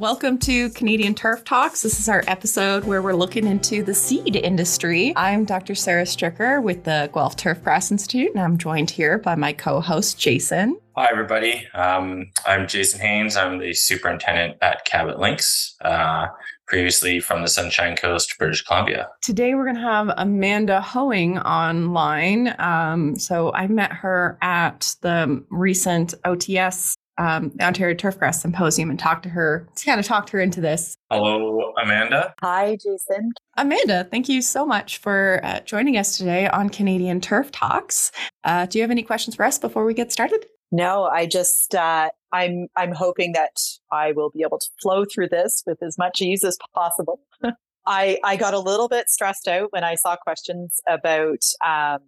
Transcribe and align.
Welcome 0.00 0.38
to 0.38 0.70
Canadian 0.70 1.14
Turf 1.14 1.44
Talks. 1.44 1.82
This 1.82 2.00
is 2.00 2.08
our 2.08 2.24
episode 2.26 2.84
where 2.86 3.02
we're 3.02 3.12
looking 3.12 3.46
into 3.46 3.82
the 3.82 3.92
seed 3.92 4.34
industry. 4.34 5.12
I'm 5.14 5.44
Dr. 5.44 5.74
Sarah 5.74 6.04
Stricker 6.04 6.62
with 6.62 6.84
the 6.84 7.10
Guelph 7.12 7.36
Turf 7.36 7.62
Grass 7.62 7.90
Institute, 7.90 8.30
and 8.30 8.40
I'm 8.40 8.56
joined 8.56 8.88
here 8.88 9.18
by 9.18 9.34
my 9.34 9.52
co 9.52 9.78
host, 9.82 10.18
Jason. 10.18 10.80
Hi, 10.96 11.08
everybody. 11.10 11.68
Um, 11.74 12.30
I'm 12.46 12.66
Jason 12.66 12.98
Haynes. 13.00 13.36
I'm 13.36 13.58
the 13.58 13.74
superintendent 13.74 14.56
at 14.62 14.86
Cabot 14.86 15.18
Links, 15.18 15.76
uh, 15.84 16.28
previously 16.66 17.20
from 17.20 17.42
the 17.42 17.48
Sunshine 17.48 17.94
Coast, 17.94 18.38
British 18.38 18.62
Columbia. 18.62 19.10
Today, 19.20 19.54
we're 19.54 19.64
going 19.64 19.76
to 19.76 19.82
have 19.82 20.14
Amanda 20.16 20.80
Hoewing 20.80 21.38
online. 21.40 22.54
Um, 22.58 23.18
so, 23.18 23.52
I 23.52 23.66
met 23.66 23.92
her 23.92 24.38
at 24.40 24.94
the 25.02 25.44
recent 25.50 26.14
OTS 26.24 26.96
um, 27.20 27.52
the 27.54 27.64
Ontario 27.64 27.94
Turfgrass 27.94 28.36
Symposium 28.36 28.88
and 28.88 28.98
talked 28.98 29.24
to 29.24 29.28
her, 29.28 29.68
kind 29.84 30.00
of 30.00 30.06
talked 30.06 30.30
her 30.30 30.40
into 30.40 30.62
this. 30.62 30.96
Hello, 31.10 31.74
Amanda. 31.82 32.34
Hi, 32.40 32.76
Jason. 32.76 33.32
Amanda, 33.58 34.04
thank 34.10 34.28
you 34.28 34.40
so 34.40 34.64
much 34.64 34.96
for 34.96 35.40
uh, 35.44 35.60
joining 35.60 35.98
us 35.98 36.16
today 36.16 36.48
on 36.48 36.70
Canadian 36.70 37.20
Turf 37.20 37.52
Talks. 37.52 38.10
Uh, 38.42 38.64
do 38.64 38.78
you 38.78 38.82
have 38.82 38.90
any 38.90 39.02
questions 39.02 39.36
for 39.36 39.44
us 39.44 39.58
before 39.58 39.84
we 39.84 39.92
get 39.92 40.10
started? 40.10 40.46
No, 40.72 41.04
I 41.04 41.26
just 41.26 41.74
uh, 41.74 42.08
I'm 42.32 42.68
I'm 42.74 42.92
hoping 42.92 43.32
that 43.32 43.56
I 43.92 44.12
will 44.12 44.30
be 44.30 44.42
able 44.42 44.58
to 44.58 44.68
flow 44.80 45.04
through 45.04 45.28
this 45.28 45.62
with 45.66 45.82
as 45.82 45.98
much 45.98 46.22
ease 46.22 46.42
as 46.42 46.56
possible. 46.74 47.20
I 47.86 48.18
I 48.24 48.36
got 48.36 48.54
a 48.54 48.60
little 48.60 48.88
bit 48.88 49.10
stressed 49.10 49.46
out 49.46 49.72
when 49.72 49.84
I 49.84 49.96
saw 49.96 50.16
questions 50.16 50.80
about 50.88 51.42
um, 51.66 51.98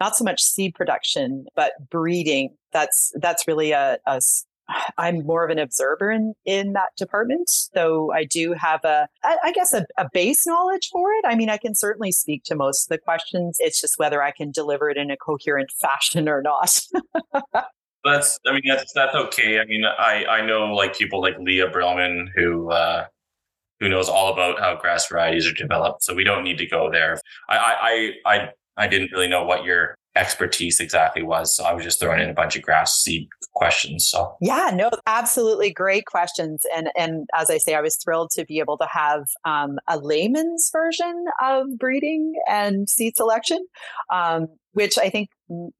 not 0.00 0.16
so 0.16 0.24
much 0.24 0.42
seed 0.42 0.74
production, 0.74 1.46
but 1.54 1.72
breeding. 1.90 2.56
That's 2.72 3.12
that's 3.20 3.46
really 3.46 3.72
a, 3.72 3.98
a 4.06 4.20
I'm 4.98 5.24
more 5.26 5.44
of 5.44 5.50
an 5.50 5.58
observer 5.58 6.10
in, 6.10 6.34
in 6.44 6.72
that 6.72 6.90
department, 6.96 7.50
though 7.74 8.12
I 8.12 8.24
do 8.24 8.52
have 8.52 8.84
a, 8.84 9.08
I 9.24 9.52
guess, 9.52 9.72
a, 9.72 9.86
a, 9.98 10.08
base 10.12 10.46
knowledge 10.46 10.88
for 10.92 11.12
it. 11.12 11.24
I 11.26 11.34
mean, 11.34 11.50
I 11.50 11.56
can 11.56 11.74
certainly 11.74 12.12
speak 12.12 12.44
to 12.44 12.54
most 12.54 12.86
of 12.86 12.88
the 12.88 12.98
questions. 12.98 13.56
It's 13.60 13.80
just 13.80 13.98
whether 13.98 14.22
I 14.22 14.30
can 14.30 14.50
deliver 14.50 14.90
it 14.90 14.96
in 14.96 15.10
a 15.10 15.16
coherent 15.16 15.72
fashion 15.80 16.28
or 16.28 16.42
not. 16.42 16.80
that's, 18.04 18.38
I 18.46 18.52
mean, 18.52 18.62
that's 18.66 18.92
that's 18.94 19.14
okay. 19.14 19.58
I 19.60 19.64
mean, 19.64 19.84
I 19.84 20.24
I 20.26 20.46
know 20.46 20.72
like 20.74 20.96
people 20.96 21.20
like 21.20 21.38
Leah 21.38 21.70
Brilman 21.70 22.26
who 22.34 22.70
uh, 22.70 23.06
who 23.80 23.88
knows 23.88 24.08
all 24.08 24.32
about 24.32 24.60
how 24.60 24.76
grass 24.76 25.08
varieties 25.08 25.46
are 25.46 25.54
developed. 25.54 26.02
So 26.02 26.14
we 26.14 26.24
don't 26.24 26.44
need 26.44 26.58
to 26.58 26.66
go 26.66 26.90
there. 26.90 27.20
I 27.48 27.56
I 27.56 27.74
I 27.82 28.34
I 28.34 28.48
didn't 28.86 29.12
really 29.12 29.28
know 29.28 29.44
what 29.44 29.64
your 29.64 29.96
expertise 30.14 30.78
exactly 30.78 31.22
was. 31.22 31.56
So 31.56 31.64
I 31.64 31.72
was 31.72 31.84
just 31.84 31.98
throwing 31.98 32.20
in 32.20 32.28
a 32.28 32.34
bunch 32.34 32.54
of 32.56 32.62
grass 32.62 33.00
seed 33.00 33.28
questions. 33.54 34.08
So 34.08 34.36
yeah, 34.40 34.70
no, 34.74 34.90
absolutely 35.06 35.72
great 35.72 36.06
questions. 36.06 36.64
And 36.74 36.90
and 36.96 37.26
as 37.34 37.50
I 37.50 37.58
say, 37.58 37.74
I 37.74 37.80
was 37.80 37.96
thrilled 37.96 38.30
to 38.32 38.44
be 38.44 38.58
able 38.58 38.76
to 38.78 38.88
have 38.90 39.24
um, 39.44 39.78
a 39.88 39.98
layman's 39.98 40.70
version 40.72 41.24
of 41.42 41.78
breeding 41.78 42.34
and 42.48 42.88
seed 42.88 43.16
selection, 43.16 43.66
um, 44.12 44.48
which 44.72 44.98
I 44.98 45.08
think 45.08 45.30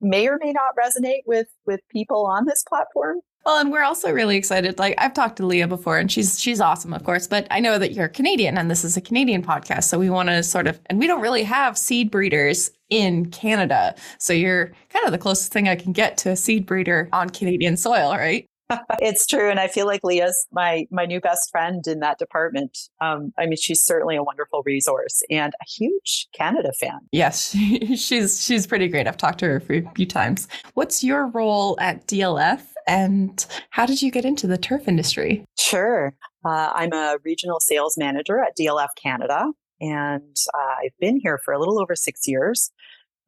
may 0.00 0.28
or 0.28 0.39
may 0.42 0.53
not 0.53 0.75
resonate 0.78 1.23
with 1.27 1.48
with 1.67 1.80
people 1.91 2.27
on 2.27 2.47
this 2.47 2.62
platform. 2.62 3.19
Well, 3.45 3.59
and 3.59 3.73
we're 3.73 3.83
also 3.83 4.12
really 4.12 4.37
excited. 4.37 4.79
Like 4.79 4.95
I've 4.98 5.15
talked 5.15 5.37
to 5.37 5.47
Leah 5.47 5.67
before, 5.67 5.98
and 5.98 6.11
she's 6.11 6.41
she's 6.41 6.61
awesome, 6.61 6.93
of 6.93 7.03
course. 7.03 7.27
But 7.27 7.47
I 7.51 7.59
know 7.59 7.79
that 7.79 7.93
you're 7.93 8.09
Canadian, 8.09 8.57
and 8.57 8.71
this 8.71 8.85
is 8.85 8.97
a 8.97 9.01
Canadian 9.01 9.43
podcast, 9.43 9.85
so 9.85 9.98
we 9.98 10.11
want 10.11 10.29
to 10.29 10.43
sort 10.43 10.69
of, 10.69 10.81
and 10.87 10.98
we 10.98 11.07
don't 11.07 11.21
really 11.21 11.43
have 11.43 11.77
seed 11.77 12.11
breeders 12.11 12.70
in 12.89 13.27
Canada, 13.31 13.95
so 14.19 14.33
you're 14.33 14.73
kind 14.91 15.05
of 15.07 15.13
the 15.13 15.19
closest 15.19 15.53
thing 15.53 15.69
I 15.69 15.77
can 15.77 15.93
get 15.93 16.17
to 16.19 16.31
a 16.31 16.37
seed 16.37 16.67
breeder 16.67 17.09
on 17.13 17.31
Canadian 17.31 17.77
soil, 17.77 18.13
right? 18.13 18.47
it's 19.01 19.27
true, 19.27 19.51
and 19.51 19.59
I 19.59 19.69
feel 19.69 19.87
like 19.87 20.05
Leah's 20.05 20.47
my 20.53 20.87
my 20.91 21.07
new 21.07 21.20
best 21.20 21.51
friend 21.51 21.85
in 21.87 22.01
that 22.01 22.19
department. 22.19 22.79
Um, 23.01 23.33
I 23.39 23.47
mean, 23.47 23.57
she's 23.57 23.83
certainly 23.83 24.17
a 24.17 24.23
wonderful 24.23 24.63
resource 24.65 25.23
and 25.31 25.53
a 25.55 25.65
huge 25.69 26.29
Canada 26.33 26.73
fan. 26.79 27.01
Yes, 27.11 27.51
she's 27.97 28.45
she's 28.45 28.67
pretty 28.67 28.89
great. 28.89 29.08
I've 29.08 29.17
talked 29.17 29.41
to 29.41 29.47
her 29.47 29.57
a 29.57 29.61
few 29.61 30.07
times. 30.07 30.48
What's 30.75 31.02
your 31.02 31.27
role 31.27 31.77
at 31.81 32.07
DLF? 32.07 32.63
And 32.87 33.45
how 33.70 33.87
did 33.87 34.03
you 34.03 34.11
get 34.11 34.25
into 34.25 34.47
the 34.47 34.59
turf 34.59 34.89
industry? 34.89 35.45
Sure. 35.59 36.15
Uh, 36.45 36.73
I'm 36.75 36.93
a 36.93 37.19
regional 37.25 37.61
sales 37.61 37.97
manager 37.97 38.41
at 38.41 38.57
DLF 38.59 38.89
Canada, 39.01 39.47
and 39.81 40.37
uh, 40.55 40.75
I've 40.85 40.98
been 40.98 41.20
here 41.20 41.41
for 41.45 41.55
a 41.55 41.59
little 41.59 41.81
over 41.81 41.95
six 41.95 42.23
years. 42.27 42.70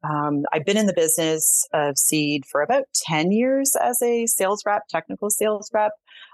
Um, 0.03 0.43
I've 0.53 0.65
been 0.65 0.77
in 0.77 0.85
the 0.85 0.93
business 0.93 1.65
of 1.73 1.97
seed 1.97 2.45
for 2.45 2.61
about 2.61 2.83
10 2.95 3.31
years 3.31 3.71
as 3.81 4.01
a 4.01 4.27
sales 4.27 4.63
rep, 4.65 4.83
technical 4.89 5.29
sales 5.29 5.69
rep. 5.73 5.93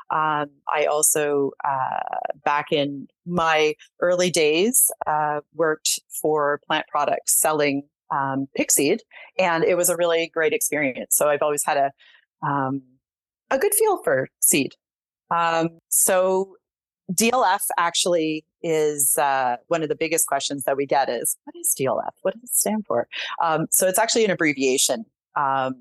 Um, 0.09 0.50
I 0.68 0.86
also, 0.92 1.52
uh, 1.64 2.18
back 2.44 2.66
in 2.72 3.08
my 3.26 3.76
early 4.02 4.30
days, 4.30 4.92
uh, 5.08 5.40
worked 5.53 6.00
for 6.22 6.59
plant 6.68 6.86
products 6.92 7.40
selling 7.40 7.84
um, 8.12 8.48
Pickseed, 8.59 9.00
and 9.40 9.64
it 9.64 9.78
was 9.78 9.90
a 9.90 9.96
really 9.96 10.30
great 10.34 10.52
experience. 10.52 11.16
So 11.16 11.30
I've 11.30 11.42
always 11.42 11.64
had 11.64 11.78
a 11.78 11.92
um, 12.46 12.82
a 13.51 13.57
good 13.57 13.73
feel 13.75 14.01
for 14.03 14.28
seed. 14.39 14.73
Um, 15.29 15.79
so 15.89 16.56
DLF 17.12 17.62
actually 17.78 18.45
is 18.63 19.17
uh, 19.17 19.57
one 19.67 19.84
of 19.84 19.89
the 19.89 19.95
biggest 19.95 20.28
questions 20.28 20.63
that 20.63 20.78
we 20.78 20.85
get 20.85 21.09
is 21.09 21.38
what 21.44 21.56
is 21.56 21.75
DLF? 21.79 22.11
What 22.22 22.34
does 22.35 22.50
it 22.50 22.56
stand 22.56 22.85
for? 22.85 23.07
Um, 23.41 23.67
so 23.72 23.88
it's 23.88 24.00
actually 24.00 24.25
an 24.25 24.31
abbreviation 24.31 25.06
um, 25.35 25.75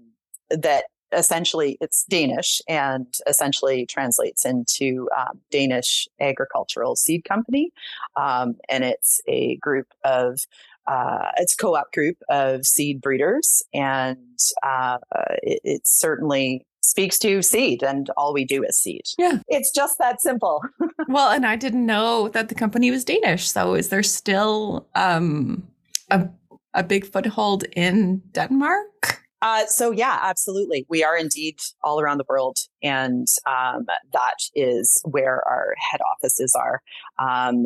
that 0.51 0.85
essentially 1.13 1.77
it's 1.81 2.05
Danish 2.05 2.61
and 2.69 3.07
essentially 3.27 3.87
translates 3.87 4.45
into 4.45 5.09
um, 5.17 5.41
Danish 5.51 6.09
Agricultural 6.21 6.97
Seed 6.97 7.25
Company, 7.25 7.73
um, 8.17 8.57
and 8.69 8.85
it's 8.85 9.21
a 9.27 9.57
group 9.57 9.89
of 10.05 10.41
uh, 10.87 11.27
it's 11.37 11.55
a 11.55 11.57
co-op 11.57 11.93
group 11.93 12.17
of 12.29 12.65
seed 12.67 13.01
breeders, 13.01 13.63
and 13.75 14.39
uh, 14.63 14.99
it, 15.43 15.61
it's 15.63 15.91
certainly 15.91 16.67
speaks 16.91 17.19
to 17.21 17.41
seed 17.41 17.83
and 17.85 18.11
all 18.17 18.35
we 18.35 18.45
do 18.45 18.65
is 18.65 18.77
seed. 18.77 19.03
Yeah. 19.17 19.39
It's 19.47 19.71
just 19.71 19.97
that 19.99 20.21
simple. 20.21 20.61
well, 21.09 21.31
and 21.31 21.47
I 21.47 21.55
didn't 21.55 21.87
know 21.87 22.29
that 22.31 22.49
the 22.49 22.55
company 22.55 22.91
was 22.91 23.05
Danish. 23.05 23.49
So 23.49 23.75
is 23.75 23.91
there 23.91 24.03
still 24.03 24.89
um, 24.97 25.69
a, 26.11 26.29
a 26.75 26.83
big 26.83 27.07
foothold 27.07 27.65
in 27.77 28.23
Denmark? 28.33 29.23
Uh, 29.43 29.65
so 29.67 29.93
yeah, 29.93 30.19
absolutely. 30.21 30.85
We 30.89 31.03
are 31.03 31.17
indeed 31.17 31.61
all 31.83 31.99
around 31.99 32.19
the 32.19 32.27
world, 32.29 32.59
and 32.83 33.27
um, 33.47 33.87
that 34.13 34.37
is 34.55 35.01
where 35.05 35.43
our 35.49 35.75
head 35.79 36.01
offices 36.03 36.55
are. 36.55 36.83
Um, 37.19 37.65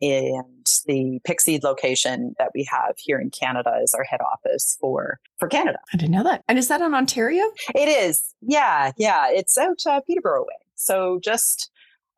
and 0.00 0.66
the 0.86 1.20
Pickseed 1.26 1.62
location 1.62 2.34
that 2.38 2.50
we 2.54 2.64
have 2.70 2.94
here 2.98 3.18
in 3.18 3.30
Canada 3.30 3.78
is 3.82 3.94
our 3.94 4.04
head 4.04 4.20
office 4.20 4.76
for 4.80 5.20
for 5.38 5.48
Canada. 5.48 5.78
I 5.92 5.96
didn't 5.96 6.12
know 6.12 6.24
that. 6.24 6.44
And 6.48 6.58
is 6.58 6.68
that 6.68 6.80
in 6.80 6.94
Ontario? 6.94 7.44
It 7.74 7.88
is. 7.88 8.34
Yeah, 8.40 8.92
yeah. 8.96 9.30
It's 9.30 9.56
out 9.56 9.80
uh, 9.86 10.00
Peterborough 10.06 10.42
way. 10.42 10.58
So 10.74 11.20
just 11.22 11.70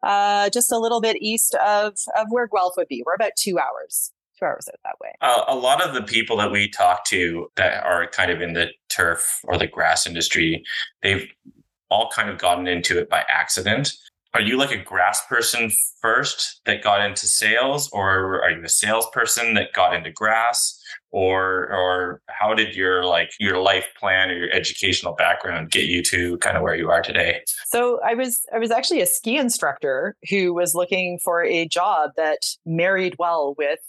uh, 0.02 0.50
just 0.50 0.72
a 0.72 0.78
little 0.78 1.00
bit 1.00 1.16
east 1.20 1.54
of 1.56 1.94
of 2.16 2.26
where 2.30 2.48
Guelph 2.48 2.74
would 2.76 2.88
be. 2.88 3.02
We're 3.04 3.14
about 3.14 3.32
two 3.36 3.58
hours 3.58 4.12
two 4.38 4.44
hours 4.44 4.68
out 4.68 4.78
that 4.84 5.00
way. 5.00 5.14
Uh, 5.20 5.44
a 5.48 5.56
lot 5.56 5.84
of 5.84 5.94
the 5.94 6.02
people 6.02 6.36
that 6.36 6.50
we 6.50 6.68
talk 6.68 7.04
to 7.06 7.50
that 7.56 7.84
are 7.84 8.06
kind 8.08 8.30
of 8.30 8.40
in 8.40 8.52
the 8.52 8.68
turf 8.88 9.40
or 9.44 9.58
the 9.58 9.66
grass 9.66 10.06
industry, 10.06 10.62
they've 11.02 11.26
all 11.90 12.10
kind 12.10 12.28
of 12.30 12.38
gotten 12.38 12.66
into 12.66 12.98
it 12.98 13.08
by 13.08 13.24
accident 13.28 13.94
are 14.34 14.40
you 14.40 14.56
like 14.56 14.70
a 14.70 14.82
grass 14.82 15.24
person 15.26 15.70
first 16.00 16.60
that 16.66 16.82
got 16.82 17.04
into 17.04 17.26
sales 17.26 17.88
or 17.92 18.42
are 18.42 18.50
you 18.50 18.62
a 18.62 18.68
salesperson 18.68 19.54
that 19.54 19.72
got 19.72 19.94
into 19.94 20.10
grass? 20.12 20.74
Or 21.10 21.72
or 21.72 22.20
how 22.28 22.52
did 22.52 22.76
your 22.76 23.02
like 23.04 23.30
your 23.40 23.58
life 23.58 23.86
plan 23.98 24.30
or 24.30 24.34
your 24.34 24.52
educational 24.52 25.14
background 25.14 25.70
get 25.70 25.84
you 25.84 26.02
to 26.02 26.36
kind 26.38 26.56
of 26.56 26.62
where 26.62 26.74
you 26.74 26.90
are 26.90 27.00
today? 27.00 27.40
So 27.64 27.98
i 28.04 28.12
was 28.14 28.42
i 28.54 28.58
was 28.58 28.70
actually 28.70 29.00
a 29.00 29.06
ski 29.06 29.38
instructor 29.38 30.16
who 30.28 30.52
was 30.52 30.74
looking 30.74 31.18
for 31.24 31.42
a 31.42 31.66
job 31.66 32.10
that 32.16 32.40
married 32.66 33.16
well 33.18 33.54
with 33.56 33.80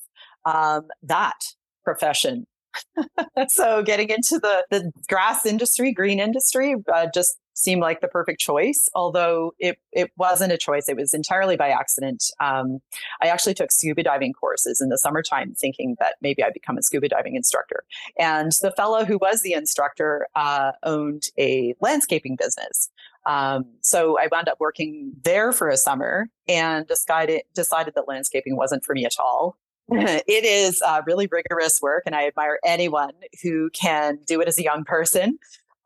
um, 0.45 0.87
that 1.03 1.39
profession. 1.83 2.47
So 3.49 3.81
getting 3.81 4.09
into 4.09 4.37
the 4.39 4.65
the 4.69 4.91
grass 5.07 5.45
industry 5.45 5.91
green 5.91 6.19
industry 6.19 6.75
uh, 6.93 7.07
just 7.13 7.37
seemed 7.59 7.81
like 7.81 8.01
the 8.01 8.07
perfect 8.07 8.39
choice, 8.39 8.87
although 8.95 9.53
it, 9.59 9.77
it 9.91 10.11
wasn't 10.17 10.51
a 10.51 10.57
choice. 10.57 10.87
It 10.87 10.95
was 10.95 11.13
entirely 11.13 11.57
by 11.57 11.69
accident. 11.69 12.23
Um, 12.39 12.79
I 13.21 13.27
actually 13.27 13.53
took 13.53 13.71
scuba 13.71 14.03
diving 14.03 14.33
courses 14.33 14.81
in 14.81 14.89
the 14.89 14.97
summertime 14.97 15.53
thinking 15.53 15.97
that 15.99 16.15
maybe 16.21 16.43
I'd 16.43 16.53
become 16.53 16.77
a 16.77 16.81
scuba 16.81 17.09
diving 17.09 17.35
instructor. 17.35 17.83
And 18.17 18.51
the 18.61 18.71
fellow 18.71 19.03
who 19.03 19.17
was 19.17 19.41
the 19.41 19.53
instructor 19.53 20.27
uh, 20.35 20.71
owned 20.83 21.23
a 21.37 21.75
landscaping 21.81 22.37
business. 22.37 22.89
Um, 23.25 23.65
so 23.81 24.17
I 24.17 24.29
wound 24.31 24.47
up 24.47 24.59
working 24.59 25.11
there 25.23 25.51
for 25.51 25.67
a 25.67 25.77
summer 25.77 26.29
and 26.47 26.87
decided, 26.87 27.41
decided 27.53 27.93
that 27.95 28.07
landscaping 28.07 28.55
wasn't 28.55 28.85
for 28.85 28.93
me 28.93 29.05
at 29.05 29.15
all. 29.19 29.57
it 29.91 30.45
is 30.45 30.81
uh, 30.85 31.01
really 31.07 31.27
rigorous 31.31 31.81
work, 31.81 32.03
and 32.05 32.15
I 32.15 32.27
admire 32.27 32.59
anyone 32.63 33.13
who 33.41 33.71
can 33.71 34.19
do 34.27 34.39
it 34.39 34.47
as 34.47 34.59
a 34.59 34.63
young 34.63 34.83
person. 34.83 35.39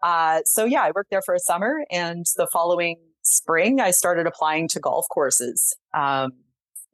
Uh, 0.03 0.41
so 0.45 0.65
yeah, 0.65 0.81
I 0.83 0.91
worked 0.91 1.09
there 1.09 1.21
for 1.21 1.33
a 1.33 1.39
summer, 1.39 1.85
and 1.89 2.25
the 2.35 2.47
following 2.51 2.97
spring, 3.23 3.79
I 3.79 3.91
started 3.91 4.27
applying 4.27 4.67
to 4.69 4.79
golf 4.79 5.05
courses. 5.09 5.75
Um, 5.93 6.33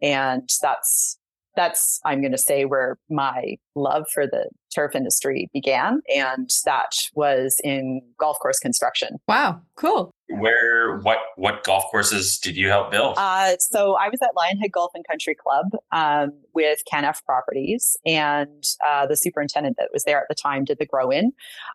and 0.01 0.47
that's 0.61 1.18
that's 1.55 1.99
i'm 2.05 2.21
going 2.21 2.31
to 2.31 2.37
say 2.37 2.65
where 2.65 2.97
my 3.09 3.55
love 3.75 4.05
for 4.13 4.25
the 4.25 4.49
turf 4.73 4.95
industry 4.95 5.49
began 5.53 6.01
and 6.15 6.49
that 6.65 6.91
was 7.15 7.59
in 7.63 8.01
golf 8.19 8.37
course 8.39 8.59
construction. 8.59 9.17
Wow 9.27 9.61
cool. 9.75 10.11
Where 10.27 10.99
what 10.99 11.17
what 11.37 11.63
golf 11.63 11.85
courses 11.89 12.37
did 12.37 12.55
you 12.55 12.67
help 12.67 12.91
build? 12.91 13.15
Uh, 13.17 13.55
so 13.59 13.95
i 13.95 14.09
was 14.09 14.19
at 14.21 14.29
lionhead 14.35 14.71
golf 14.71 14.91
and 14.93 15.05
country 15.07 15.35
club 15.35 15.65
um, 15.91 16.31
with 16.53 16.79
canf 16.91 17.23
properties 17.25 17.97
and 18.05 18.63
uh, 18.85 19.07
the 19.07 19.15
superintendent 19.15 19.77
that 19.77 19.89
was 19.91 20.03
there 20.03 20.19
at 20.19 20.25
the 20.29 20.35
time 20.35 20.63
did 20.65 20.77
the 20.77 20.85
grow 20.85 21.09
in 21.09 21.31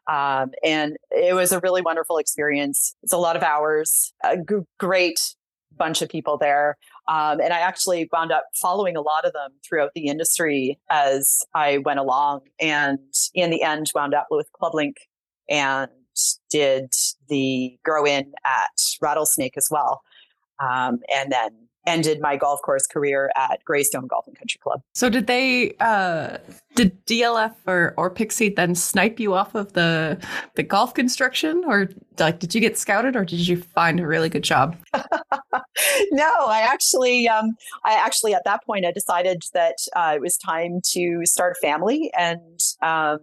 um, 0.06 0.50
and 0.62 0.96
it 1.10 1.34
was 1.34 1.52
a 1.52 1.60
really 1.60 1.82
wonderful 1.82 2.18
experience. 2.18 2.94
It's 3.02 3.12
a 3.12 3.18
lot 3.18 3.36
of 3.36 3.42
hours 3.42 4.12
a 4.22 4.36
g- 4.36 4.66
great 4.78 5.34
bunch 5.76 6.02
of 6.02 6.08
people 6.08 6.38
there. 6.38 6.76
Um, 7.08 7.40
and 7.40 7.52
I 7.52 7.60
actually 7.60 8.08
wound 8.12 8.32
up 8.32 8.44
following 8.60 8.96
a 8.96 9.00
lot 9.00 9.24
of 9.24 9.32
them 9.32 9.50
throughout 9.66 9.90
the 9.94 10.06
industry 10.06 10.78
as 10.90 11.42
I 11.54 11.78
went 11.78 11.98
along. 11.98 12.40
And 12.60 12.98
in 13.34 13.50
the 13.50 13.62
end, 13.62 13.90
wound 13.94 14.14
up 14.14 14.28
with 14.30 14.48
ClubLink 14.60 14.94
and 15.48 15.90
did 16.50 16.92
the 17.28 17.76
grow 17.84 18.04
in 18.04 18.32
at 18.44 18.80
Rattlesnake 19.00 19.56
as 19.56 19.68
well. 19.70 20.02
Um, 20.60 21.00
and 21.14 21.32
then 21.32 21.63
ended 21.86 22.20
my 22.20 22.36
golf 22.36 22.60
course 22.62 22.86
career 22.86 23.30
at 23.36 23.62
Greystone 23.64 24.06
Golf 24.06 24.26
and 24.26 24.36
Country 24.36 24.58
Club. 24.62 24.80
So 24.94 25.08
did 25.08 25.26
they 25.26 25.74
uh 25.80 26.38
did 26.74 27.04
DLF 27.06 27.54
or 27.66 27.94
or 27.96 28.10
Pickseed 28.10 28.56
then 28.56 28.74
snipe 28.74 29.20
you 29.20 29.34
off 29.34 29.54
of 29.54 29.72
the 29.74 30.18
the 30.54 30.62
golf 30.62 30.94
construction 30.94 31.62
or 31.66 31.90
like 32.18 32.38
did 32.38 32.54
you 32.54 32.60
get 32.60 32.78
scouted 32.78 33.16
or 33.16 33.24
did 33.24 33.46
you 33.46 33.62
find 33.62 34.00
a 34.00 34.06
really 34.06 34.28
good 34.28 34.44
job? 34.44 34.76
no, 36.12 36.32
I 36.46 36.66
actually 36.70 37.28
um 37.28 37.56
I 37.84 37.94
actually 37.94 38.34
at 38.34 38.44
that 38.44 38.64
point 38.64 38.86
I 38.86 38.92
decided 38.92 39.42
that 39.52 39.76
uh, 39.94 40.12
it 40.16 40.20
was 40.20 40.36
time 40.36 40.80
to 40.92 41.22
start 41.24 41.56
a 41.58 41.60
family 41.66 42.12
and 42.16 42.60
um 42.82 43.18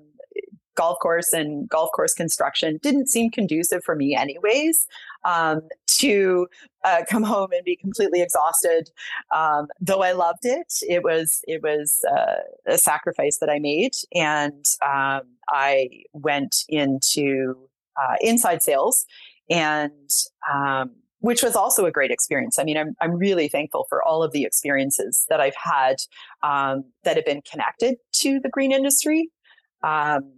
golf 0.75 0.97
course 1.01 1.33
and 1.33 1.67
golf 1.67 1.89
course 1.93 2.13
construction 2.13 2.79
didn't 2.81 3.07
seem 3.07 3.29
conducive 3.29 3.83
for 3.83 3.93
me 3.93 4.15
anyways 4.15 4.87
um, 5.23 5.61
to 6.01 6.47
uh, 6.83 7.01
come 7.09 7.23
home 7.23 7.49
and 7.51 7.63
be 7.63 7.75
completely 7.75 8.21
exhausted 8.21 8.89
um, 9.35 9.67
though 9.79 10.01
i 10.01 10.11
loved 10.11 10.43
it 10.43 10.73
it 10.87 11.03
was 11.03 11.41
it 11.47 11.61
was 11.61 11.99
uh, 12.15 12.41
a 12.67 12.77
sacrifice 12.77 13.37
that 13.39 13.49
i 13.49 13.59
made 13.59 13.93
and 14.13 14.65
um, 14.85 15.21
i 15.49 15.87
went 16.13 16.63
into 16.69 17.55
uh, 18.01 18.15
inside 18.21 18.61
sales 18.61 19.05
and 19.49 20.09
um, 20.51 20.91
which 21.21 21.43
was 21.43 21.55
also 21.55 21.85
a 21.85 21.91
great 21.91 22.11
experience. 22.11 22.57
I 22.57 22.63
mean, 22.63 22.77
I'm, 22.77 22.95
I'm 22.99 23.13
really 23.13 23.47
thankful 23.47 23.85
for 23.87 24.03
all 24.03 24.23
of 24.23 24.31
the 24.31 24.43
experiences 24.43 25.25
that 25.29 25.39
I've 25.39 25.55
had 25.55 25.97
um, 26.43 26.83
that 27.03 27.15
have 27.15 27.25
been 27.25 27.43
connected 27.49 27.97
to 28.13 28.39
the 28.39 28.49
green 28.49 28.71
industry. 28.71 29.29
Um, 29.83 30.33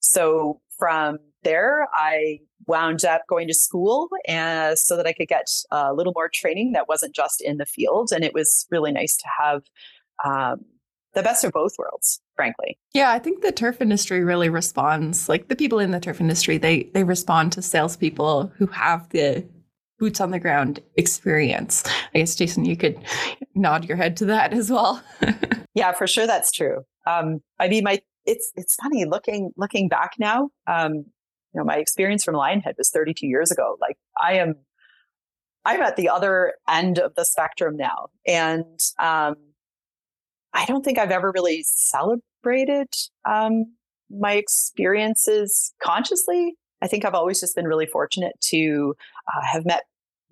so 0.00 0.60
from 0.78 1.18
there, 1.42 1.88
I 1.92 2.40
wound 2.66 3.04
up 3.04 3.22
going 3.28 3.48
to 3.48 3.54
school 3.54 4.08
and 4.26 4.78
so 4.78 4.96
that 4.96 5.06
I 5.06 5.12
could 5.12 5.28
get 5.28 5.48
a 5.70 5.92
little 5.92 6.12
more 6.14 6.30
training 6.32 6.72
that 6.72 6.88
wasn't 6.88 7.14
just 7.14 7.40
in 7.40 7.58
the 7.58 7.66
field. 7.66 8.10
And 8.12 8.24
it 8.24 8.34
was 8.34 8.66
really 8.70 8.92
nice 8.92 9.16
to 9.16 9.26
have 9.38 9.62
um, 10.24 10.64
the 11.14 11.22
best 11.22 11.44
of 11.44 11.52
both 11.52 11.72
worlds, 11.78 12.20
frankly. 12.36 12.78
Yeah, 12.94 13.10
I 13.10 13.18
think 13.18 13.42
the 13.42 13.52
turf 13.52 13.80
industry 13.80 14.24
really 14.24 14.48
responds. 14.48 15.28
Like 15.28 15.48
the 15.48 15.56
people 15.56 15.78
in 15.78 15.90
the 15.90 16.00
turf 16.00 16.20
industry, 16.20 16.58
they 16.58 16.84
they 16.94 17.04
respond 17.04 17.52
to 17.52 17.62
salespeople 17.62 18.52
who 18.56 18.66
have 18.66 19.08
the 19.10 19.44
boots 19.98 20.20
on 20.20 20.30
the 20.30 20.40
ground 20.40 20.80
experience. 20.96 21.84
I 22.14 22.18
guess 22.18 22.34
Jason, 22.34 22.64
you 22.64 22.76
could 22.76 22.98
nod 23.54 23.84
your 23.84 23.96
head 23.96 24.16
to 24.18 24.24
that 24.26 24.52
as 24.52 24.70
well. 24.70 25.02
yeah, 25.74 25.92
for 25.92 26.06
sure, 26.06 26.26
that's 26.26 26.50
true. 26.50 26.82
Um, 27.06 27.40
I 27.58 27.68
mean, 27.68 27.84
my 27.84 28.00
it's 28.24 28.52
it's 28.56 28.74
funny 28.76 29.04
looking 29.04 29.52
looking 29.56 29.88
back 29.88 30.12
now. 30.18 30.50
Um, 30.66 31.04
you 31.52 31.60
know, 31.60 31.64
my 31.64 31.76
experience 31.76 32.24
from 32.24 32.34
Lionhead 32.34 32.78
was 32.78 32.90
32 32.90 33.26
years 33.26 33.50
ago. 33.50 33.76
Like 33.80 33.96
I 34.20 34.34
am, 34.34 34.56
I'm 35.64 35.80
at 35.82 35.96
the 35.96 36.08
other 36.08 36.54
end 36.68 36.98
of 36.98 37.14
the 37.14 37.24
spectrum 37.24 37.76
now, 37.76 38.08
and 38.26 38.80
um, 38.98 39.36
I 40.54 40.64
don't 40.66 40.84
think 40.84 40.98
I've 40.98 41.10
ever 41.10 41.30
really 41.32 41.62
celebrated 41.64 42.88
um, 43.28 43.74
my 44.10 44.32
experiences 44.32 45.72
consciously. 45.82 46.56
I 46.82 46.88
think 46.88 47.04
I've 47.04 47.14
always 47.14 47.40
just 47.40 47.54
been 47.54 47.66
really 47.66 47.86
fortunate 47.86 48.34
to 48.48 48.94
uh, 49.28 49.40
have 49.52 49.64
met 49.64 49.82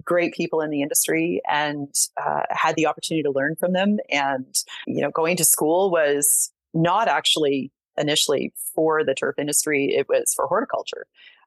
great 0.05 0.35
people 0.35 0.61
in 0.61 0.71
the 0.71 0.83
industry 0.83 1.41
and 1.49 1.95
uh, 2.21 2.43
had 2.51 2.75
the 2.77 2.87
opportunity 2.87 3.23
to 3.23 3.31
learn 3.31 3.55
from 3.61 3.73
them. 3.73 3.99
And 4.11 4.55
you 4.87 5.01
know, 5.01 5.11
going 5.11 5.37
to 5.37 5.45
school 5.45 5.91
was 5.91 6.51
not 6.75 7.09
actually 7.09 7.71
initially 7.97 8.53
for 8.75 9.05
the 9.05 9.15
turf 9.15 9.37
industry, 9.39 9.95
it 9.97 10.07
was 10.09 10.33
for 10.35 10.47
horticulture. 10.47 11.07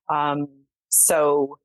Um, 0.09 0.47
so 0.89 1.57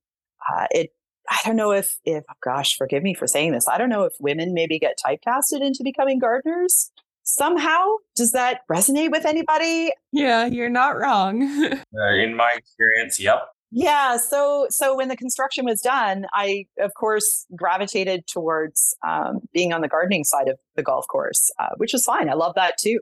uh, 0.51 0.67
it, 0.71 0.91
I 1.29 1.39
don't 1.45 1.57
know 1.57 1.73
if, 1.73 1.89
if, 2.05 2.25
gosh, 2.43 2.77
forgive 2.77 3.03
me 3.03 3.15
for 3.15 3.27
saying 3.27 3.53
this. 3.53 3.69
I 3.69 3.79
don't 3.79 3.91
know 3.91 4.05
if 4.05 4.15
women 4.21 4.55
maybe 4.55 4.79
get 4.79 4.99
typecasted 5.05 5.61
into 5.61 5.83
becoming 5.85 6.19
gardeners 6.19 6.91
somehow. 7.29 7.85
Does 8.17 8.33
that 8.33 8.61
resonate 8.71 9.11
with 9.11 9.27
anybody? 9.27 9.93
Yeah, 10.13 10.47
you're 10.47 10.71
not 10.71 10.99
wrong. 10.99 11.43
uh, 11.73 12.15
in 12.15 12.35
my 12.35 12.51
experience, 12.57 13.21
yep. 13.21 13.49
Yeah, 13.71 14.17
so 14.17 14.67
so 14.71 14.97
when 14.97 15.09
the 15.09 15.17
construction 15.17 15.67
was 15.67 15.83
done, 15.83 16.25
I 16.33 16.67
of 16.81 16.95
course 16.95 17.45
gravitated 17.55 18.27
towards 18.27 18.97
um, 19.07 19.41
being 19.53 19.75
on 19.75 19.83
the 19.83 19.89
gardening 19.89 20.25
side 20.25 20.49
of 20.49 20.59
the 20.75 20.83
golf 20.83 21.07
course, 21.07 21.51
uh, 21.59 21.75
which 21.77 21.93
is 21.93 22.03
fine. 22.05 22.31
I 22.31 22.35
love 22.35 22.55
that 22.55 22.79
too. 22.79 23.01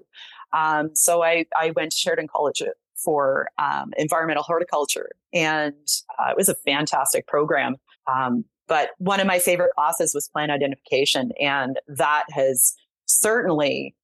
Um, 0.57 0.91
so 0.95 1.23
I, 1.23 1.45
I 1.59 1.73
went 1.73 1.93
to 1.93 1.97
Sheridan 1.97 2.29
College 2.29 2.63
for 3.05 3.49
um, 3.59 3.93
environmental 3.99 4.43
horticulture, 4.43 5.11
and 5.33 5.75
uh, 6.19 6.31
it 6.31 6.37
was 6.37 6.49
a 6.49 6.55
fantastic 6.55 7.27
program. 7.27 7.77
Um, 8.13 8.45
but 8.67 8.91
one 8.99 9.21
of 9.21 9.27
my 9.27 9.39
favorite 9.39 9.73
classes 9.75 10.15
was 10.15 10.29
plant 10.29 10.51
identification, 10.51 11.33
and 11.39 11.79
that 11.89 12.25
has 12.31 12.75
certainly 13.05 13.95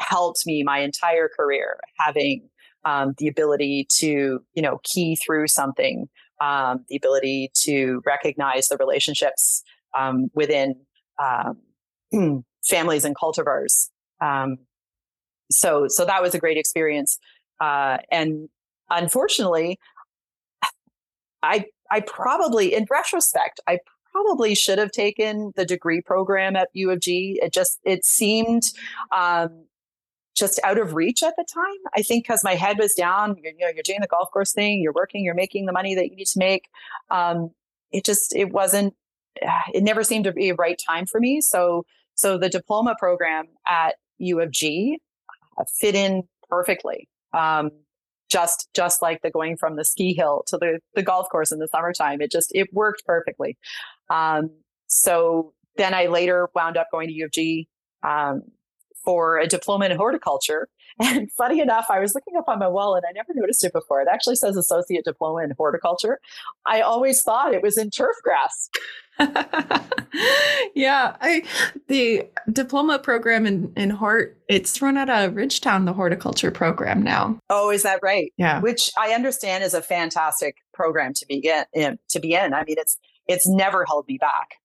helped 0.00 0.46
me 0.46 0.62
my 0.62 0.80
entire 0.80 1.28
career 1.34 1.80
having 1.98 2.48
um, 2.84 3.14
the 3.18 3.28
ability 3.28 3.86
to 3.98 4.40
you 4.54 4.62
know 4.62 4.80
key 4.84 5.16
through 5.16 5.46
something 5.48 6.08
um, 6.40 6.84
the 6.88 6.96
ability 6.96 7.50
to 7.54 8.02
recognize 8.04 8.68
the 8.68 8.76
relationships 8.76 9.62
um, 9.96 10.28
within 10.34 10.74
um, 11.22 12.44
families 12.68 13.04
and 13.04 13.16
cultivars 13.16 13.88
um, 14.20 14.58
so 15.52 15.86
so 15.88 16.04
that 16.04 16.22
was 16.22 16.34
a 16.34 16.38
great 16.38 16.56
experience. 16.56 17.18
Uh, 17.60 17.98
and 18.10 18.48
unfortunately, 18.90 19.78
I 21.42 21.66
I 21.90 22.00
probably, 22.00 22.74
in 22.74 22.86
retrospect, 22.90 23.60
I 23.68 23.78
probably 24.10 24.54
should 24.54 24.78
have 24.78 24.90
taken 24.90 25.52
the 25.56 25.64
degree 25.64 26.00
program 26.00 26.56
at 26.56 26.68
U 26.72 26.90
of 26.90 27.00
G. 27.00 27.38
It 27.42 27.52
just 27.52 27.78
it 27.84 28.04
seemed 28.04 28.62
um, 29.14 29.66
just 30.34 30.58
out 30.64 30.78
of 30.78 30.94
reach 30.94 31.22
at 31.22 31.34
the 31.36 31.44
time. 31.52 31.78
I 31.94 32.02
think 32.02 32.24
because 32.24 32.42
my 32.42 32.54
head 32.54 32.78
was 32.78 32.94
down. 32.94 33.36
You're, 33.42 33.52
you 33.52 33.58
know, 33.58 33.68
you're 33.74 33.82
doing 33.82 34.00
the 34.00 34.06
golf 34.06 34.30
course 34.30 34.52
thing. 34.52 34.80
You're 34.80 34.94
working. 34.94 35.24
You're 35.24 35.34
making 35.34 35.66
the 35.66 35.72
money 35.72 35.94
that 35.94 36.08
you 36.10 36.16
need 36.16 36.26
to 36.28 36.38
make. 36.38 36.68
Um, 37.10 37.50
it 37.90 38.04
just 38.04 38.34
it 38.34 38.52
wasn't. 38.52 38.94
It 39.74 39.82
never 39.82 40.04
seemed 40.04 40.24
to 40.24 40.32
be 40.32 40.50
a 40.50 40.54
right 40.54 40.80
time 40.86 41.06
for 41.06 41.20
me. 41.20 41.40
So 41.40 41.84
so 42.14 42.38
the 42.38 42.48
diploma 42.48 42.94
program 42.98 43.46
at 43.68 43.96
U 44.18 44.40
of 44.40 44.50
G 44.50 44.98
fit 45.78 45.94
in 45.94 46.24
perfectly. 46.48 47.08
Um, 47.32 47.70
just 48.30 48.68
just 48.74 49.02
like 49.02 49.20
the 49.22 49.30
going 49.30 49.56
from 49.56 49.76
the 49.76 49.84
ski 49.84 50.14
hill 50.14 50.42
to 50.46 50.56
the, 50.56 50.78
the 50.94 51.02
golf 51.02 51.28
course 51.30 51.52
in 51.52 51.58
the 51.58 51.68
summertime. 51.68 52.20
It 52.20 52.30
just 52.30 52.50
it 52.54 52.68
worked 52.72 53.04
perfectly. 53.04 53.58
Um, 54.10 54.50
so 54.86 55.52
then 55.76 55.94
I 55.94 56.06
later 56.06 56.48
wound 56.54 56.76
up 56.76 56.88
going 56.90 57.08
to 57.08 57.14
U 57.14 57.26
of 57.26 57.30
G 57.30 57.68
um, 58.02 58.42
for 59.04 59.38
a 59.38 59.46
diploma 59.46 59.86
in 59.86 59.96
horticulture. 59.96 60.68
And 61.00 61.32
funny 61.32 61.60
enough, 61.60 61.86
I 61.88 61.98
was 62.00 62.14
looking 62.14 62.36
up 62.36 62.48
on 62.48 62.58
my 62.58 62.68
wall 62.68 62.94
and 62.94 63.02
I 63.08 63.12
never 63.12 63.32
noticed 63.34 63.64
it 63.64 63.72
before. 63.72 64.02
It 64.02 64.08
actually 64.12 64.36
says 64.36 64.58
associate 64.58 65.06
diploma 65.06 65.42
in 65.42 65.52
horticulture. 65.56 66.20
I 66.66 66.82
always 66.82 67.22
thought 67.22 67.54
it 67.54 67.62
was 67.62 67.78
in 67.78 67.88
turf 67.88 68.14
grass. 68.22 68.68
yeah, 70.74 71.16
I 71.20 71.44
the 71.88 72.28
diploma 72.50 72.98
program 72.98 73.46
in 73.46 73.72
in 73.76 73.90
Hort 73.90 74.38
it's 74.48 74.80
run 74.80 74.96
out 74.96 75.10
of 75.10 75.36
Ridgetown, 75.36 75.84
the 75.84 75.92
horticulture 75.92 76.50
program 76.50 77.02
now. 77.02 77.38
Oh, 77.50 77.70
is 77.70 77.82
that 77.82 78.00
right? 78.02 78.32
Yeah, 78.36 78.60
which 78.60 78.90
I 78.98 79.12
understand 79.12 79.64
is 79.64 79.74
a 79.74 79.82
fantastic 79.82 80.56
program 80.72 81.12
to 81.14 81.26
be 81.26 81.50
in. 81.72 81.98
To 82.10 82.20
be 82.20 82.34
in, 82.34 82.54
I 82.54 82.64
mean, 82.64 82.76
it's 82.78 82.98
it's 83.26 83.46
never 83.48 83.84
held 83.84 84.06
me 84.08 84.18
back, 84.18 84.56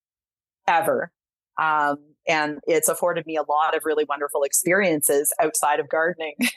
ever. 0.67 1.11
Um, 1.57 1.97
and 2.27 2.59
it's 2.67 2.89
afforded 2.89 3.25
me 3.25 3.35
a 3.35 3.43
lot 3.49 3.75
of 3.75 3.83
really 3.85 4.05
wonderful 4.07 4.43
experiences 4.43 5.33
outside 5.39 5.79
of 5.79 5.89
gardening. 5.89 6.35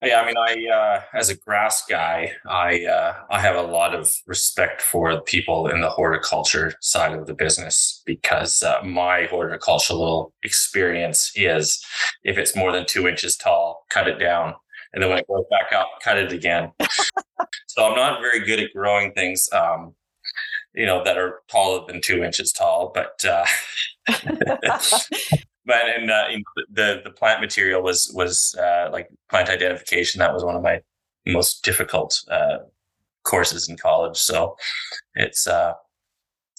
Yeah, 0.00 0.20
I 0.20 0.26
mean, 0.26 0.36
I 0.36 0.72
uh, 0.72 1.02
as 1.12 1.28
a 1.28 1.36
grass 1.36 1.84
guy, 1.84 2.30
I 2.46 2.84
uh, 2.84 3.14
I 3.30 3.40
have 3.40 3.56
a 3.56 3.62
lot 3.62 3.96
of 3.96 4.14
respect 4.26 4.80
for 4.80 5.20
people 5.22 5.66
in 5.66 5.80
the 5.80 5.90
horticulture 5.90 6.74
side 6.80 7.18
of 7.18 7.26
the 7.26 7.34
business 7.34 8.00
because 8.06 8.62
uh, 8.62 8.80
my 8.84 9.24
horticultural 9.24 10.32
experience 10.44 11.32
is 11.34 11.84
if 12.22 12.38
it's 12.38 12.54
more 12.54 12.70
than 12.70 12.86
two 12.86 13.08
inches 13.08 13.36
tall, 13.36 13.86
cut 13.90 14.06
it 14.06 14.20
down, 14.20 14.54
and 14.92 15.02
then 15.02 15.10
when 15.10 15.18
it 15.18 15.26
goes 15.26 15.44
back 15.50 15.72
up, 15.72 15.88
cut 16.00 16.16
it 16.16 16.30
again. 16.30 16.70
so 17.66 17.84
I'm 17.84 17.96
not 17.96 18.20
very 18.20 18.38
good 18.44 18.60
at 18.60 18.72
growing 18.72 19.12
things, 19.14 19.48
um, 19.52 19.96
you 20.76 20.86
know, 20.86 21.02
that 21.02 21.18
are 21.18 21.40
taller 21.50 21.84
than 21.88 22.00
two 22.00 22.22
inches 22.22 22.52
tall, 22.52 22.92
but. 22.94 23.24
But 25.68 25.86
and 25.86 26.10
uh, 26.10 26.24
the 26.72 27.02
the 27.04 27.10
plant 27.10 27.42
material 27.42 27.82
was 27.82 28.10
was 28.14 28.56
uh, 28.58 28.88
like 28.90 29.10
plant 29.28 29.50
identification. 29.50 30.18
That 30.18 30.32
was 30.32 30.42
one 30.42 30.56
of 30.56 30.62
my 30.62 30.80
most 31.26 31.62
difficult 31.62 32.18
uh, 32.30 32.60
courses 33.22 33.68
in 33.68 33.76
college. 33.76 34.16
So 34.16 34.56
it's 35.14 35.46
uh, 35.46 35.74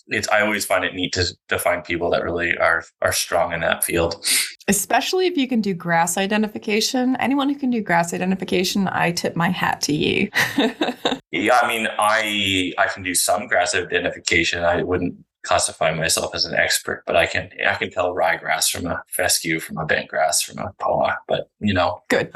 it's 0.09 0.29
I 0.29 0.41
always 0.41 0.63
find 0.63 0.85
it 0.85 0.93
neat 0.93 1.11
to 1.13 1.25
to 1.47 1.57
find 1.57 1.83
people 1.83 2.11
that 2.11 2.23
really 2.23 2.55
are 2.57 2.83
are 3.01 3.11
strong 3.11 3.51
in 3.51 3.61
that 3.61 3.83
field. 3.83 4.23
Especially 4.67 5.25
if 5.25 5.35
you 5.35 5.47
can 5.47 5.59
do 5.59 5.73
grass 5.73 6.15
identification. 6.15 7.15
Anyone 7.15 7.49
who 7.49 7.55
can 7.55 7.71
do 7.71 7.81
grass 7.81 8.13
identification, 8.13 8.87
I 8.89 9.11
tip 9.11 9.35
my 9.35 9.49
hat 9.49 9.81
to 9.81 9.93
you. 9.93 10.29
yeah, 11.31 11.57
I 11.63 11.67
mean, 11.67 11.87
I 11.97 12.73
I 12.77 12.85
can 12.93 13.01
do 13.01 13.15
some 13.15 13.47
grass 13.47 13.73
identification. 13.73 14.63
I 14.63 14.83
wouldn't 14.83 15.15
classify 15.49 15.91
myself 15.91 16.35
as 16.35 16.45
an 16.45 16.53
expert, 16.53 17.03
but 17.07 17.15
I 17.15 17.25
can 17.25 17.49
I 17.67 17.73
can 17.73 17.89
tell 17.89 18.13
ryegrass 18.13 18.69
from 18.69 18.85
a 18.85 19.01
fescue, 19.07 19.59
from 19.59 19.79
a 19.79 19.85
bentgrass, 19.85 20.43
from 20.43 20.59
a 20.59 20.71
poa. 20.79 21.17
But 21.27 21.49
you 21.59 21.73
know, 21.73 22.03
good. 22.07 22.29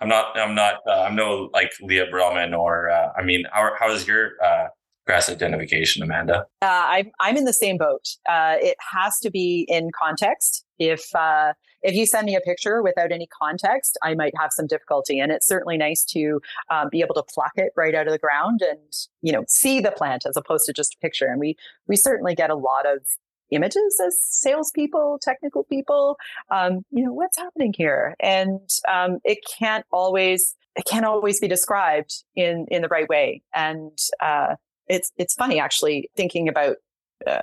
I'm 0.00 0.08
not. 0.08 0.38
I'm 0.38 0.54
not. 0.54 0.76
Uh, 0.86 1.02
I'm 1.02 1.14
no 1.14 1.50
like 1.52 1.72
Leah 1.82 2.06
Brilman 2.10 2.58
or. 2.58 2.88
Uh, 2.88 3.12
I 3.16 3.22
mean, 3.22 3.44
how 3.52 3.72
how 3.78 3.90
is 3.90 4.08
your 4.08 4.32
uh, 4.42 4.68
grass 5.06 5.28
identification, 5.28 6.02
Amanda? 6.02 6.46
Uh, 6.62 6.84
I'm 6.86 7.10
I'm 7.20 7.36
in 7.36 7.44
the 7.44 7.52
same 7.52 7.76
boat. 7.76 8.06
Uh, 8.28 8.56
it 8.60 8.76
has 8.92 9.18
to 9.20 9.30
be 9.30 9.66
in 9.68 9.90
context. 9.98 10.64
If 10.78 11.14
uh, 11.14 11.52
if 11.82 11.94
you 11.94 12.06
send 12.06 12.26
me 12.26 12.36
a 12.36 12.40
picture 12.40 12.82
without 12.82 13.12
any 13.12 13.26
context, 13.26 13.98
I 14.02 14.14
might 14.14 14.34
have 14.38 14.50
some 14.52 14.66
difficulty. 14.66 15.18
And 15.18 15.32
it's 15.32 15.46
certainly 15.46 15.76
nice 15.76 16.04
to 16.10 16.40
um, 16.70 16.88
be 16.90 17.00
able 17.00 17.14
to 17.14 17.22
pluck 17.22 17.52
it 17.56 17.72
right 17.76 17.94
out 17.94 18.06
of 18.06 18.12
the 18.12 18.18
ground 18.18 18.60
and 18.62 18.78
you 19.22 19.32
know 19.32 19.44
see 19.48 19.80
the 19.80 19.92
plant 19.92 20.24
as 20.26 20.36
opposed 20.36 20.66
to 20.66 20.72
just 20.72 20.94
a 20.94 20.98
picture. 20.98 21.26
And 21.26 21.40
we 21.40 21.56
we 21.86 21.96
certainly 21.96 22.34
get 22.34 22.50
a 22.50 22.56
lot 22.56 22.86
of 22.86 23.00
images 23.50 24.00
as 24.04 24.16
salespeople, 24.22 25.18
technical 25.22 25.64
people. 25.64 26.16
Um, 26.50 26.84
you 26.90 27.04
know 27.04 27.12
what's 27.12 27.38
happening 27.38 27.74
here, 27.76 28.14
and 28.20 28.68
um, 28.92 29.18
it 29.24 29.38
can't 29.58 29.84
always 29.90 30.56
it 30.76 30.84
can't 30.84 31.04
always 31.04 31.40
be 31.40 31.48
described 31.48 32.24
in 32.36 32.66
in 32.70 32.82
the 32.82 32.88
right 32.88 33.08
way. 33.08 33.42
And 33.54 33.98
uh, 34.20 34.56
it's 34.90 35.12
it's 35.16 35.34
funny 35.34 35.60
actually 35.60 36.10
thinking 36.16 36.48
about 36.48 36.76
uh, 37.26 37.40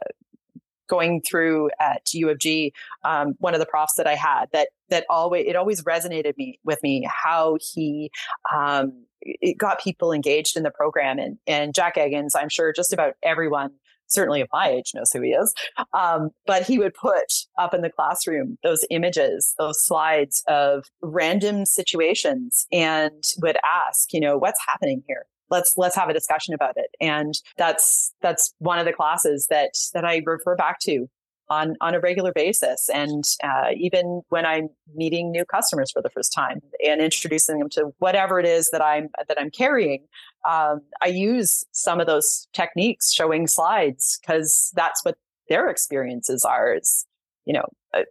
going 0.88 1.22
through 1.22 1.70
at 1.80 2.14
U 2.14 2.30
of 2.30 2.40
G, 2.40 2.74
um, 3.04 3.36
one 3.40 3.54
of 3.54 3.60
the 3.60 3.66
profs 3.66 3.96
that 3.98 4.08
I 4.08 4.16
had 4.16 4.46
that 4.54 4.70
that 4.90 5.06
always 5.10 5.46
it 5.48 5.56
always 5.56 5.84
resonated 5.84 6.38
me 6.38 6.60
with 6.64 6.82
me 6.84 7.08
how 7.10 7.58
he 7.74 8.12
um, 8.54 9.06
it 9.22 9.58
got 9.58 9.82
people 9.82 10.12
engaged 10.12 10.58
in 10.58 10.64
the 10.64 10.72
program 10.72 11.20
and 11.20 11.38
and 11.48 11.74
Jack 11.74 11.96
Eggens, 11.96 12.32
I'm 12.36 12.50
sure 12.50 12.74
just 12.74 12.94
about 12.94 13.14
everyone 13.24 13.72
certainly 14.10 14.42
of 14.42 14.48
my 14.54 14.70
age 14.70 14.92
knows 14.96 15.12
who 15.12 15.22
he 15.22 15.32
is. 15.32 15.54
Um, 15.94 16.30
but 16.46 16.64
he 16.64 16.80
would 16.80 16.94
put 16.94 17.32
up 17.58 17.74
in 17.74 17.82
the 17.82 17.90
classroom 17.90 18.58
those 18.64 18.86
images, 18.90 19.54
those 19.58 19.84
slides 19.84 20.42
of 20.48 20.86
random 21.02 21.66
situations 21.66 22.68
and 22.72 23.22
would 23.42 23.58
ask, 23.66 24.14
you 24.14 24.22
know, 24.22 24.38
what's 24.38 24.62
happening 24.66 25.04
here? 25.08 25.26
Let's 25.50 25.74
let's 25.78 25.96
have 25.96 26.10
a 26.10 26.14
discussion 26.14 26.54
about 26.54 26.78
it. 26.78 26.90
And 27.00 27.34
that's 27.58 28.14
that's 28.22 28.54
one 28.60 28.80
of 28.80 28.86
the 28.86 28.94
classes 28.94 29.48
that 29.50 29.72
that 29.94 30.06
i 30.06 30.22
refer 30.26 30.56
back 30.56 30.80
to 30.82 31.08
on 31.50 31.76
on 31.82 31.96
a 31.96 32.00
regular 32.00 32.34
basis. 32.34 32.90
And 32.94 33.24
uh, 33.44 33.72
even 33.76 34.22
when 34.30 34.46
i'm 34.46 34.70
meeting 34.96 35.32
new 35.32 35.46
customers 35.46 35.92
for 35.92 36.02
the 36.02 36.10
first 36.10 36.34
time 36.34 36.62
and 36.86 37.02
introducing 37.02 37.60
them 37.60 37.70
to 37.70 37.92
whatever 38.00 38.40
it 38.40 38.46
is 38.46 38.70
that 38.72 38.82
i'm 38.82 39.10
that 39.28 39.40
i'm 39.40 39.52
carrying 39.52 40.06
um, 40.48 40.82
i 41.02 41.08
use 41.08 41.64
some 41.72 42.00
of 42.00 42.08
those 42.08 42.48
techniques 42.54 43.14
showing 43.14 43.48
slides 43.48 44.20
because 44.22 44.72
that's 44.76 45.04
what 45.04 45.18
their 45.50 45.70
experiences 45.70 46.44
are 46.44 46.74
is 46.74 47.06
you 47.46 47.54
know 47.54 47.66
uh, 47.94 48.02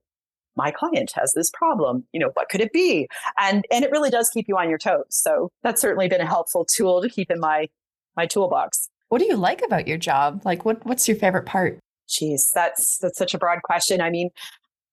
my 0.56 0.70
client 0.70 1.12
has 1.14 1.32
this 1.34 1.50
problem 1.50 2.04
you 2.12 2.20
know 2.20 2.30
what 2.34 2.48
could 2.48 2.60
it 2.60 2.72
be? 2.72 3.08
And 3.38 3.64
and 3.70 3.84
it 3.84 3.90
really 3.90 4.10
does 4.10 4.30
keep 4.30 4.46
you 4.48 4.56
on 4.56 4.68
your 4.68 4.78
toes. 4.78 5.04
So 5.10 5.50
that's 5.62 5.80
certainly 5.80 6.08
been 6.08 6.20
a 6.20 6.26
helpful 6.26 6.64
tool 6.64 7.02
to 7.02 7.08
keep 7.08 7.30
in 7.30 7.40
my 7.40 7.68
my 8.16 8.26
toolbox. 8.26 8.88
What 9.08 9.18
do 9.18 9.26
you 9.26 9.36
like 9.36 9.62
about 9.62 9.86
your 9.86 9.98
job? 9.98 10.42
Like 10.44 10.64
what 10.64 10.84
what's 10.86 11.06
your 11.08 11.16
favorite 11.16 11.46
part? 11.46 11.78
Geez, 12.08 12.50
that's 12.54 12.98
that's 12.98 13.18
such 13.18 13.34
a 13.34 13.38
broad 13.38 13.62
question. 13.62 14.00
I 14.00 14.10
mean 14.10 14.30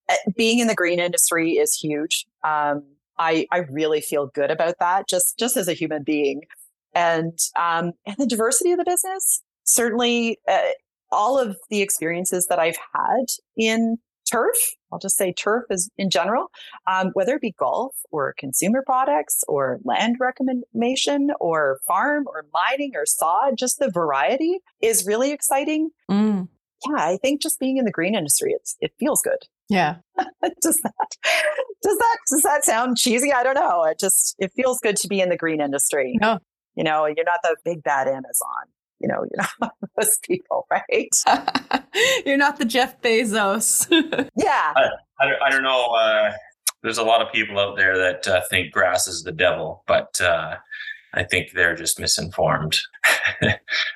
eh, 0.10 0.16
being 0.36 0.60
in 0.60 0.68
the 0.68 0.76
green 0.76 1.00
industry 1.00 1.54
is 1.54 1.76
huge. 1.76 2.26
Um, 2.44 2.84
I, 3.20 3.46
I 3.52 3.60
really 3.70 4.02
feel 4.02 4.32
good 4.34 4.50
about 4.50 4.76
that 4.80 5.08
just 5.08 5.38
just 5.38 5.56
as 5.58 5.68
a 5.68 5.74
human 5.74 6.04
being. 6.04 6.42
And 6.96 7.38
um, 7.60 7.94
and 8.06 8.16
the 8.18 8.28
diversity 8.28 8.72
of 8.72 8.80
the 8.80 8.86
business 8.86 9.42
certainly 9.66 10.40
uh, 10.48 10.60
all 11.12 11.40
of 11.40 11.58
the 11.70 11.82
experiences 11.82 12.48
that 12.48 12.60
i've 12.60 12.78
had 12.94 13.26
in 13.58 13.98
turf. 14.32 14.56
I'll 14.94 15.00
just 15.00 15.18
say 15.18 15.34
turf 15.34 15.66
is 15.70 15.90
in 15.98 16.10
general, 16.10 16.52
um, 16.88 17.10
whether 17.14 17.34
it 17.36 17.42
be 17.42 17.52
golf 17.52 17.96
or 18.12 18.36
consumer 18.38 18.84
products 18.86 19.44
or 19.48 19.80
land 19.84 20.18
reclamation 20.20 21.32
or 21.40 21.80
farm 21.88 22.26
or 22.28 22.46
mining 22.54 22.92
or 22.96 23.06
sod, 23.06 23.58
just 23.58 23.80
the 23.80 23.90
variety 23.90 24.60
is 24.82 25.06
really 25.06 25.32
exciting. 25.32 25.90
Mm. 26.10 26.48
Yeah, 26.88 26.96
I 26.96 27.18
think 27.18 27.42
just 27.42 27.60
being 27.60 27.78
in 27.78 27.86
the 27.86 27.92
green 27.92 28.14
industry, 28.14 28.54
it's 28.54 28.76
it 28.82 28.94
feels 29.00 29.22
good. 29.22 29.48
Yeah. 29.70 29.96
does 30.62 30.80
that 30.84 31.18
does 31.82 31.98
that 31.98 32.18
does 32.30 32.42
that 32.44 32.66
sound 32.66 32.98
cheesy? 32.98 33.34
I 33.34 33.44
don't 33.44 33.56
know. 33.56 33.84
It 33.86 34.00
just 34.00 34.36
it 34.38 34.52
feels 34.56 34.80
good 34.80 34.98
to 34.98 35.08
be 35.08 35.22
in 35.22 35.30
the 35.30 35.38
green 35.38 35.62
industry. 35.62 36.18
No. 36.22 36.40
You 36.76 36.84
know, 36.84 37.06
you're 37.06 37.26
not 37.26 37.40
the 37.44 37.56
big 37.64 37.84
bad 37.84 38.08
Amazon 38.08 38.66
you 39.04 39.10
know, 39.10 39.26
you're 39.30 39.46
not 39.62 39.76
those 39.98 40.18
people, 40.24 40.66
right? 40.72 41.10
you're 42.26 42.38
not 42.38 42.58
the 42.58 42.66
Jeff 42.66 43.00
Bezos. 43.02 43.88
yeah. 44.36 44.74
I, 44.76 44.90
I, 45.20 45.30
don't, 45.30 45.42
I 45.44 45.50
don't 45.52 45.64
know. 45.64 45.88
Uh, 45.92 46.32
there's 46.82 46.98
a 46.98 47.04
lot 47.04 47.22
of 47.22 47.32
people 47.32 47.60
out 47.60 47.78
there 47.78 47.98
that 47.98 48.28
uh, 48.28 48.42
think 48.50 48.72
grass 48.72 49.08
is 49.08 49.24
the 49.24 49.32
devil, 49.32 49.84
but 49.86 50.20
uh, 50.22 50.56
I 51.14 51.24
think 51.24 51.52
they're 51.52 51.76
just 51.76 52.00
misinformed. 52.00 52.80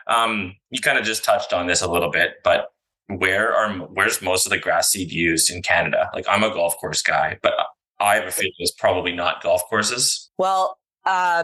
um, 0.08 0.54
you 0.70 0.82
kind 0.82 0.98
of 0.98 1.06
just 1.06 1.24
touched 1.24 1.54
on 1.54 1.68
this 1.68 1.82
a 1.82 1.90
little 1.90 2.12
bit, 2.12 2.36
but 2.44 2.68
where 3.08 3.56
are 3.56 3.72
where's 3.88 4.22
most 4.22 4.46
of 4.46 4.50
the 4.50 4.60
grass 4.60 4.92
seed 4.92 5.12
used 5.12 5.50
in 5.50 5.62
Canada? 5.62 6.10
Like 6.14 6.26
I'm 6.30 6.44
a 6.44 6.54
golf 6.54 6.76
course 6.78 7.02
guy, 7.02 7.40
but 7.42 7.54
I 8.00 8.16
have 8.16 8.26
a 8.26 8.32
feeling 8.32 8.52
it's 8.60 8.74
probably 8.74 9.14
not 9.14 9.42
golf 9.42 9.64
courses. 9.70 10.30
Well, 10.38 10.78
um, 11.06 11.44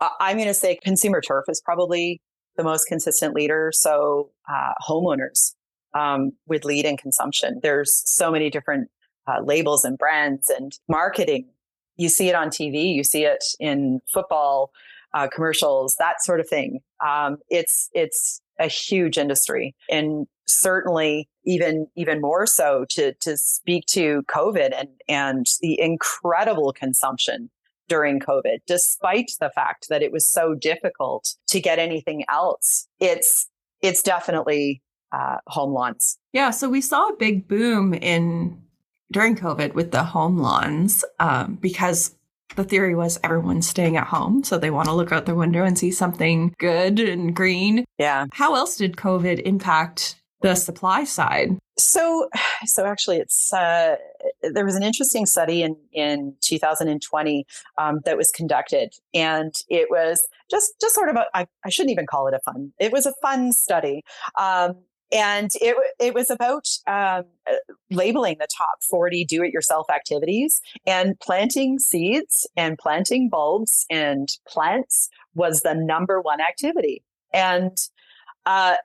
I'm 0.00 0.36
going 0.36 0.48
to 0.48 0.54
say 0.54 0.78
consumer 0.82 1.20
turf 1.20 1.46
is 1.48 1.62
probably 1.64 2.20
the 2.56 2.64
most 2.64 2.86
consistent 2.86 3.34
leader. 3.34 3.70
So 3.72 4.30
uh, 4.48 4.72
homeowners 4.88 5.54
um, 5.94 6.32
would 6.46 6.64
lead 6.64 6.84
in 6.84 6.96
consumption. 6.96 7.60
There's 7.62 8.02
so 8.04 8.30
many 8.30 8.50
different 8.50 8.90
uh, 9.26 9.40
labels 9.42 9.84
and 9.84 9.98
brands 9.98 10.50
and 10.50 10.72
marketing. 10.88 11.48
You 11.96 12.08
see 12.08 12.28
it 12.28 12.34
on 12.34 12.48
TV, 12.48 12.94
you 12.94 13.04
see 13.04 13.24
it 13.24 13.44
in 13.58 14.00
football 14.12 14.70
uh, 15.14 15.28
commercials, 15.34 15.96
that 15.98 16.22
sort 16.22 16.40
of 16.40 16.48
thing. 16.48 16.80
Um, 17.04 17.38
it's 17.48 17.88
it's 17.92 18.42
a 18.58 18.68
huge 18.68 19.16
industry, 19.16 19.74
and 19.90 20.26
certainly 20.46 21.28
even 21.44 21.86
even 21.96 22.20
more 22.20 22.46
so 22.46 22.84
to 22.90 23.14
to 23.20 23.36
speak 23.36 23.86
to 23.86 24.22
COVID 24.28 24.78
and 24.78 24.88
and 25.08 25.46
the 25.60 25.80
incredible 25.80 26.72
consumption 26.72 27.50
during 27.88 28.20
COVID, 28.20 28.58
despite 28.66 29.30
the 29.40 29.50
fact 29.54 29.86
that 29.88 30.02
it 30.02 30.12
was 30.12 30.28
so 30.28 30.54
difficult 30.54 31.34
to 31.48 31.60
get 31.60 31.78
anything 31.78 32.24
else. 32.28 32.88
It's 33.00 33.48
it's 33.82 34.02
definitely 34.02 34.82
uh, 35.12 35.36
home 35.46 35.72
lawns. 35.72 36.18
Yeah, 36.32 36.50
so 36.50 36.68
we 36.68 36.80
saw 36.80 37.08
a 37.08 37.16
big 37.16 37.46
boom 37.48 37.94
in 37.94 38.60
during 39.12 39.36
COVID 39.36 39.74
with 39.74 39.92
the 39.92 40.02
home 40.02 40.38
lawns 40.38 41.04
um, 41.20 41.54
because 41.60 42.16
the 42.56 42.64
theory 42.64 42.94
was 42.94 43.18
everyone's 43.22 43.68
staying 43.68 43.96
at 43.96 44.06
home, 44.06 44.44
so 44.44 44.58
they 44.58 44.70
want 44.70 44.88
to 44.88 44.94
look 44.94 45.12
out 45.12 45.26
their 45.26 45.34
window 45.34 45.64
and 45.64 45.78
see 45.78 45.90
something 45.90 46.54
good 46.58 46.98
and 47.00 47.34
green. 47.34 47.84
Yeah. 47.98 48.26
How 48.32 48.54
else 48.54 48.76
did 48.76 48.96
COVID 48.96 49.42
impact 49.42 50.16
the 50.42 50.54
supply 50.54 51.04
side? 51.04 51.50
So, 51.78 52.28
so 52.64 52.86
actually, 52.86 53.18
it's 53.18 53.52
uh, 53.52 53.96
there 54.42 54.64
was 54.64 54.76
an 54.76 54.82
interesting 54.82 55.26
study 55.26 55.62
in 55.62 55.76
in 55.92 56.34
2020 56.42 57.46
um, 57.78 58.00
that 58.04 58.16
was 58.16 58.30
conducted, 58.30 58.92
and 59.14 59.54
it 59.68 59.88
was 59.90 60.26
just 60.50 60.72
just 60.80 60.94
sort 60.94 61.08
of 61.08 61.16
a 61.16 61.26
I, 61.34 61.46
I 61.64 61.70
shouldn't 61.70 61.92
even 61.92 62.06
call 62.06 62.28
it 62.28 62.34
a 62.34 62.40
fun. 62.40 62.72
It 62.78 62.92
was 62.92 63.06
a 63.06 63.14
fun 63.22 63.52
study. 63.52 64.02
Um, 64.38 64.76
and 65.12 65.50
it 65.60 65.76
it 66.00 66.14
was 66.14 66.30
about 66.30 66.66
um, 66.86 67.24
labeling 67.90 68.36
the 68.40 68.48
top 68.56 68.82
40 68.90 69.24
do-it-yourself 69.24 69.86
activities 69.88 70.60
and 70.84 71.18
planting 71.20 71.78
seeds 71.78 72.46
and 72.56 72.76
planting 72.76 73.28
bulbs 73.28 73.86
and 73.88 74.28
plants 74.48 75.08
was 75.34 75.60
the 75.60 75.74
number 75.74 76.20
one 76.20 76.40
activity 76.40 77.04
and 77.32 77.78
uh, 78.46 78.76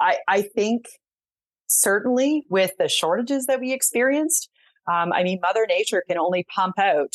I, 0.00 0.18
I 0.26 0.42
think 0.42 0.86
certainly 1.66 2.44
with 2.48 2.72
the 2.78 2.88
shortages 2.88 3.46
that 3.46 3.60
we 3.60 3.72
experienced 3.72 4.48
um, 4.90 5.12
i 5.12 5.22
mean 5.22 5.38
mother 5.40 5.66
nature 5.66 6.02
can 6.08 6.18
only 6.18 6.44
pump 6.54 6.78
out 6.78 7.14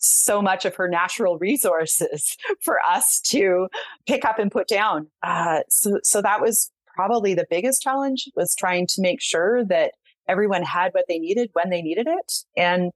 so 0.00 0.42
much 0.42 0.64
of 0.64 0.74
her 0.74 0.88
natural 0.88 1.38
resources 1.40 2.36
for 2.60 2.78
us 2.90 3.20
to 3.26 3.68
pick 4.06 4.24
up 4.24 4.38
and 4.38 4.50
put 4.50 4.66
down. 4.66 5.06
Uh, 5.22 5.60
so, 5.68 5.98
so 6.02 6.20
that 6.22 6.40
was 6.40 6.70
probably 6.94 7.34
the 7.34 7.46
biggest 7.48 7.82
challenge 7.82 8.28
was 8.34 8.54
trying 8.54 8.86
to 8.86 9.00
make 9.00 9.20
sure 9.20 9.64
that 9.66 9.92
everyone 10.28 10.62
had 10.62 10.92
what 10.92 11.04
they 11.08 11.18
needed 11.18 11.50
when 11.52 11.70
they 11.70 11.82
needed 11.82 12.06
it. 12.08 12.32
And 12.56 12.90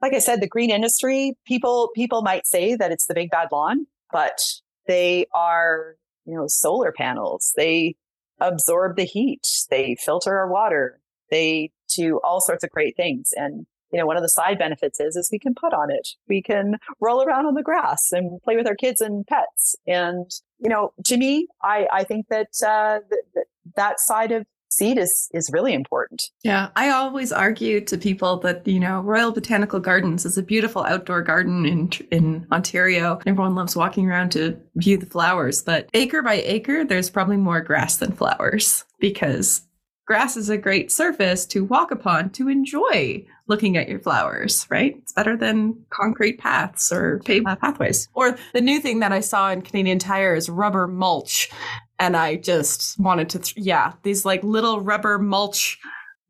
like 0.00 0.14
I 0.14 0.18
said, 0.18 0.40
the 0.40 0.48
green 0.48 0.70
industry, 0.70 1.34
people, 1.46 1.90
people 1.94 2.22
might 2.22 2.46
say 2.46 2.76
that 2.76 2.92
it's 2.92 3.06
the 3.06 3.14
big 3.14 3.30
bad 3.30 3.48
lawn, 3.50 3.86
but 4.12 4.40
they 4.86 5.26
are, 5.34 5.96
you 6.24 6.34
know, 6.34 6.46
solar 6.46 6.92
panels. 6.92 7.52
They 7.56 7.96
absorb 8.40 8.96
the 8.96 9.04
heat. 9.04 9.46
They 9.70 9.96
filter 10.04 10.36
our 10.38 10.50
water. 10.50 11.00
They 11.30 11.72
do 11.96 12.20
all 12.24 12.40
sorts 12.40 12.64
of 12.64 12.70
great 12.70 12.96
things. 12.96 13.30
And 13.34 13.66
you 13.92 13.98
know, 13.98 14.06
one 14.06 14.16
of 14.16 14.22
the 14.22 14.28
side 14.28 14.58
benefits 14.58 15.00
is, 15.00 15.16
is 15.16 15.30
we 15.32 15.38
can 15.38 15.54
put 15.54 15.72
on 15.72 15.90
it. 15.90 16.08
We 16.28 16.42
can 16.42 16.76
roll 17.00 17.22
around 17.22 17.46
on 17.46 17.54
the 17.54 17.62
grass 17.62 18.12
and 18.12 18.40
play 18.42 18.56
with 18.56 18.66
our 18.66 18.74
kids 18.74 19.00
and 19.00 19.26
pets. 19.26 19.76
And, 19.86 20.30
you 20.58 20.68
know, 20.68 20.92
to 21.06 21.16
me, 21.16 21.48
I, 21.62 21.86
I 21.90 22.04
think 22.04 22.26
that, 22.28 22.48
uh, 22.62 23.00
that, 23.34 23.44
that 23.76 24.00
side 24.00 24.32
of 24.32 24.46
seed 24.78 24.98
is 24.98 25.28
is 25.32 25.50
really 25.52 25.74
important. 25.74 26.22
Yeah, 26.42 26.68
I 26.76 26.90
always 26.90 27.32
argue 27.32 27.80
to 27.82 27.98
people 27.98 28.38
that 28.38 28.66
you 28.66 28.80
know 28.80 29.00
Royal 29.00 29.32
Botanical 29.32 29.80
Gardens 29.80 30.24
is 30.24 30.38
a 30.38 30.42
beautiful 30.42 30.84
outdoor 30.84 31.22
garden 31.22 31.66
in 31.66 31.90
in 32.10 32.46
Ontario. 32.52 33.18
Everyone 33.26 33.54
loves 33.54 33.76
walking 33.76 34.08
around 34.08 34.30
to 34.32 34.56
view 34.76 34.96
the 34.96 35.06
flowers, 35.06 35.62
but 35.62 35.88
acre 35.94 36.22
by 36.22 36.34
acre, 36.34 36.84
there's 36.84 37.10
probably 37.10 37.36
more 37.36 37.60
grass 37.60 37.96
than 37.96 38.12
flowers 38.12 38.84
because 39.00 39.62
grass 40.06 40.36
is 40.36 40.48
a 40.48 40.56
great 40.56 40.90
surface 40.90 41.44
to 41.44 41.64
walk 41.64 41.90
upon 41.90 42.30
to 42.30 42.48
enjoy 42.48 43.24
looking 43.46 43.76
at 43.76 43.88
your 43.88 44.00
flowers, 44.00 44.66
right? 44.70 44.96
It's 44.98 45.12
better 45.12 45.36
than 45.36 45.84
concrete 45.90 46.38
paths 46.38 46.90
or 46.92 47.20
paved 47.24 47.46
pathways. 47.46 48.08
Or 48.14 48.36
the 48.52 48.60
new 48.60 48.80
thing 48.80 49.00
that 49.00 49.12
I 49.12 49.20
saw 49.20 49.50
in 49.50 49.62
Canadian 49.62 49.98
Tire 49.98 50.34
is 50.34 50.48
rubber 50.48 50.86
mulch. 50.86 51.50
And 51.98 52.16
I 52.16 52.36
just 52.36 52.98
wanted 52.98 53.28
to, 53.30 53.38
th- 53.40 53.56
yeah, 53.56 53.92
these 54.02 54.24
like 54.24 54.42
little 54.42 54.80
rubber 54.80 55.18
mulch 55.18 55.78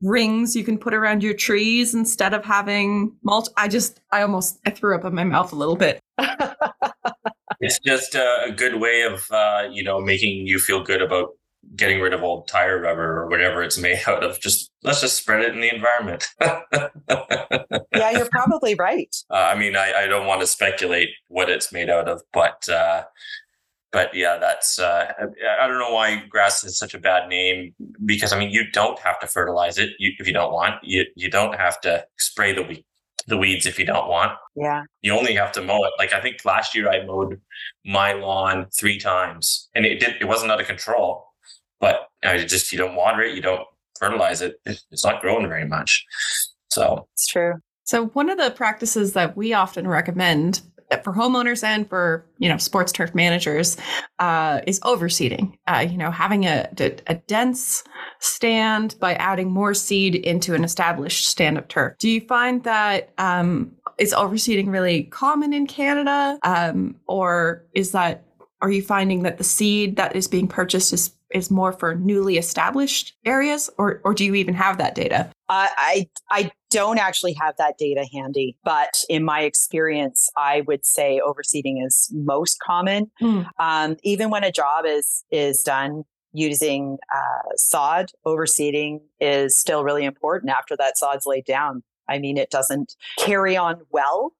rings 0.00 0.54
you 0.54 0.64
can 0.64 0.78
put 0.78 0.94
around 0.94 1.22
your 1.22 1.34
trees 1.34 1.94
instead 1.94 2.32
of 2.34 2.44
having 2.44 3.14
mulch. 3.22 3.48
I 3.56 3.68
just, 3.68 4.00
I 4.12 4.22
almost, 4.22 4.58
I 4.64 4.70
threw 4.70 4.94
up 4.94 5.04
in 5.04 5.14
my 5.14 5.24
mouth 5.24 5.52
a 5.52 5.56
little 5.56 5.76
bit. 5.76 6.00
it's 7.60 7.78
just 7.80 8.14
a, 8.14 8.44
a 8.46 8.52
good 8.52 8.80
way 8.80 9.02
of, 9.02 9.26
uh, 9.30 9.68
you 9.70 9.82
know, 9.82 10.00
making 10.00 10.46
you 10.46 10.58
feel 10.58 10.82
good 10.82 11.02
about 11.02 11.30
getting 11.76 12.00
rid 12.00 12.14
of 12.14 12.22
old 12.22 12.48
tire 12.48 12.80
rubber 12.80 13.22
or 13.22 13.28
whatever 13.28 13.62
it's 13.62 13.78
made 13.78 14.00
out 14.06 14.24
of. 14.24 14.40
Just 14.40 14.70
let's 14.82 15.00
just 15.00 15.16
spread 15.16 15.42
it 15.42 15.54
in 15.54 15.60
the 15.60 15.74
environment. 15.74 16.26
yeah, 17.94 18.10
you're 18.12 18.28
probably 18.30 18.74
right. 18.74 19.14
Uh, 19.30 19.34
I 19.52 19.58
mean, 19.58 19.76
I, 19.76 20.04
I 20.04 20.06
don't 20.06 20.26
want 20.26 20.40
to 20.40 20.46
speculate 20.46 21.08
what 21.28 21.50
it's 21.50 21.72
made 21.72 21.90
out 21.90 22.08
of, 22.08 22.22
but 22.32 22.68
uh, 22.68 23.04
but 23.92 24.14
yeah, 24.14 24.38
that's 24.38 24.78
uh, 24.78 25.12
I 25.60 25.66
don't 25.66 25.78
know 25.78 25.92
why 25.92 26.22
grass 26.28 26.64
is 26.64 26.78
such 26.78 26.94
a 26.94 26.98
bad 26.98 27.28
name 27.28 27.74
because 28.04 28.32
I 28.32 28.38
mean 28.38 28.50
you 28.50 28.70
don't 28.72 28.98
have 29.00 29.18
to 29.20 29.26
fertilize 29.26 29.78
it 29.78 29.90
if 29.98 30.26
you 30.26 30.32
don't 30.32 30.52
want. 30.52 30.74
You 30.82 31.04
you 31.14 31.30
don't 31.30 31.56
have 31.56 31.80
to 31.82 32.04
spray 32.18 32.52
the 32.52 32.82
the 33.26 33.36
weeds 33.36 33.66
if 33.66 33.78
you 33.78 33.84
don't 33.84 34.08
want. 34.08 34.32
Yeah. 34.56 34.82
You 35.02 35.12
only 35.12 35.34
have 35.34 35.52
to 35.52 35.62
mow 35.62 35.84
it. 35.84 35.92
Like 35.98 36.12
I 36.12 36.20
think 36.20 36.44
last 36.44 36.74
year 36.74 36.88
I 36.88 37.04
mowed 37.04 37.40
my 37.84 38.12
lawn 38.12 38.66
three 38.78 38.98
times 38.98 39.68
and 39.74 39.84
it 39.86 40.00
did 40.00 40.16
it 40.20 40.26
wasn't 40.26 40.50
out 40.50 40.60
of 40.60 40.66
control 40.66 41.28
but 41.80 42.08
I 42.24 42.38
just 42.38 42.72
you 42.72 42.78
don't 42.78 42.96
water 42.96 43.22
it, 43.22 43.34
you 43.34 43.42
don't 43.42 43.66
fertilize 43.98 44.42
it, 44.42 44.56
it's 44.64 45.04
not 45.04 45.20
growing 45.20 45.48
very 45.48 45.66
much. 45.66 46.04
So 46.68 47.06
it's 47.14 47.26
true. 47.26 47.54
So 47.84 48.06
one 48.08 48.28
of 48.28 48.38
the 48.38 48.50
practices 48.50 49.14
that 49.14 49.36
we 49.36 49.52
often 49.52 49.88
recommend 49.88 50.60
for 51.02 51.12
homeowners 51.12 51.62
and 51.62 51.88
for 51.88 52.24
you 52.38 52.48
know 52.48 52.56
sports 52.56 52.92
turf 52.92 53.14
managers 53.14 53.76
uh, 54.18 54.60
is 54.66 54.80
overseeding. 54.80 55.56
Uh, 55.66 55.86
you 55.88 55.96
know, 55.96 56.10
having 56.10 56.44
a, 56.44 56.68
a, 56.78 56.96
a, 57.06 57.14
dense 57.26 57.84
stand 58.20 58.96
by 58.98 59.14
adding 59.14 59.50
more 59.50 59.74
seed 59.74 60.14
into 60.14 60.54
an 60.54 60.64
established 60.64 61.26
stand 61.26 61.58
of 61.58 61.68
turf. 61.68 61.96
Do 61.98 62.08
you 62.08 62.20
find 62.22 62.64
that 62.64 63.12
um, 63.18 63.72
is 63.98 64.14
overseeding 64.14 64.68
really 64.68 65.04
common 65.04 65.52
in 65.52 65.66
Canada, 65.66 66.38
um, 66.42 66.96
or 67.06 67.64
is 67.74 67.92
that 67.92 68.24
are 68.60 68.70
you 68.70 68.82
finding 68.82 69.22
that 69.22 69.38
the 69.38 69.44
seed 69.44 69.96
that 69.96 70.16
is 70.16 70.26
being 70.26 70.48
purchased 70.48 70.92
is 70.92 71.12
is 71.30 71.50
more 71.50 71.72
for 71.72 71.94
newly 71.94 72.38
established 72.38 73.16
areas, 73.24 73.68
or 73.78 74.00
or 74.04 74.14
do 74.14 74.24
you 74.24 74.34
even 74.34 74.54
have 74.54 74.78
that 74.78 74.94
data? 74.94 75.30
I 75.48 76.08
I 76.30 76.50
don't 76.70 76.98
actually 76.98 77.34
have 77.34 77.56
that 77.56 77.78
data 77.78 78.06
handy, 78.12 78.56
but 78.64 79.02
in 79.08 79.24
my 79.24 79.42
experience, 79.42 80.28
I 80.36 80.62
would 80.66 80.84
say 80.84 81.20
overseeding 81.26 81.84
is 81.84 82.10
most 82.12 82.58
common. 82.60 83.10
Mm. 83.22 83.46
Um, 83.58 83.96
even 84.02 84.30
when 84.30 84.44
a 84.44 84.52
job 84.52 84.84
is 84.86 85.24
is 85.30 85.62
done 85.62 86.04
using 86.32 86.98
uh, 87.14 87.56
sod, 87.56 88.10
overseeding 88.26 89.00
is 89.20 89.58
still 89.58 89.82
really 89.82 90.04
important 90.04 90.52
after 90.52 90.76
that 90.76 90.98
sod's 90.98 91.26
laid 91.26 91.44
down. 91.44 91.82
I 92.08 92.18
mean, 92.18 92.36
it 92.36 92.50
doesn't 92.50 92.94
carry 93.18 93.56
on 93.56 93.80
well 93.90 94.32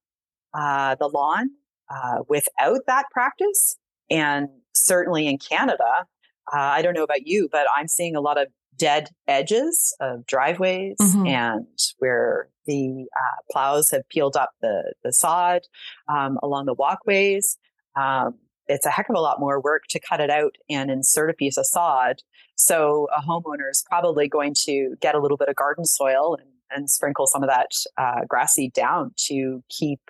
uh, 0.54 0.96
the 0.96 1.08
lawn 1.08 1.50
uh, 1.90 2.22
without 2.28 2.80
that 2.86 3.06
practice. 3.10 3.76
And 4.10 4.48
certainly 4.74 5.26
in 5.26 5.38
Canada, 5.38 6.06
uh, 6.52 6.58
I 6.58 6.82
don't 6.82 6.94
know 6.94 7.02
about 7.02 7.26
you, 7.26 7.48
but 7.50 7.66
I'm 7.74 7.88
seeing 7.88 8.16
a 8.16 8.20
lot 8.20 8.40
of 8.40 8.48
dead 8.78 9.08
edges 9.26 9.94
of 10.00 10.26
driveways 10.26 10.96
mm-hmm. 11.00 11.26
and 11.26 11.66
where 11.98 12.48
the 12.66 13.06
uh, 13.16 13.42
plows 13.50 13.90
have 13.90 14.08
peeled 14.08 14.36
up 14.36 14.50
the, 14.60 14.92
the 15.02 15.12
sod 15.12 15.62
um, 16.08 16.38
along 16.42 16.66
the 16.66 16.74
walkways. 16.74 17.58
Um, 17.96 18.34
it's 18.66 18.86
a 18.86 18.90
heck 18.90 19.08
of 19.08 19.16
a 19.16 19.20
lot 19.20 19.40
more 19.40 19.60
work 19.60 19.84
to 19.90 20.00
cut 20.00 20.20
it 20.20 20.30
out 20.30 20.56
and 20.68 20.90
insert 20.90 21.30
a 21.30 21.34
piece 21.34 21.56
of 21.56 21.66
sod. 21.66 22.22
So 22.54 23.08
a 23.16 23.22
homeowner 23.22 23.70
is 23.70 23.84
probably 23.88 24.28
going 24.28 24.54
to 24.64 24.96
get 25.00 25.14
a 25.14 25.20
little 25.20 25.36
bit 25.36 25.48
of 25.48 25.56
garden 25.56 25.84
soil 25.84 26.36
and, 26.38 26.48
and 26.70 26.90
sprinkle 26.90 27.26
some 27.26 27.42
of 27.42 27.48
that 27.48 27.70
uh, 27.96 28.24
grass 28.28 28.52
seed 28.52 28.74
down 28.74 29.12
to 29.26 29.62
keep 29.68 30.00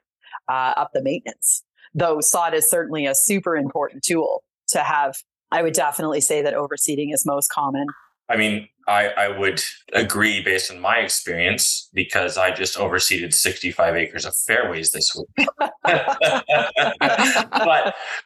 uh, 0.49 0.75
up 0.77 0.91
the 0.93 1.03
maintenance. 1.03 1.63
Though 1.95 2.21
sod 2.21 2.55
is 2.55 2.69
certainly 2.69 3.07
a 3.07 3.15
super 3.15 3.57
important 3.57 4.03
tool 4.03 4.43
to 4.69 4.81
have 4.81 5.17
I 5.51 5.63
would 5.63 5.75
definitely 5.75 6.21
say 6.21 6.43
that 6.43 6.55
overseeding 6.55 7.13
is 7.13 7.25
most 7.25 7.51
common. 7.51 7.87
I 8.29 8.37
mean, 8.37 8.69
I, 8.89 9.09
I 9.09 9.39
would 9.39 9.61
agree 9.93 10.43
based 10.43 10.71
on 10.71 10.81
my 10.81 10.97
experience 10.97 11.91
because 11.93 12.39
I 12.39 12.51
just 12.51 12.79
overseeded 12.79 13.35
65 13.35 13.97
acres 13.97 14.25
of 14.25 14.35
fairways 14.35 14.93
this 14.93 15.15
week. 15.15 15.47
but 15.59 15.75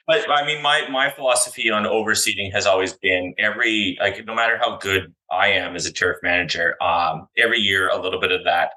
but 0.07 0.31
I 0.31 0.47
mean 0.47 0.63
my 0.63 0.87
my 0.91 1.11
philosophy 1.11 1.69
on 1.69 1.83
overseeding 1.83 2.53
has 2.53 2.67
always 2.67 2.93
been 2.95 3.35
every 3.39 3.99
like 4.01 4.25
no 4.25 4.37
matter 4.37 4.57
how 4.57 4.79
good 4.79 5.13
I 5.33 5.49
am 5.49 5.75
as 5.75 5.87
a 5.87 5.93
turf 5.93 6.19
manager, 6.23 6.81
um, 6.83 7.27
every 7.37 7.59
year 7.59 7.89
a 7.89 8.01
little 8.01 8.21
bit 8.21 8.31
of 8.31 8.45
that 8.45 8.71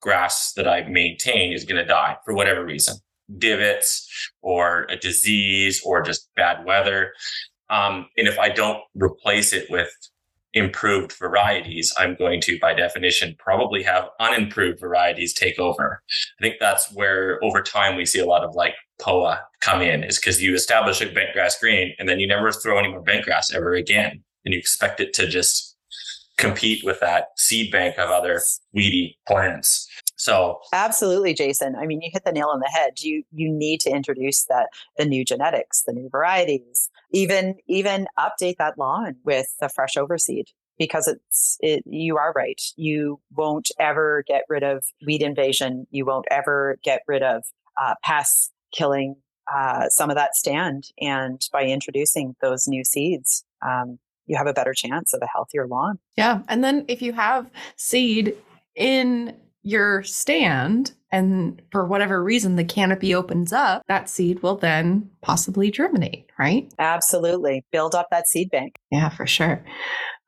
grass 0.00 0.52
that 0.54 0.68
I 0.68 0.86
maintain 0.88 1.52
is 1.52 1.64
gonna 1.64 1.86
die 1.86 2.16
for 2.24 2.34
whatever 2.34 2.64
reason. 2.64 2.96
Divots 3.38 4.30
or 4.42 4.86
a 4.90 4.96
disease 4.96 5.82
or 5.84 6.02
just 6.02 6.28
bad 6.36 6.64
weather. 6.64 7.12
Um, 7.68 8.06
and 8.16 8.28
if 8.28 8.38
I 8.38 8.50
don't 8.50 8.78
replace 8.94 9.52
it 9.52 9.68
with 9.70 9.90
improved 10.54 11.12
varieties, 11.12 11.92
I'm 11.96 12.14
going 12.14 12.40
to, 12.42 12.58
by 12.58 12.74
definition, 12.74 13.36
probably 13.38 13.82
have 13.82 14.08
unimproved 14.20 14.80
varieties 14.80 15.32
take 15.32 15.58
over. 15.58 16.02
I 16.38 16.42
think 16.42 16.56
that's 16.60 16.92
where 16.92 17.42
over 17.42 17.62
time 17.62 17.96
we 17.96 18.04
see 18.04 18.20
a 18.20 18.26
lot 18.26 18.44
of 18.44 18.54
like 18.54 18.74
POA 19.00 19.40
come 19.60 19.80
in, 19.80 20.04
is 20.04 20.18
because 20.18 20.42
you 20.42 20.54
establish 20.54 21.00
a 21.00 21.06
bentgrass 21.06 21.58
green 21.58 21.94
and 21.98 22.08
then 22.08 22.20
you 22.20 22.26
never 22.26 22.52
throw 22.52 22.78
any 22.78 22.88
more 22.88 23.02
bentgrass 23.02 23.54
ever 23.54 23.74
again. 23.74 24.22
And 24.44 24.52
you 24.52 24.58
expect 24.58 25.00
it 25.00 25.12
to 25.14 25.26
just 25.26 25.76
compete 26.36 26.84
with 26.84 27.00
that 27.00 27.28
seed 27.36 27.70
bank 27.70 27.98
of 27.98 28.10
other 28.10 28.40
weedy 28.74 29.18
plants. 29.26 29.88
So 30.16 30.60
absolutely, 30.72 31.34
Jason. 31.34 31.74
I 31.74 31.86
mean, 31.86 32.00
you 32.00 32.10
hit 32.12 32.24
the 32.24 32.32
nail 32.32 32.48
on 32.48 32.60
the 32.60 32.68
head. 32.68 33.00
You 33.00 33.24
you 33.32 33.50
need 33.50 33.80
to 33.80 33.90
introduce 33.90 34.44
that 34.44 34.68
the 34.96 35.04
new 35.04 35.24
genetics, 35.24 35.82
the 35.84 35.92
new 35.92 36.08
varieties, 36.08 36.90
even 37.12 37.56
even 37.66 38.06
update 38.18 38.56
that 38.58 38.78
lawn 38.78 39.16
with 39.24 39.46
the 39.60 39.68
fresh 39.68 39.96
overseed 39.96 40.46
because 40.78 41.06
it's 41.06 41.56
it, 41.60 41.82
you 41.86 42.16
are 42.16 42.32
right. 42.32 42.60
You 42.76 43.20
won't 43.34 43.70
ever 43.78 44.24
get 44.26 44.42
rid 44.48 44.62
of 44.62 44.84
weed 45.06 45.22
invasion. 45.22 45.86
You 45.90 46.04
won't 46.04 46.26
ever 46.30 46.78
get 46.82 47.02
rid 47.06 47.22
of 47.22 47.44
uh, 47.80 47.94
pests 48.02 48.50
killing 48.72 49.16
uh, 49.52 49.88
some 49.88 50.10
of 50.10 50.16
that 50.16 50.34
stand. 50.34 50.84
And 51.00 51.40
by 51.52 51.64
introducing 51.64 52.34
those 52.40 52.66
new 52.66 52.84
seeds, 52.84 53.44
um, 53.64 53.98
you 54.26 54.36
have 54.36 54.46
a 54.46 54.52
better 54.52 54.72
chance 54.74 55.12
of 55.12 55.20
a 55.22 55.26
healthier 55.26 55.66
lawn. 55.66 55.98
Yeah. 56.16 56.42
And 56.48 56.62
then 56.64 56.84
if 56.88 57.02
you 57.02 57.12
have 57.12 57.50
seed 57.76 58.36
in 58.74 59.36
your 59.62 60.02
stand 60.02 60.92
and 61.12 61.60
for 61.70 61.86
whatever 61.86 62.24
reason 62.24 62.56
the 62.56 62.64
canopy 62.64 63.14
opens 63.14 63.52
up, 63.52 63.82
that 63.86 64.08
seed 64.08 64.42
will 64.42 64.56
then 64.56 65.10
possibly 65.20 65.70
germinate, 65.70 66.30
right? 66.38 66.72
Absolutely. 66.78 67.64
Build 67.70 67.94
up 67.94 68.08
that 68.10 68.28
seed 68.28 68.50
bank. 68.50 68.76
Yeah, 68.90 69.10
for 69.10 69.26
sure. 69.26 69.62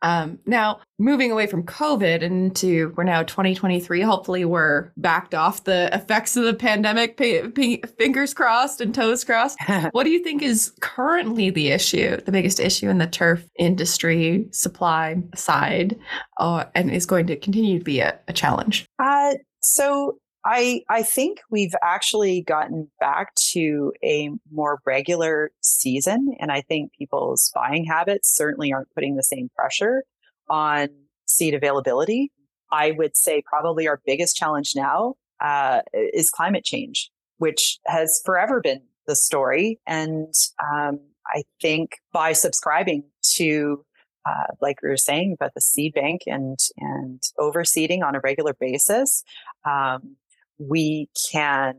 Um, 0.04 0.38
now, 0.44 0.80
moving 0.98 1.32
away 1.32 1.46
from 1.46 1.62
COVID 1.62 2.20
into 2.20 2.92
we're 2.94 3.04
now 3.04 3.22
2023. 3.22 4.02
Hopefully, 4.02 4.44
we're 4.44 4.92
backed 4.98 5.34
off 5.34 5.64
the 5.64 5.88
effects 5.94 6.36
of 6.36 6.44
the 6.44 6.52
pandemic. 6.52 7.16
P- 7.16 7.48
p- 7.48 7.82
fingers 7.96 8.34
crossed 8.34 8.82
and 8.82 8.94
toes 8.94 9.24
crossed. 9.24 9.56
what 9.92 10.04
do 10.04 10.10
you 10.10 10.22
think 10.22 10.42
is 10.42 10.74
currently 10.80 11.48
the 11.48 11.68
issue, 11.68 12.18
the 12.18 12.32
biggest 12.32 12.60
issue 12.60 12.90
in 12.90 12.98
the 12.98 13.06
turf 13.06 13.48
industry 13.58 14.46
supply 14.50 15.16
side, 15.34 15.98
uh, 16.38 16.64
and 16.74 16.90
is 16.90 17.06
going 17.06 17.26
to 17.28 17.36
continue 17.36 17.78
to 17.78 17.84
be 17.84 18.00
a, 18.00 18.18
a 18.28 18.34
challenge? 18.34 18.84
Uh, 18.98 19.32
so 19.60 20.18
I 20.44 20.82
I 20.88 21.02
think 21.02 21.40
we've 21.50 21.74
actually 21.82 22.42
gotten 22.42 22.90
back 23.00 23.34
to 23.52 23.92
a 24.04 24.30
more 24.52 24.80
regular 24.84 25.50
season, 25.62 26.34
and 26.38 26.52
I 26.52 26.60
think 26.60 26.92
people's 26.98 27.50
buying 27.54 27.84
habits 27.84 28.34
certainly 28.34 28.72
aren't 28.72 28.92
putting 28.94 29.16
the 29.16 29.22
same 29.22 29.50
pressure 29.56 30.04
on 30.50 30.88
seed 31.26 31.54
availability. 31.54 32.30
I 32.70 32.90
would 32.90 33.16
say 33.16 33.42
probably 33.46 33.88
our 33.88 34.00
biggest 34.04 34.36
challenge 34.36 34.72
now 34.76 35.14
uh, 35.40 35.80
is 35.94 36.30
climate 36.30 36.64
change, 36.64 37.10
which 37.38 37.78
has 37.86 38.20
forever 38.24 38.60
been 38.60 38.82
the 39.06 39.16
story, 39.16 39.80
and 39.86 40.34
um, 40.62 41.00
I 41.26 41.44
think 41.62 41.92
by 42.12 42.32
subscribing 42.34 43.04
to 43.36 43.84
uh, 44.26 44.46
like 44.60 44.80
we 44.82 44.88
were 44.88 44.96
saying 44.96 45.34
about 45.38 45.52
the 45.54 45.60
seed 45.60 45.94
bank 45.94 46.22
and 46.26 46.58
and 46.78 47.22
overseeding 47.38 48.02
on 48.02 48.14
a 48.14 48.20
regular 48.20 48.54
basis, 48.58 49.22
um, 49.64 50.16
we 50.58 51.08
can 51.30 51.74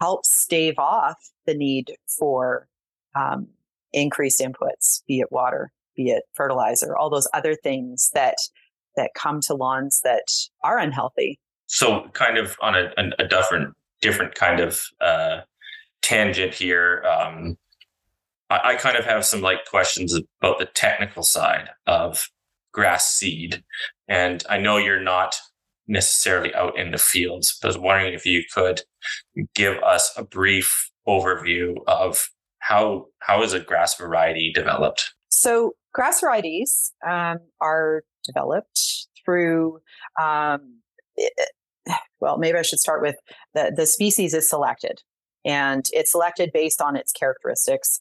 help 0.00 0.24
stave 0.24 0.78
off 0.78 1.16
the 1.46 1.54
need 1.54 1.92
for 2.18 2.68
um, 3.14 3.48
increased 3.92 4.40
inputs, 4.40 5.02
be 5.06 5.20
it 5.20 5.30
water, 5.30 5.72
be 5.96 6.10
it 6.10 6.24
fertilizer, 6.34 6.96
all 6.96 7.10
those 7.10 7.28
other 7.34 7.54
things 7.54 8.10
that 8.14 8.36
that 8.96 9.10
come 9.14 9.40
to 9.40 9.54
lawns 9.54 10.00
that 10.04 10.24
are 10.62 10.78
unhealthy. 10.78 11.40
So, 11.66 12.08
kind 12.12 12.36
of 12.36 12.56
on 12.60 12.74
a, 12.74 12.92
a 13.18 13.26
different 13.26 13.74
different 14.00 14.34
kind 14.34 14.60
of 14.60 14.82
uh, 15.00 15.40
tangent 16.02 16.54
here. 16.54 17.02
Um, 17.04 17.56
I, 18.50 18.72
I 18.72 18.74
kind 18.74 18.96
of 18.96 19.04
have 19.04 19.24
some 19.24 19.40
like 19.40 19.64
questions 19.64 20.18
about 20.40 20.58
the 20.58 20.66
technical 20.66 21.22
side 21.22 21.68
of 21.86 22.28
grass 22.72 23.12
seed, 23.12 23.62
and 24.08 24.44
I 24.48 24.58
know 24.58 24.76
you're 24.76 25.00
not 25.00 25.36
necessarily 25.88 26.54
out 26.54 26.78
in 26.78 26.92
the 26.92 26.98
fields. 26.98 27.58
But 27.60 27.68
I 27.68 27.70
was 27.70 27.78
wondering 27.78 28.14
if 28.14 28.26
you 28.26 28.42
could 28.52 28.82
give 29.54 29.78
us 29.82 30.12
a 30.16 30.24
brief 30.24 30.90
overview 31.06 31.74
of 31.86 32.28
how 32.60 33.06
how 33.20 33.42
is 33.42 33.52
a 33.52 33.60
grass 33.60 33.96
variety 33.96 34.52
developed? 34.54 35.12
So 35.28 35.72
grass 35.92 36.20
varieties 36.20 36.92
um, 37.08 37.38
are 37.60 38.02
developed 38.24 39.08
through. 39.24 39.80
Um, 40.20 40.80
it, 41.16 41.32
well, 42.20 42.38
maybe 42.38 42.58
I 42.58 42.62
should 42.62 42.78
start 42.78 43.02
with 43.02 43.16
the 43.54 43.72
the 43.74 43.86
species 43.86 44.32
is 44.32 44.48
selected, 44.48 45.02
and 45.44 45.84
it's 45.92 46.12
selected 46.12 46.50
based 46.54 46.80
on 46.80 46.96
its 46.96 47.12
characteristics, 47.12 48.00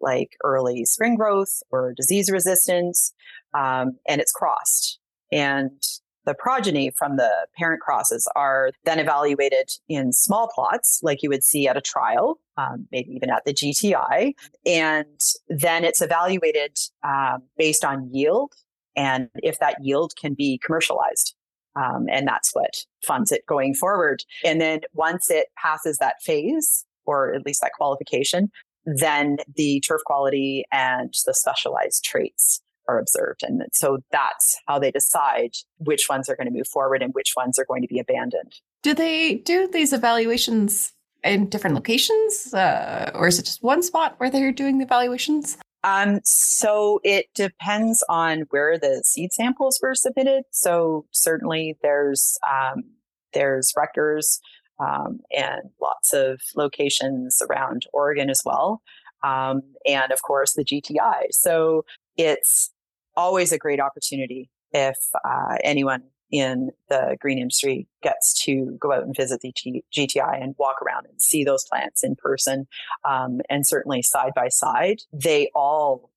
like 0.00 0.36
early 0.44 0.84
spring 0.84 1.14
growth 1.14 1.62
or 1.70 1.94
disease 1.96 2.30
resistance, 2.30 3.12
um, 3.54 3.98
and 4.08 4.20
it's 4.20 4.32
crossed. 4.32 4.98
And 5.32 5.80
the 6.26 6.34
progeny 6.34 6.90
from 6.96 7.16
the 7.16 7.30
parent 7.56 7.80
crosses 7.80 8.28
are 8.36 8.72
then 8.84 8.98
evaluated 8.98 9.70
in 9.88 10.12
small 10.12 10.48
plots, 10.54 11.00
like 11.02 11.22
you 11.22 11.28
would 11.30 11.44
see 11.44 11.66
at 11.66 11.76
a 11.76 11.80
trial, 11.80 12.38
um, 12.56 12.86
maybe 12.92 13.10
even 13.12 13.30
at 13.30 13.44
the 13.44 13.54
GTI. 13.54 14.34
And 14.66 15.20
then 15.48 15.84
it's 15.84 16.02
evaluated 16.02 16.76
um, 17.02 17.42
based 17.56 17.84
on 17.84 18.08
yield 18.12 18.52
and 18.96 19.28
if 19.36 19.58
that 19.60 19.76
yield 19.80 20.12
can 20.20 20.34
be 20.34 20.60
commercialized. 20.64 21.34
Um, 21.76 22.06
and 22.10 22.26
that's 22.26 22.50
what 22.52 22.74
funds 23.06 23.30
it 23.32 23.46
going 23.46 23.74
forward. 23.74 24.24
And 24.44 24.60
then 24.60 24.80
once 24.92 25.30
it 25.30 25.46
passes 25.56 25.98
that 25.98 26.16
phase, 26.20 26.84
or 27.06 27.32
at 27.32 27.46
least 27.46 27.60
that 27.62 27.72
qualification, 27.72 28.50
then 28.84 29.38
the 29.56 29.80
turf 29.80 30.00
quality 30.04 30.64
and 30.72 31.14
the 31.26 31.34
specialized 31.34 32.04
traits 32.04 32.60
are 32.90 32.98
observed. 32.98 33.42
And 33.42 33.62
so 33.72 33.98
that's 34.10 34.56
how 34.66 34.78
they 34.78 34.90
decide 34.90 35.52
which 35.78 36.08
ones 36.08 36.28
are 36.28 36.36
going 36.36 36.46
to 36.46 36.52
move 36.52 36.68
forward 36.68 37.02
and 37.02 37.14
which 37.14 37.34
ones 37.36 37.58
are 37.58 37.64
going 37.64 37.82
to 37.82 37.88
be 37.88 37.98
abandoned. 37.98 38.54
Do 38.82 38.94
they 38.94 39.36
do 39.36 39.68
these 39.68 39.92
evaluations 39.92 40.92
in 41.22 41.48
different 41.48 41.76
locations, 41.76 42.52
uh, 42.54 43.10
or 43.14 43.28
is 43.28 43.38
it 43.38 43.44
just 43.44 43.62
one 43.62 43.82
spot 43.82 44.14
where 44.18 44.30
they're 44.30 44.52
doing 44.52 44.78
the 44.78 44.84
evaluations? 44.84 45.58
Um, 45.82 46.20
so 46.24 47.00
it 47.04 47.26
depends 47.34 48.04
on 48.08 48.44
where 48.50 48.78
the 48.78 49.02
seed 49.04 49.32
samples 49.32 49.78
were 49.82 49.94
submitted. 49.94 50.44
So 50.50 51.06
certainly 51.10 51.76
there's 51.82 52.38
um, 52.50 52.84
there's 53.32 53.72
Rutgers 53.76 54.40
um, 54.78 55.20
and 55.30 55.62
lots 55.80 56.12
of 56.12 56.40
locations 56.56 57.40
around 57.48 57.86
Oregon 57.92 58.30
as 58.30 58.42
well, 58.44 58.82
um, 59.22 59.62
and 59.86 60.12
of 60.12 60.22
course 60.22 60.54
the 60.54 60.64
GTI. 60.64 61.26
So 61.30 61.84
it's 62.16 62.70
always 63.16 63.52
a 63.52 63.58
great 63.58 63.80
opportunity 63.80 64.50
if 64.72 64.96
uh, 65.24 65.56
anyone 65.64 66.02
in 66.30 66.70
the 66.88 67.16
green 67.20 67.38
industry 67.38 67.88
gets 68.02 68.40
to 68.44 68.76
go 68.80 68.92
out 68.92 69.02
and 69.02 69.16
visit 69.16 69.40
the 69.40 69.52
G- 69.56 69.84
GTI 69.96 70.40
and 70.42 70.54
walk 70.58 70.76
around 70.80 71.06
and 71.06 71.20
see 71.20 71.44
those 71.44 71.64
plants 71.64 72.04
in 72.04 72.14
person. 72.16 72.68
Um, 73.04 73.40
and 73.50 73.66
certainly 73.66 74.02
side 74.02 74.32
by 74.34 74.48
side, 74.48 75.00
they 75.12 75.50
all 75.54 76.10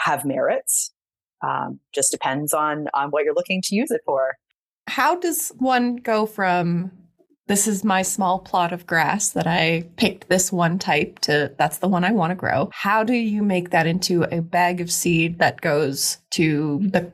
have 0.00 0.24
merits. 0.24 0.92
Um, 1.40 1.78
just 1.94 2.10
depends 2.10 2.52
on 2.52 2.88
on 2.94 3.10
what 3.10 3.24
you're 3.24 3.34
looking 3.34 3.62
to 3.62 3.76
use 3.76 3.92
it 3.92 4.00
for. 4.04 4.36
How 4.88 5.14
does 5.16 5.52
one 5.58 5.96
go 5.96 6.26
from 6.26 6.90
this 7.48 7.66
is 7.66 7.82
my 7.82 8.02
small 8.02 8.38
plot 8.38 8.72
of 8.72 8.86
grass 8.86 9.30
that 9.30 9.46
I 9.46 9.88
picked 9.96 10.28
this 10.28 10.52
one 10.52 10.78
type 10.78 11.18
to 11.20 11.52
that's 11.58 11.78
the 11.78 11.88
one 11.88 12.04
I 12.04 12.12
want 12.12 12.30
to 12.30 12.34
grow. 12.34 12.70
How 12.72 13.02
do 13.02 13.14
you 13.14 13.42
make 13.42 13.70
that 13.70 13.86
into 13.86 14.24
a 14.24 14.40
bag 14.40 14.80
of 14.80 14.92
seed 14.92 15.38
that 15.38 15.60
goes 15.60 16.18
to 16.30 16.78
the 16.82 17.10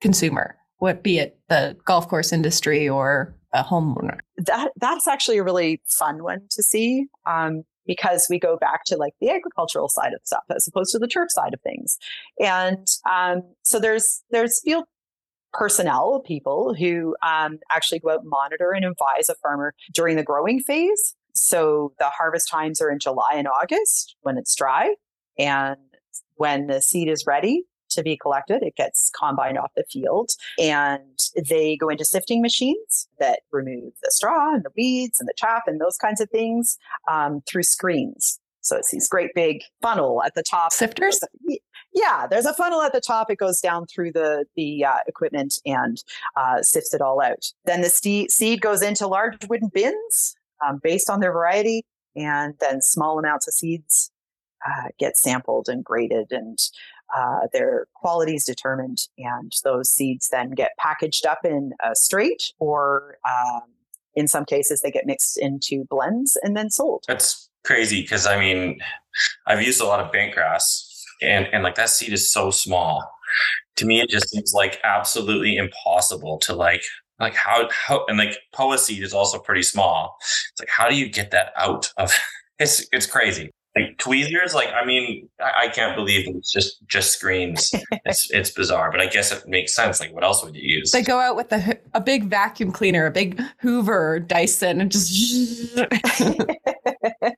consumer? 0.00 0.56
What 0.78 1.02
be 1.02 1.18
it 1.18 1.38
the 1.48 1.76
golf 1.84 2.08
course 2.08 2.32
industry 2.32 2.88
or 2.88 3.34
a 3.52 3.64
homeowner? 3.64 4.20
That 4.38 4.70
that's 4.76 5.08
actually 5.08 5.38
a 5.38 5.44
really 5.44 5.82
fun 5.86 6.22
one 6.22 6.42
to 6.50 6.62
see. 6.62 7.06
Um, 7.26 7.64
because 7.86 8.26
we 8.28 8.38
go 8.38 8.56
back 8.56 8.84
to 8.84 8.96
like 8.96 9.14
the 9.20 9.30
agricultural 9.30 9.88
side 9.88 10.12
of 10.12 10.20
stuff 10.24 10.42
as 10.54 10.66
opposed 10.66 10.90
to 10.90 10.98
the 10.98 11.06
turf 11.06 11.28
side 11.30 11.54
of 11.54 11.60
things. 11.60 11.98
And 12.40 12.86
um, 13.10 13.42
so 13.62 13.78
there's 13.78 14.22
there's 14.30 14.60
field 14.64 14.84
personnel, 15.56 16.20
people 16.20 16.74
who 16.74 17.16
um, 17.26 17.58
actually 17.70 17.98
go 17.98 18.10
out 18.10 18.20
and 18.20 18.28
monitor 18.28 18.72
and 18.72 18.84
advise 18.84 19.28
a 19.28 19.34
farmer 19.36 19.74
during 19.92 20.16
the 20.16 20.22
growing 20.22 20.60
phase. 20.60 21.16
So 21.34 21.92
the 21.98 22.10
harvest 22.10 22.48
times 22.48 22.80
are 22.80 22.90
in 22.90 22.98
July 22.98 23.32
and 23.34 23.48
August 23.48 24.16
when 24.22 24.38
it's 24.38 24.54
dry. 24.54 24.94
And 25.38 25.76
when 26.36 26.66
the 26.66 26.80
seed 26.80 27.08
is 27.08 27.24
ready 27.26 27.64
to 27.90 28.02
be 28.02 28.16
collected, 28.16 28.62
it 28.62 28.74
gets 28.76 29.10
combined 29.18 29.58
off 29.58 29.70
the 29.76 29.84
field 29.90 30.30
and 30.58 31.18
they 31.48 31.76
go 31.76 31.88
into 31.88 32.04
sifting 32.04 32.42
machines 32.42 33.08
that 33.18 33.40
remove 33.52 33.92
the 34.02 34.10
straw 34.10 34.54
and 34.54 34.64
the 34.64 34.70
weeds 34.76 35.20
and 35.20 35.28
the 35.28 35.34
chaff 35.36 35.62
and 35.66 35.80
those 35.80 35.96
kinds 35.96 36.20
of 36.20 36.28
things 36.30 36.78
um, 37.10 37.42
through 37.48 37.62
screens. 37.62 38.40
So 38.60 38.76
it's 38.76 38.90
these 38.90 39.08
great 39.08 39.30
big 39.34 39.62
funnel 39.80 40.22
at 40.24 40.34
the 40.34 40.42
top. 40.42 40.72
Sifters? 40.72 41.20
Yeah, 41.96 42.26
there's 42.26 42.44
a 42.44 42.52
funnel 42.52 42.82
at 42.82 42.92
the 42.92 43.00
top. 43.00 43.30
It 43.30 43.38
goes 43.38 43.58
down 43.58 43.86
through 43.86 44.12
the 44.12 44.44
the 44.54 44.84
uh, 44.84 44.98
equipment 45.08 45.58
and 45.64 45.96
uh, 46.36 46.60
sifts 46.60 46.92
it 46.92 47.00
all 47.00 47.22
out. 47.22 47.50
Then 47.64 47.80
the 47.80 47.88
ste- 47.88 48.30
seed 48.30 48.60
goes 48.60 48.82
into 48.82 49.06
large 49.06 49.48
wooden 49.48 49.70
bins 49.72 50.36
um, 50.64 50.78
based 50.82 51.08
on 51.08 51.20
their 51.20 51.32
variety, 51.32 51.86
and 52.14 52.52
then 52.60 52.82
small 52.82 53.18
amounts 53.18 53.48
of 53.48 53.54
seeds 53.54 54.10
uh, 54.68 54.88
get 54.98 55.16
sampled 55.16 55.70
and 55.70 55.82
graded, 55.82 56.32
and 56.32 56.58
uh, 57.16 57.46
their 57.54 57.86
qualities 57.94 58.44
determined. 58.44 58.98
And 59.16 59.54
those 59.64 59.88
seeds 59.90 60.28
then 60.28 60.50
get 60.50 60.72
packaged 60.78 61.24
up 61.24 61.46
in 61.46 61.72
a 61.82 61.96
straight, 61.96 62.52
or 62.58 63.16
um, 63.26 63.62
in 64.14 64.28
some 64.28 64.44
cases, 64.44 64.82
they 64.82 64.90
get 64.90 65.06
mixed 65.06 65.38
into 65.38 65.86
blends 65.88 66.36
and 66.42 66.54
then 66.54 66.68
sold. 66.68 67.04
That's 67.08 67.48
crazy 67.64 68.02
because 68.02 68.26
I 68.26 68.38
mean, 68.38 68.80
I've 69.46 69.62
used 69.62 69.80
a 69.80 69.86
lot 69.86 70.00
of 70.00 70.12
bent 70.12 70.34
grass 70.34 70.85
and 71.22 71.46
and 71.52 71.62
like 71.62 71.74
that 71.74 71.88
seed 71.90 72.12
is 72.12 72.30
so 72.30 72.50
small 72.50 73.08
to 73.76 73.86
me 73.86 74.00
it 74.00 74.08
just 74.08 74.30
seems 74.30 74.52
like 74.54 74.78
absolutely 74.84 75.56
impossible 75.56 76.38
to 76.38 76.54
like 76.54 76.82
like 77.20 77.34
how 77.34 77.68
how 77.70 78.04
and 78.08 78.18
like 78.18 78.36
poa 78.52 78.78
seed 78.78 79.02
is 79.02 79.12
also 79.14 79.38
pretty 79.38 79.62
small 79.62 80.16
it's 80.20 80.60
like 80.60 80.68
how 80.68 80.88
do 80.88 80.96
you 80.96 81.08
get 81.08 81.30
that 81.30 81.52
out 81.56 81.90
of 81.96 82.12
it's 82.58 82.86
it's 82.92 83.06
crazy 83.06 83.50
Like 83.76 83.98
tweezers, 83.98 84.54
like 84.54 84.70
I 84.72 84.86
mean, 84.86 85.28
I, 85.38 85.64
I 85.64 85.68
can't 85.68 85.94
believe 85.94 86.26
it's 86.26 86.50
just 86.50 86.80
just 86.88 87.12
screens. 87.12 87.70
it's 88.06 88.30
it's 88.38 88.50
bizarre, 88.50 88.90
but 88.90 89.02
I 89.02 89.06
guess 89.06 89.30
it 89.32 89.46
makes 89.46 89.74
sense. 89.74 90.00
Like, 90.00 90.14
what 90.14 90.24
else 90.24 90.42
would 90.42 90.56
you 90.56 90.62
use? 90.78 90.92
They 90.92 91.02
go 91.02 91.18
out 91.18 91.36
with 91.36 91.52
a, 91.52 91.78
a 91.92 92.00
big 92.00 92.24
vacuum 92.24 92.72
cleaner, 92.72 93.04
a 93.04 93.10
big 93.10 93.38
Hoover, 93.60 94.18
Dyson, 94.18 94.80
and 94.80 94.90
just. 94.90 95.12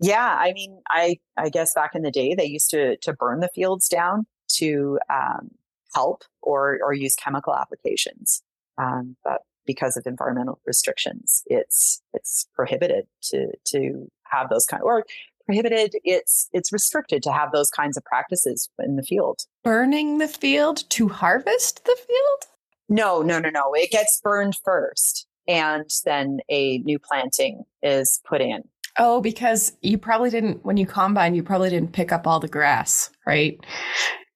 yeah, 0.00 0.36
I 0.38 0.52
mean, 0.52 0.80
I 0.88 1.18
I 1.36 1.48
guess 1.48 1.74
back 1.74 1.94
in 1.94 2.02
the 2.02 2.10
day 2.10 2.34
they 2.34 2.46
used 2.46 2.70
to 2.70 2.96
to 2.98 3.12
burn 3.12 3.40
the 3.40 3.50
fields 3.54 3.88
down 3.88 4.26
to 4.54 4.98
um, 5.12 5.50
help 5.94 6.24
or 6.42 6.78
or 6.82 6.92
use 6.92 7.14
chemical 7.14 7.54
applications. 7.54 8.42
Um, 8.78 9.16
but 9.24 9.42
because 9.66 9.96
of 9.96 10.06
environmental 10.06 10.60
restrictions, 10.64 11.42
it's 11.46 12.02
it's 12.14 12.46
prohibited 12.54 13.06
to 13.24 13.52
to 13.66 14.10
have 14.24 14.48
those 14.48 14.66
kind 14.66 14.82
or 14.82 15.04
prohibited. 15.44 15.96
It's 16.04 16.48
it's 16.52 16.72
restricted 16.72 17.22
to 17.24 17.32
have 17.32 17.52
those 17.52 17.70
kinds 17.70 17.96
of 17.96 18.04
practices 18.04 18.70
in 18.78 18.96
the 18.96 19.02
field. 19.02 19.40
Burning 19.64 20.18
the 20.18 20.28
field 20.28 20.88
to 20.90 21.08
harvest 21.08 21.84
the 21.84 21.96
field? 21.96 22.50
No, 22.88 23.22
no, 23.22 23.38
no, 23.38 23.50
no. 23.50 23.72
It 23.74 23.90
gets 23.90 24.20
burned 24.22 24.56
first, 24.64 25.26
and 25.46 25.90
then 26.04 26.40
a 26.48 26.78
new 26.78 26.98
planting 26.98 27.64
is 27.82 28.20
put 28.26 28.40
in. 28.40 28.64
Oh, 28.98 29.20
because 29.20 29.72
you 29.82 29.98
probably 29.98 30.30
didn't 30.30 30.64
when 30.64 30.76
you 30.76 30.86
combine, 30.86 31.34
you 31.34 31.42
probably 31.42 31.70
didn't 31.70 31.92
pick 31.92 32.12
up 32.12 32.26
all 32.26 32.40
the 32.40 32.48
grass, 32.48 33.10
right? 33.26 33.58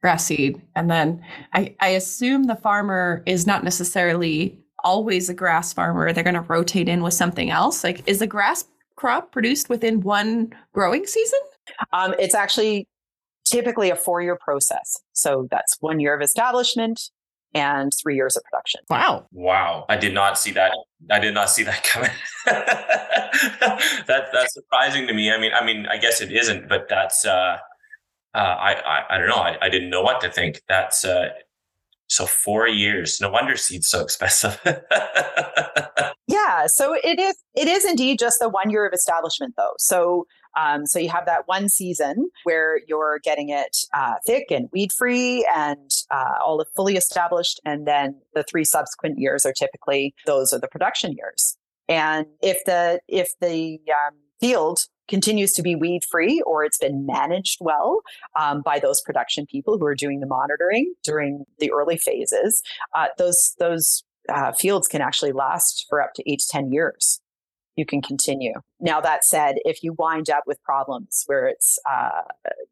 Grass 0.00 0.26
seed. 0.26 0.60
And 0.76 0.90
then 0.90 1.24
I, 1.52 1.74
I 1.80 1.88
assume 1.90 2.44
the 2.44 2.56
farmer 2.56 3.22
is 3.26 3.46
not 3.46 3.64
necessarily 3.64 4.58
always 4.84 5.28
a 5.28 5.34
grass 5.34 5.72
farmer. 5.72 6.12
They're 6.12 6.24
going 6.24 6.34
to 6.34 6.42
rotate 6.42 6.88
in 6.88 7.02
with 7.02 7.14
something 7.14 7.50
else. 7.50 7.82
Like, 7.82 8.06
is 8.06 8.18
the 8.18 8.26
grass 8.26 8.64
crop 8.96 9.32
produced 9.32 9.68
within 9.68 10.02
one 10.02 10.52
growing 10.72 11.06
season? 11.06 11.40
Um, 11.92 12.14
it's 12.18 12.34
actually 12.34 12.86
typically 13.46 13.90
a 13.90 13.96
four 13.96 14.22
year 14.22 14.38
process. 14.40 15.00
So 15.12 15.48
that's 15.50 15.76
one 15.80 16.00
year 16.00 16.14
of 16.14 16.22
establishment 16.22 17.00
and 17.54 17.92
three 18.02 18.16
years 18.16 18.36
of 18.36 18.42
production. 18.44 18.80
Wow. 18.90 19.26
Wow. 19.32 19.86
I 19.88 19.96
did 19.96 20.12
not 20.12 20.38
see 20.38 20.50
that. 20.52 20.72
I 21.10 21.18
did 21.20 21.34
not 21.34 21.50
see 21.50 21.62
that 21.62 21.82
coming. 21.84 22.10
that 22.46 24.26
that's 24.32 24.54
surprising 24.54 25.06
to 25.06 25.14
me. 25.14 25.30
I 25.30 25.38
mean, 25.38 25.52
I 25.54 25.64
mean, 25.64 25.86
I 25.86 25.96
guess 25.96 26.20
it 26.20 26.32
isn't, 26.32 26.68
but 26.68 26.88
that's 26.88 27.24
uh 27.24 27.58
uh, 28.34 28.38
I, 28.38 28.72
I, 28.72 29.02
I 29.10 29.18
don't 29.18 29.28
know. 29.28 29.36
I, 29.36 29.56
I 29.62 29.68
didn't 29.68 29.90
know 29.90 30.02
what 30.02 30.20
to 30.22 30.30
think. 30.30 30.60
That's 30.68 31.04
uh, 31.04 31.28
so 32.08 32.26
four 32.26 32.66
years. 32.66 33.20
No 33.20 33.30
wonder 33.30 33.56
seed's 33.56 33.88
so 33.88 34.02
expensive. 34.02 34.60
yeah, 36.26 36.66
so 36.66 36.96
it 37.04 37.20
is. 37.20 37.36
It 37.54 37.68
is 37.68 37.84
indeed 37.84 38.18
just 38.18 38.40
the 38.40 38.48
one 38.48 38.70
year 38.70 38.86
of 38.86 38.92
establishment, 38.92 39.54
though. 39.56 39.74
So 39.78 40.26
um, 40.56 40.86
so 40.86 40.98
you 40.98 41.08
have 41.08 41.26
that 41.26 41.46
one 41.46 41.68
season 41.68 42.30
where 42.44 42.80
you're 42.86 43.18
getting 43.22 43.48
it 43.48 43.76
uh, 43.92 44.14
thick 44.26 44.46
and 44.50 44.68
weed 44.72 44.92
free 44.92 45.46
and 45.54 45.90
uh, 46.10 46.38
all 46.44 46.64
fully 46.76 46.96
established, 46.96 47.60
and 47.64 47.86
then 47.86 48.20
the 48.34 48.44
three 48.44 48.64
subsequent 48.64 49.18
years 49.18 49.44
are 49.44 49.52
typically 49.52 50.14
those 50.26 50.52
are 50.52 50.58
the 50.58 50.68
production 50.68 51.12
years. 51.12 51.56
And 51.88 52.26
if 52.40 52.64
the 52.64 53.00
if 53.08 53.28
the 53.40 53.80
um, 53.88 54.14
field 54.40 54.80
continues 55.08 55.52
to 55.52 55.62
be 55.62 55.76
weed 55.76 56.02
free 56.10 56.40
or 56.46 56.64
it's 56.64 56.78
been 56.78 57.04
managed 57.04 57.58
well 57.60 58.00
um, 58.38 58.62
by 58.62 58.78
those 58.78 59.02
production 59.02 59.44
people 59.44 59.76
who 59.76 59.84
are 59.84 59.94
doing 59.94 60.20
the 60.20 60.26
monitoring 60.26 60.94
during 61.02 61.44
the 61.58 61.70
early 61.72 61.98
phases, 61.98 62.62
uh, 62.94 63.08
those 63.18 63.54
those 63.58 64.04
uh, 64.28 64.52
fields 64.52 64.88
can 64.88 65.02
actually 65.02 65.32
last 65.32 65.84
for 65.88 66.00
up 66.00 66.14
to 66.14 66.30
eight 66.30 66.38
to 66.38 66.46
ten 66.48 66.72
years 66.72 67.20
you 67.76 67.84
can 67.84 68.00
continue. 68.02 68.54
Now, 68.80 69.00
that 69.00 69.24
said, 69.24 69.56
if 69.64 69.82
you 69.82 69.94
wind 69.94 70.30
up 70.30 70.44
with 70.46 70.62
problems 70.62 71.24
where 71.26 71.46
it's, 71.46 71.78
uh, 71.90 72.22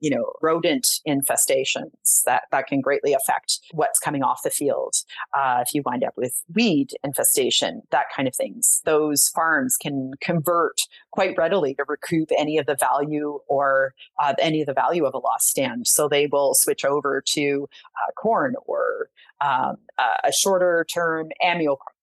you 0.01 0.11
know, 0.11 0.33
rodent 0.41 0.87
infestations, 1.09 2.23
that, 2.27 2.43
that 2.53 2.67
can 2.67 2.81
greatly 2.81 3.13
affect 3.13 3.61
what's 3.73 3.99
coming 3.99 4.23
off 4.23 4.43
the 4.45 4.51
field. 4.51 4.95
Uh, 5.33 5.63
if 5.67 5.75
you 5.75 5.83
wind 5.85 6.05
up 6.05 6.15
with 6.17 6.43
weed 6.55 6.91
infestation, 7.03 7.83
that 7.91 8.07
kind 8.15 8.29
of 8.29 8.35
things, 8.35 8.81
those 8.85 9.29
farms 9.29 9.77
can 9.77 10.13
convert 10.21 10.83
quite 11.11 11.37
readily 11.37 11.75
to 11.75 11.85
recoup 11.89 12.31
any 12.39 12.59
of 12.59 12.67
the 12.67 12.77
value 12.79 13.41
or 13.49 13.95
uh, 14.23 14.35
any 14.39 14.61
of 14.61 14.67
the 14.67 14.73
value 14.73 15.05
of 15.05 15.15
a 15.15 15.19
lost 15.19 15.49
stand. 15.49 15.87
So 15.87 16.09
they 16.09 16.27
will 16.27 16.55
switch 16.55 16.85
over 16.85 17.23
to 17.35 17.69
uh, 17.97 18.13
corn 18.21 18.55
or 18.67 19.09
um, 19.41 19.77
a 19.99 20.33
shorter 20.33 20.87
term 20.93 21.31
annual 21.43 21.77
crop. 21.77 21.95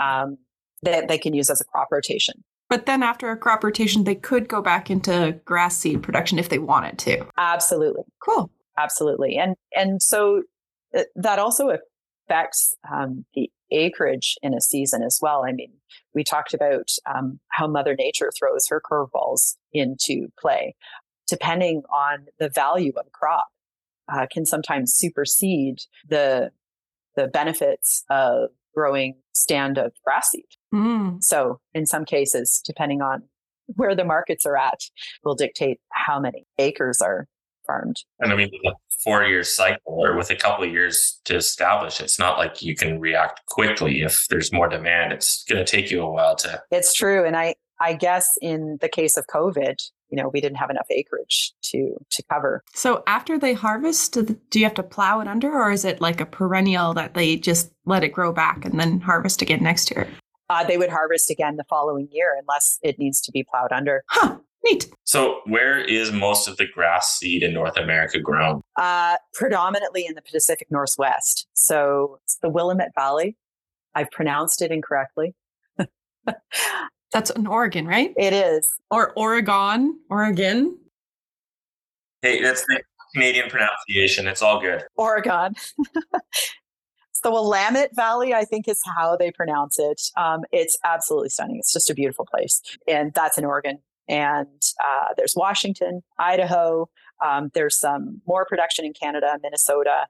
Um, 0.00 0.38
that 0.82 1.08
they 1.08 1.18
can 1.18 1.34
use 1.34 1.50
as 1.50 1.60
a 1.60 1.64
crop 1.64 1.88
rotation. 1.90 2.44
But 2.68 2.86
then 2.86 3.02
after 3.02 3.30
a 3.30 3.36
crop 3.36 3.64
rotation, 3.64 4.04
they 4.04 4.14
could 4.14 4.48
go 4.48 4.60
back 4.60 4.90
into 4.90 5.40
grass 5.44 5.78
seed 5.78 6.02
production 6.02 6.38
if 6.38 6.50
they 6.50 6.58
wanted 6.58 6.98
to. 6.98 7.26
Absolutely. 7.38 8.04
Cool. 8.22 8.50
Absolutely. 8.76 9.36
And 9.36 9.56
and 9.74 10.02
so 10.02 10.42
uh, 10.96 11.04
that 11.16 11.38
also 11.38 11.70
affects 12.28 12.74
um, 12.92 13.24
the 13.34 13.50
acreage 13.70 14.36
in 14.42 14.54
a 14.54 14.60
season 14.60 15.02
as 15.02 15.18
well. 15.20 15.44
I 15.46 15.52
mean, 15.52 15.72
we 16.14 16.24
talked 16.24 16.54
about 16.54 16.90
um, 17.12 17.40
how 17.48 17.66
Mother 17.66 17.94
Nature 17.94 18.30
throws 18.38 18.66
her 18.68 18.80
curveballs 18.80 19.56
into 19.72 20.28
play. 20.40 20.74
Depending 21.26 21.82
on 21.92 22.26
the 22.38 22.48
value 22.48 22.92
of 22.96 23.06
a 23.06 23.10
crop, 23.10 23.48
uh, 24.10 24.26
can 24.30 24.46
sometimes 24.46 24.94
supersede 24.94 25.80
the 26.08 26.50
the 27.16 27.28
benefits 27.28 28.04
of 28.10 28.50
growing 28.74 29.16
stand 29.32 29.76
of 29.76 29.92
grass 30.04 30.30
seed. 30.30 30.44
Mm. 30.72 31.22
So, 31.22 31.60
in 31.74 31.86
some 31.86 32.04
cases, 32.04 32.62
depending 32.64 33.02
on 33.02 33.22
where 33.76 33.94
the 33.94 34.04
markets 34.04 34.46
are 34.46 34.56
at, 34.56 34.80
will 35.24 35.34
dictate 35.34 35.80
how 35.92 36.18
many 36.20 36.46
acres 36.58 37.00
are 37.00 37.26
farmed. 37.66 37.96
And 38.18 38.32
I 38.32 38.36
mean, 38.36 38.50
with 38.52 38.72
a 38.72 38.76
four 39.04 39.24
year 39.24 39.44
cycle 39.44 39.80
or 39.86 40.16
with 40.16 40.30
a 40.30 40.36
couple 40.36 40.64
of 40.64 40.72
years 40.72 41.20
to 41.26 41.36
establish, 41.36 42.00
it's 42.00 42.18
not 42.18 42.38
like 42.38 42.62
you 42.62 42.74
can 42.74 42.98
react 42.98 43.44
quickly. 43.46 44.02
If 44.02 44.26
there's 44.28 44.52
more 44.52 44.68
demand, 44.68 45.12
it's 45.12 45.44
going 45.44 45.64
to 45.64 45.70
take 45.70 45.90
you 45.90 46.02
a 46.02 46.10
while 46.10 46.34
to. 46.36 46.60
It's 46.70 46.92
true. 46.92 47.24
And 47.24 47.36
I, 47.36 47.54
I 47.80 47.92
guess 47.92 48.26
in 48.42 48.78
the 48.80 48.88
case 48.88 49.16
of 49.16 49.26
COVID, 49.32 49.76
you 50.10 50.16
know, 50.16 50.30
we 50.32 50.40
didn't 50.40 50.56
have 50.56 50.70
enough 50.70 50.86
acreage 50.90 51.52
to 51.64 51.94
to 52.10 52.22
cover. 52.30 52.64
So 52.74 53.02
after 53.06 53.38
they 53.38 53.52
harvest, 53.52 54.12
do 54.12 54.58
you 54.58 54.64
have 54.64 54.74
to 54.74 54.82
plow 54.82 55.20
it 55.20 55.28
under, 55.28 55.52
or 55.52 55.70
is 55.70 55.84
it 55.84 56.00
like 56.00 56.20
a 56.20 56.26
perennial 56.26 56.94
that 56.94 57.14
they 57.14 57.36
just 57.36 57.70
let 57.84 58.02
it 58.02 58.08
grow 58.08 58.32
back 58.32 58.64
and 58.64 58.80
then 58.80 59.00
harvest 59.00 59.42
again 59.42 59.62
next 59.62 59.90
year? 59.90 60.08
Uh, 60.48 60.64
they 60.64 60.78
would 60.78 60.90
harvest 60.90 61.30
again 61.30 61.56
the 61.56 61.64
following 61.64 62.08
year 62.10 62.36
unless 62.40 62.78
it 62.82 62.98
needs 62.98 63.20
to 63.20 63.32
be 63.32 63.44
plowed 63.44 63.72
under. 63.72 64.02
Huh. 64.08 64.38
Neat. 64.64 64.88
So, 65.04 65.40
where 65.46 65.78
is 65.78 66.10
most 66.10 66.48
of 66.48 66.56
the 66.56 66.66
grass 66.66 67.16
seed 67.16 67.44
in 67.44 67.54
North 67.54 67.76
America 67.76 68.18
grown? 68.18 68.60
Uh, 68.76 69.16
predominantly 69.32 70.04
in 70.04 70.14
the 70.14 70.22
Pacific 70.22 70.66
Northwest. 70.68 71.46
So, 71.52 72.18
it's 72.24 72.38
the 72.42 72.48
Willamette 72.48 72.92
Valley. 72.96 73.36
I've 73.94 74.10
pronounced 74.10 74.60
it 74.60 74.72
incorrectly. 74.72 75.34
That's 77.12 77.30
in 77.30 77.46
Oregon, 77.46 77.86
right? 77.86 78.12
It 78.16 78.32
is. 78.32 78.68
Or 78.90 79.12
Oregon, 79.16 79.98
Oregon. 80.10 80.76
Hey, 82.20 82.42
that's 82.42 82.62
the 82.66 82.82
Canadian 83.14 83.48
pronunciation. 83.48 84.26
It's 84.26 84.42
all 84.42 84.60
good. 84.60 84.84
Oregon. 84.96 85.54
the 87.20 87.30
Willamette 87.30 87.94
Valley, 87.94 88.34
I 88.34 88.44
think 88.44 88.68
is 88.68 88.80
how 88.96 89.16
they 89.16 89.30
pronounce 89.30 89.78
it. 89.78 90.00
Um, 90.16 90.40
it's 90.52 90.78
absolutely 90.84 91.30
stunning. 91.30 91.56
It's 91.58 91.72
just 91.72 91.90
a 91.90 91.94
beautiful 91.94 92.26
place. 92.26 92.60
And 92.86 93.12
that's 93.14 93.38
in 93.38 93.44
Oregon. 93.44 93.78
And 94.08 94.62
uh, 94.82 95.08
there's 95.16 95.34
Washington, 95.36 96.02
Idaho. 96.18 96.88
Um, 97.24 97.50
there's 97.54 97.78
some 97.78 98.22
more 98.26 98.46
production 98.46 98.84
in 98.84 98.92
Canada, 98.92 99.38
Minnesota. 99.42 100.06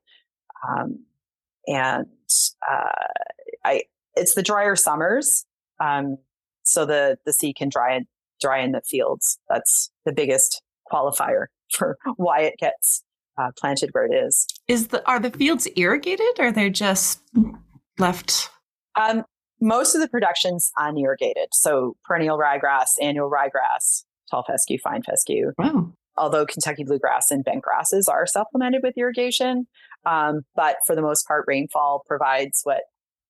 Um, 0.68 1.04
and 1.66 2.06
uh, 2.68 2.90
I, 3.64 3.82
it's 4.14 4.34
the 4.34 4.42
drier 4.42 4.76
summers. 4.76 5.44
Um, 5.80 6.18
so 6.62 6.84
the, 6.84 7.18
the 7.24 7.32
sea 7.32 7.52
can 7.52 7.68
dry, 7.68 8.00
dry 8.40 8.60
in 8.60 8.72
the 8.72 8.82
fields. 8.82 9.38
That's 9.48 9.90
the 10.04 10.12
biggest 10.12 10.62
qualifier 10.90 11.46
for 11.72 11.96
why 12.16 12.40
it 12.42 12.54
gets 12.58 13.02
uh, 13.38 13.50
planted 13.56 13.90
where 13.92 14.06
it 14.06 14.14
is. 14.14 14.46
Is 14.68 14.88
the 14.88 15.06
are 15.08 15.18
the 15.18 15.30
fields 15.30 15.66
irrigated 15.76 16.38
or 16.38 16.52
they're 16.52 16.70
just 16.70 17.20
left? 17.98 18.50
Um, 18.96 19.24
most 19.60 19.94
of 19.94 20.00
the 20.00 20.08
production's 20.08 20.70
unirrigated, 20.76 21.48
so 21.52 21.96
perennial 22.04 22.38
ryegrass, 22.38 22.88
annual 23.00 23.30
ryegrass, 23.30 24.04
tall 24.30 24.44
fescue, 24.46 24.78
fine 24.78 25.02
fescue. 25.02 25.52
Wow. 25.58 25.92
Although 26.16 26.46
Kentucky 26.46 26.84
bluegrass 26.84 27.30
and 27.30 27.44
bent 27.44 27.62
grasses 27.62 28.08
are 28.08 28.26
supplemented 28.26 28.82
with 28.82 28.96
irrigation, 28.96 29.66
um, 30.04 30.42
but 30.54 30.76
for 30.86 30.94
the 30.94 31.02
most 31.02 31.26
part, 31.26 31.44
rainfall 31.46 32.02
provides 32.06 32.60
what 32.64 32.82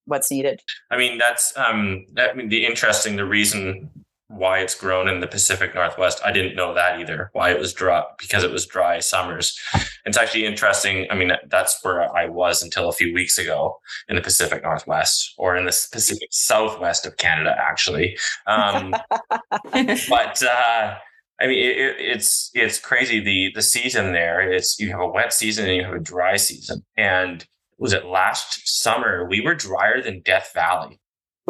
what's 0.07 0.31
needed. 0.31 0.61
I 0.91 0.97
mean, 0.97 1.19
that's 1.19 1.57
um, 1.57 2.07
that 2.15 2.31
I 2.31 2.33
mean, 2.35 2.49
the 2.49 2.67
interesting. 2.67 3.17
The 3.17 3.27
reason 3.27 3.91
why 4.29 4.59
it's 4.59 4.75
grown 4.75 5.09
in 5.09 5.21
the 5.21 5.27
Pacific 5.27 5.75
Northwest. 5.75 6.21
I 6.25 6.33
didn't 6.33 6.55
know 6.55 6.75
that 6.75 7.01
either. 7.01 7.31
Why 7.33 7.51
it 7.51 7.59
was 7.59 7.73
dry 7.73 8.05
because 8.19 8.45
it 8.45 8.51
was 8.51 8.67
dry 8.67 9.01
summers. 9.01 9.59
It's 10.05 10.19
actually 10.19 10.45
interesting. 10.45 11.07
I 11.11 11.15
mean, 11.15 11.33
that's 11.49 11.79
where 11.83 12.15
I 12.15 12.29
was 12.29 12.63
until 12.63 12.89
a 12.89 12.93
few 12.93 13.15
weeks 13.15 13.39
ago 13.39 13.79
in 14.09 14.17
the 14.17 14.23
Pacific 14.23 14.63
Northwest 14.63 15.35
or 15.39 15.57
in 15.57 15.65
the 15.65 15.89
Pacific 15.93 16.29
Southwest 16.31 17.07
of 17.07 17.17
Canada, 17.17 17.57
actually. 17.59 18.19
Um, 18.47 18.95
but 19.73 20.43
uh, 20.43 20.95
I 21.41 21.47
mean, 21.47 21.59
it, 21.59 21.97
it's 21.99 22.51
it's 22.55 22.79
crazy 22.79 23.21
the 23.21 23.51
the 23.55 23.63
season 23.63 24.13
there. 24.13 24.41
It's 24.41 24.79
you 24.79 24.91
have 24.91 25.01
a 25.01 25.09
wet 25.09 25.33
season 25.33 25.67
and 25.67 25.77
you 25.77 25.85
have 25.85 25.95
a 25.95 26.01
dry 26.01 26.37
season. 26.37 26.85
And 26.97 27.47
was 27.79 27.95
it 27.95 28.05
last 28.05 28.61
summer? 28.83 29.27
We 29.29 29.41
were 29.41 29.55
drier 29.55 30.03
than 30.03 30.21
Death 30.21 30.51
Valley. 30.55 31.01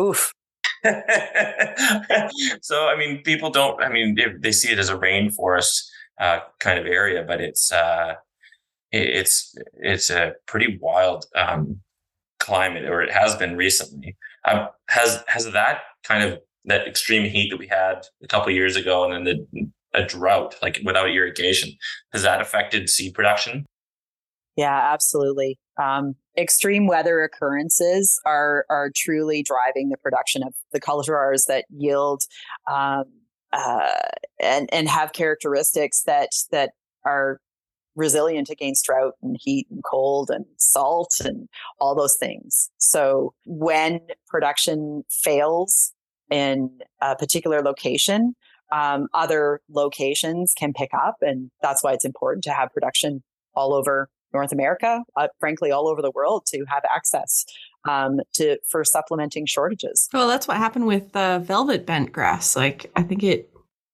Oof. 0.00 0.32
so 2.62 2.88
I 2.88 2.96
mean, 2.96 3.22
people 3.22 3.50
don't. 3.50 3.82
I 3.82 3.88
mean, 3.88 4.16
they 4.40 4.52
see 4.52 4.70
it 4.72 4.78
as 4.78 4.88
a 4.88 4.96
rainforest 4.96 5.86
uh, 6.20 6.40
kind 6.58 6.78
of 6.78 6.86
area, 6.86 7.24
but 7.26 7.40
it's 7.40 7.72
uh, 7.72 8.14
it's 8.92 9.54
it's 9.74 10.10
a 10.10 10.34
pretty 10.46 10.78
wild 10.80 11.26
um, 11.34 11.80
climate, 12.38 12.84
or 12.84 13.02
it 13.02 13.12
has 13.12 13.34
been 13.36 13.56
recently. 13.56 14.16
Um, 14.44 14.68
has 14.88 15.22
has 15.26 15.50
that 15.52 15.80
kind 16.04 16.22
of 16.22 16.38
that 16.64 16.86
extreme 16.86 17.28
heat 17.28 17.50
that 17.50 17.58
we 17.58 17.66
had 17.66 18.06
a 18.22 18.26
couple 18.26 18.52
years 18.52 18.76
ago, 18.76 19.04
and 19.04 19.26
then 19.26 19.46
the 19.52 19.68
a 19.94 20.04
drought, 20.04 20.54
like 20.62 20.80
without 20.84 21.10
irrigation, 21.10 21.72
has 22.12 22.22
that 22.22 22.40
affected 22.40 22.88
seed 22.88 23.14
production? 23.14 23.64
Yeah, 24.56 24.92
absolutely. 24.92 25.58
Um, 25.80 26.16
extreme 26.38 26.86
weather 26.86 27.22
occurrences 27.22 28.20
are 28.24 28.64
are 28.70 28.90
truly 28.94 29.42
driving 29.42 29.88
the 29.88 29.96
production 29.96 30.42
of 30.42 30.54
the 30.72 30.80
cultivars 30.80 31.46
that 31.48 31.64
yield 31.70 32.22
um, 32.70 33.04
uh, 33.52 33.90
and 34.40 34.68
and 34.72 34.88
have 34.88 35.12
characteristics 35.12 36.04
that 36.04 36.30
that 36.50 36.70
are 37.04 37.40
resilient 37.96 38.48
against 38.48 38.84
drought 38.84 39.14
and 39.22 39.36
heat 39.40 39.66
and 39.70 39.82
cold 39.84 40.30
and 40.30 40.44
salt 40.56 41.20
and 41.20 41.48
all 41.80 41.96
those 41.96 42.16
things. 42.16 42.70
So 42.78 43.34
when 43.44 44.00
production 44.28 45.02
fails 45.10 45.92
in 46.30 46.78
a 47.00 47.16
particular 47.16 47.60
location, 47.60 48.34
um, 48.70 49.08
other 49.14 49.60
locations 49.68 50.54
can 50.56 50.72
pick 50.72 50.90
up, 50.94 51.16
and 51.22 51.50
that's 51.60 51.82
why 51.82 51.92
it's 51.92 52.04
important 52.04 52.44
to 52.44 52.52
have 52.52 52.72
production 52.72 53.24
all 53.54 53.74
over 53.74 54.08
North 54.32 54.52
America, 54.52 55.02
uh, 55.16 55.28
frankly, 55.40 55.70
all 55.70 55.88
over 55.88 56.02
the 56.02 56.10
world 56.10 56.46
to 56.46 56.64
have 56.68 56.82
access 56.94 57.44
um, 57.88 58.20
to 58.34 58.58
for 58.70 58.84
supplementing 58.84 59.46
shortages. 59.46 60.08
Well, 60.12 60.28
that's 60.28 60.48
what 60.48 60.56
happened 60.56 60.86
with 60.86 61.14
uh, 61.16 61.38
velvet 61.40 61.86
bent 61.86 62.12
grass. 62.12 62.56
Like, 62.56 62.90
I 62.96 63.02
think 63.02 63.22
it 63.22 63.50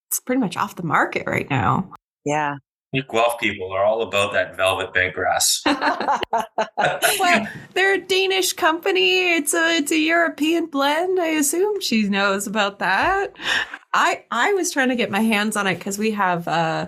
it's 0.09 0.21
pretty 0.21 0.41
much 0.41 0.57
off 0.57 0.77
the 0.77 0.85
market 0.85 1.25
right 1.27 1.49
now. 1.51 1.93
Yeah. 2.25 2.57
You 2.93 3.03
Guelph 3.03 3.41
people 3.41 3.73
are 3.73 3.83
all 3.85 4.03
about 4.03 4.33
that 4.35 4.57
velvet 4.57 4.95
bent 4.95 5.15
grass. 5.15 5.61
well, 5.67 7.49
they're 7.73 7.95
a 7.95 8.01
Danish 8.01 8.53
company. 8.53 9.35
It's 9.35 9.53
a 9.53 9.77
it's 9.77 9.91
a 9.91 9.99
European 9.99 10.67
blend. 10.67 11.19
I 11.19 11.27
assume 11.27 11.81
she 11.81 12.09
knows 12.09 12.47
about 12.47 12.79
that. 12.79 13.33
I 13.95 14.25
I 14.31 14.53
was 14.53 14.71
trying 14.71 14.91
to 14.91 14.97
get 14.97 15.11
my 15.11 15.23
hands 15.23 15.57
on 15.57 15.67
it 15.67 15.75
because 15.75 15.99
we 15.99 16.13
have 16.13 16.47
uh, 16.47 16.87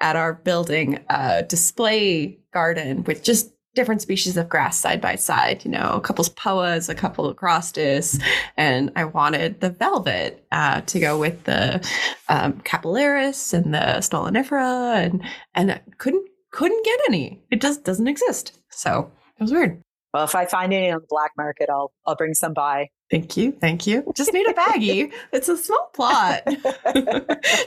at 0.00 0.16
our 0.16 0.34
building 0.34 0.98
a 1.08 1.42
display 1.42 2.38
garden 2.52 3.04
with 3.04 3.22
just 3.22 3.52
different 3.76 4.02
species 4.02 4.36
of 4.36 4.48
grass 4.48 4.78
side 4.78 5.00
by 5.00 5.14
side. 5.14 5.64
You 5.64 5.70
know, 5.70 5.90
a 5.92 6.00
couple 6.00 6.24
poas, 6.24 6.88
a 6.88 6.94
couple 6.94 7.26
of 7.26 7.36
Agrostis, 7.36 8.20
and 8.56 8.90
I 8.96 9.04
wanted 9.04 9.60
the 9.60 9.70
velvet 9.70 10.44
uh, 10.50 10.80
to 10.80 10.98
go 10.98 11.18
with 11.18 11.44
the 11.44 11.86
um, 12.28 12.54
capillaris 12.62 13.54
and 13.54 13.72
the 13.72 14.00
stolonifera, 14.00 14.96
and 15.04 15.22
and 15.54 15.70
I 15.70 15.80
couldn't 15.98 16.28
couldn't 16.50 16.84
get 16.84 17.00
any. 17.08 17.44
It 17.50 17.60
just 17.60 17.84
doesn't 17.84 18.08
exist. 18.08 18.58
So 18.70 19.12
it 19.38 19.42
was 19.42 19.52
weird. 19.52 19.82
Well, 20.12 20.24
if 20.24 20.34
I 20.34 20.46
find 20.46 20.72
any 20.72 20.90
on 20.90 21.00
the 21.00 21.06
black 21.08 21.32
market, 21.36 21.68
I'll 21.70 21.92
I'll 22.06 22.16
bring 22.16 22.34
some 22.34 22.54
by. 22.54 22.88
Thank 23.10 23.36
you. 23.36 23.52
Thank 23.52 23.86
you. 23.86 24.12
Just 24.16 24.32
need 24.32 24.48
a 24.48 24.52
baggie. 24.52 25.12
it's 25.32 25.48
a 25.48 25.56
small 25.56 25.90
plot. 25.94 26.42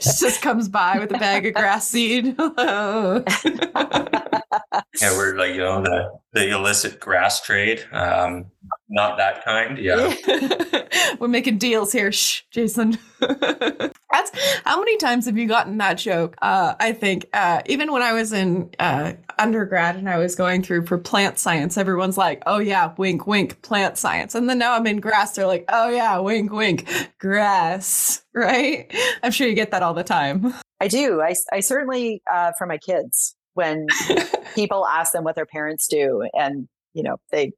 she 0.00 0.10
just 0.20 0.42
comes 0.42 0.68
by 0.68 0.98
with 0.98 1.10
a 1.12 1.18
bag 1.18 1.46
of 1.46 1.54
grass 1.54 1.88
seed. 1.88 2.34
Hello. 2.38 3.24
yeah, 5.00 5.16
we're 5.16 5.36
like, 5.36 5.52
you 5.52 5.60
know, 5.60 5.82
the, 5.82 6.18
the 6.32 6.50
illicit 6.50 7.00
grass 7.00 7.40
trade. 7.40 7.82
Um, 7.90 8.46
not 8.90 9.16
that 9.18 9.44
kind. 9.44 9.78
Yeah. 9.78 10.14
we're 11.20 11.28
making 11.28 11.58
deals 11.58 11.92
here. 11.92 12.12
Shh, 12.12 12.42
Jason. 12.50 12.98
That's 13.20 14.32
how 14.64 14.78
many 14.78 14.96
times 14.98 15.26
have 15.26 15.38
you 15.38 15.46
gotten 15.46 15.78
that 15.78 15.94
joke? 15.94 16.36
Uh, 16.42 16.74
I 16.80 16.92
think 16.92 17.26
uh, 17.32 17.62
even 17.66 17.92
when 17.92 18.02
I 18.02 18.12
was 18.12 18.32
in 18.32 18.70
uh, 18.78 19.12
undergrad 19.38 19.96
and 19.96 20.08
I 20.08 20.18
was 20.18 20.34
going 20.34 20.62
through 20.62 20.86
for 20.86 20.98
plant 20.98 21.38
science, 21.38 21.76
everyone's 21.76 22.18
like, 22.18 22.42
"Oh 22.46 22.58
yeah, 22.58 22.92
wink, 22.98 23.26
wink, 23.26 23.62
plant 23.62 23.96
science," 23.96 24.34
and 24.34 24.48
then 24.48 24.58
now 24.58 24.74
I'm 24.74 24.86
in 24.86 25.00
grass. 25.00 25.36
They're 25.36 25.46
like, 25.46 25.64
"Oh 25.68 25.88
yeah, 25.88 26.18
wink, 26.18 26.52
wink, 26.52 26.88
grass." 27.18 28.22
Right? 28.34 28.92
I'm 29.22 29.32
sure 29.32 29.46
you 29.46 29.54
get 29.54 29.70
that 29.70 29.82
all 29.82 29.94
the 29.94 30.04
time. 30.04 30.54
I 30.80 30.88
do. 30.88 31.20
I, 31.20 31.34
I 31.52 31.60
certainly 31.60 32.22
uh, 32.30 32.52
for 32.58 32.66
my 32.66 32.78
kids 32.78 33.36
when 33.54 33.86
people 34.54 34.86
ask 34.86 35.12
them 35.12 35.24
what 35.24 35.36
their 35.36 35.46
parents 35.46 35.86
do, 35.86 36.28
and 36.34 36.68
you 36.94 37.04
know 37.04 37.16
they 37.30 37.52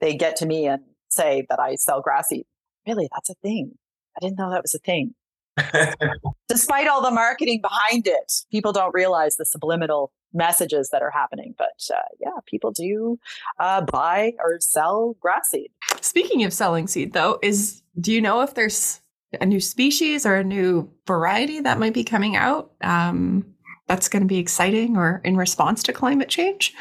they 0.00 0.14
get 0.14 0.36
to 0.36 0.46
me 0.46 0.66
and 0.66 0.82
say 1.08 1.46
that 1.48 1.58
I 1.58 1.74
sell 1.76 2.00
grass 2.00 2.28
seed. 2.28 2.46
Really, 2.86 3.08
that's 3.12 3.30
a 3.30 3.34
thing. 3.34 3.72
I 4.16 4.20
didn't 4.24 4.38
know 4.38 4.50
that 4.50 4.62
was 4.62 4.74
a 4.74 4.78
thing. 4.78 5.14
Despite 6.48 6.88
all 6.88 7.02
the 7.02 7.10
marketing 7.10 7.60
behind 7.60 8.06
it, 8.06 8.32
people 8.50 8.72
don't 8.72 8.94
realize 8.94 9.36
the 9.36 9.44
subliminal 9.44 10.12
messages 10.32 10.90
that 10.90 11.02
are 11.02 11.10
happening. 11.10 11.54
But 11.58 11.88
uh, 11.92 12.00
yeah, 12.20 12.30
people 12.46 12.70
do 12.70 13.18
uh, 13.58 13.82
buy 13.82 14.32
or 14.38 14.58
sell 14.60 15.16
grass 15.20 15.50
seed. 15.50 15.70
Speaking 16.00 16.44
of 16.44 16.52
selling 16.52 16.86
seed, 16.86 17.12
though, 17.12 17.38
is 17.42 17.82
do 18.00 18.12
you 18.12 18.20
know 18.20 18.40
if 18.40 18.54
there's 18.54 19.00
a 19.40 19.46
new 19.46 19.60
species 19.60 20.26
or 20.26 20.36
a 20.36 20.44
new 20.44 20.90
variety 21.06 21.60
that 21.60 21.78
might 21.78 21.94
be 21.94 22.04
coming 22.04 22.36
out 22.36 22.72
um, 22.82 23.44
that's 23.86 24.08
going 24.08 24.22
to 24.22 24.28
be 24.28 24.38
exciting 24.38 24.96
or 24.96 25.20
in 25.24 25.36
response 25.36 25.82
to 25.84 25.92
climate 25.92 26.28
change? 26.28 26.74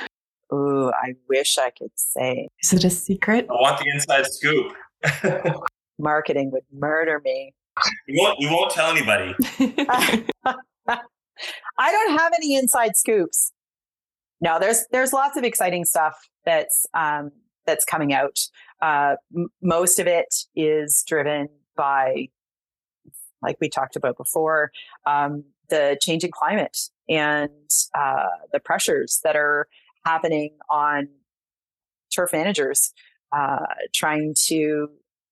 Ooh, 0.53 0.91
I 0.91 1.15
wish 1.27 1.57
I 1.57 1.69
could 1.69 1.91
say. 1.95 2.49
Is 2.63 2.73
it 2.73 2.83
a 2.83 2.89
secret? 2.89 3.47
I 3.49 3.53
want 3.53 3.79
the 3.79 3.89
inside 3.93 4.25
scoop. 4.25 4.73
Marketing 5.99 6.51
would 6.51 6.63
murder 6.73 7.21
me. 7.23 7.53
You 8.07 8.21
won't, 8.21 8.39
we 8.39 8.47
won't 8.47 8.71
tell 8.71 8.89
anybody. 8.89 9.35
I 11.77 11.91
don't 11.91 12.17
have 12.19 12.33
any 12.35 12.55
inside 12.55 12.95
scoops. 12.95 13.51
No, 14.41 14.59
there's 14.59 14.85
there's 14.91 15.13
lots 15.13 15.37
of 15.37 15.43
exciting 15.43 15.85
stuff 15.85 16.17
that's 16.45 16.85
um, 16.93 17.31
that's 17.65 17.85
coming 17.85 18.13
out. 18.13 18.39
Uh, 18.81 19.15
m- 19.35 19.49
most 19.61 19.99
of 19.99 20.07
it 20.07 20.33
is 20.55 21.03
driven 21.07 21.49
by, 21.75 22.29
like 23.41 23.57
we 23.59 23.69
talked 23.69 23.95
about 23.95 24.17
before, 24.17 24.71
um, 25.05 25.43
the 25.69 25.97
changing 26.01 26.31
climate 26.31 26.77
and 27.07 27.49
uh, 27.97 28.27
the 28.53 28.59
pressures 28.59 29.19
that 29.23 29.35
are 29.35 29.67
happening 30.05 30.57
on 30.69 31.07
turf 32.13 32.31
managers 32.33 32.93
uh, 33.31 33.65
trying 33.93 34.35
to 34.47 34.89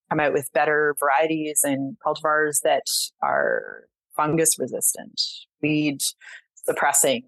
come 0.09 0.19
out 0.19 0.33
with 0.33 0.51
better 0.53 0.95
varieties 0.99 1.61
and 1.63 1.97
cultivars 2.05 2.61
that 2.63 2.83
are 3.21 3.83
fungus 4.15 4.57
resistant, 4.59 5.21
weed 5.61 6.01
suppressing, 6.55 7.23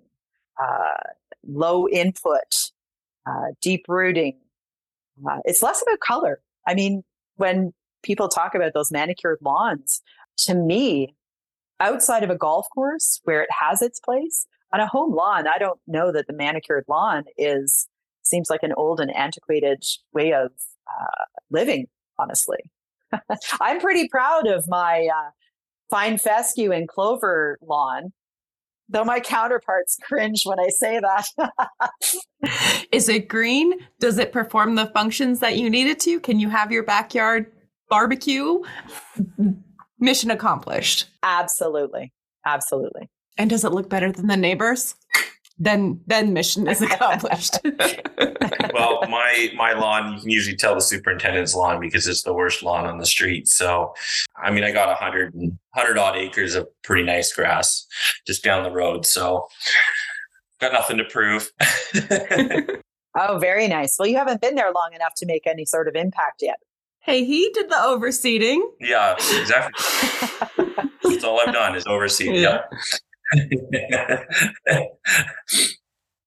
uh, 0.62 0.98
low 1.46 1.88
input, 1.88 2.72
uh, 3.28 3.48
deep 3.62 3.86
rooting. 3.88 4.40
Uh, 5.30 5.40
it's 5.46 5.62
less 5.62 5.82
about 5.82 6.00
color. 6.00 6.42
I 6.68 6.74
mean, 6.74 7.04
when 7.36 7.74
people 8.04 8.28
talk 8.28 8.56
about 8.56 8.74
those 8.74 8.92
manicured 8.92 9.40
lawns, 9.42 10.02
to 10.38 10.56
me, 10.56 11.16
outside 11.80 12.24
of 12.24 12.30
a 12.30 12.38
golf 12.38 12.68
course 12.74 13.20
where 13.24 13.42
it 13.42 13.50
has 13.52 13.82
its 13.82 14.00
place, 14.00 14.46
on 14.74 14.80
a 14.80 14.88
home 14.88 15.14
lawn, 15.14 15.48
I 15.48 15.58
don't 15.58 15.80
know 15.88 16.12
that 16.12 16.28
the 16.28 16.34
manicured 16.34 16.86
lawn 16.88 17.24
is 17.38 17.88
seems 18.24 18.50
like 18.50 18.64
an 18.64 18.74
old 18.78 19.00
and 19.00 19.16
antiquated 19.16 19.84
way 20.14 20.34
of 20.34 20.52
uh, 20.88 21.26
living. 21.50 21.88
Honestly, 22.20 22.60
I'm 23.62 23.80
pretty 23.80 24.08
proud 24.10 24.48
of 24.48 24.66
my 24.68 25.08
uh, 25.14 25.30
fine 25.90 26.18
fescue 26.18 26.72
and 26.72 26.88
clover 26.88 27.58
lawn, 27.62 28.12
though 28.90 29.06
my 29.06 29.20
counterparts 29.20 29.98
cringe 30.04 30.42
when 30.44 30.60
I 30.60 30.68
say 30.70 31.00
that. 31.00 31.28
Is 32.92 33.08
it 33.10 33.28
green? 33.28 33.74
Does 34.00 34.18
it 34.18 34.32
perform 34.32 34.76
the 34.76 34.88
functions 34.88 35.40
that 35.40 35.58
you 35.58 35.70
need 35.70 35.88
it 35.88 36.00
to? 36.02 36.20
Can 36.20 36.40
you 36.40 36.50
have 36.50 36.72
your 36.72 36.84
backyard 36.84 37.52
barbecue? 37.90 38.60
Mission 40.00 40.32
accomplished. 40.32 41.10
Absolutely. 41.24 42.14
Absolutely. 42.46 43.10
And 43.40 43.50
does 43.50 43.64
it 43.64 43.72
look 43.72 43.90
better 43.90 44.12
than 44.12 44.28
the 44.28 44.38
neighbors? 44.38 44.96
then 45.60 46.00
then 46.08 46.34
mission 46.34 46.68
is 46.68 46.82
accomplished. 46.82 47.60
well, 48.74 49.02
my 49.10 49.52
my 49.56 49.74
lawn, 49.74 50.14
you 50.14 50.22
can 50.22 50.30
usually 50.30 50.56
tell 50.56 50.74
the 50.74 50.82
superintendent's 50.82 51.54
lawn 51.54 51.82
because 51.82 52.08
it's 52.08 52.24
the 52.24 52.34
worst 52.34 52.64
lawn 52.64 52.86
on 52.86 52.98
the 52.98 53.06
street. 53.06 53.48
So, 53.48 53.94
I 54.42 54.52
mean, 54.52 54.64
I 54.64 54.72
got 54.72 54.90
a 54.90 54.96
hundred 54.96 55.34
hundred 55.76 55.98
odd 55.98 56.16
acres 56.16 56.56
of 56.56 56.68
pretty 56.84 57.04
nice 57.04 57.34
grass 57.34 57.86
just 58.26 58.44
down 58.44 58.64
the 58.64 58.72
road. 58.72 59.06
So, 59.06 59.48
got 60.62 60.72
nothing 60.72 60.98
to 60.98 61.04
prove. 61.04 61.52
oh, 63.18 63.38
very 63.38 63.68
nice. 63.68 63.98
Well, 64.00 64.08
you 64.08 64.18
haven't 64.18 64.42
been 64.42 64.56
there 64.56 64.72
long 64.72 64.94
enough 64.96 65.14
to 65.18 65.26
make 65.26 65.46
any 65.46 65.66
sort 65.66 65.90
of 65.90 65.96
impact 65.96 66.42
yet. 66.42 66.58
Hey, 67.02 67.26
he 67.26 67.50
did 67.54 67.70
the 67.70 67.76
overseeding. 67.76 68.62
Yeah, 68.80 69.14
exactly. 69.14 69.74
That's 71.04 71.24
all 71.24 71.40
I've 71.40 71.54
done 71.54 71.76
is 71.76 71.86
overseed. 71.86 72.42
Yeah. 72.42 72.62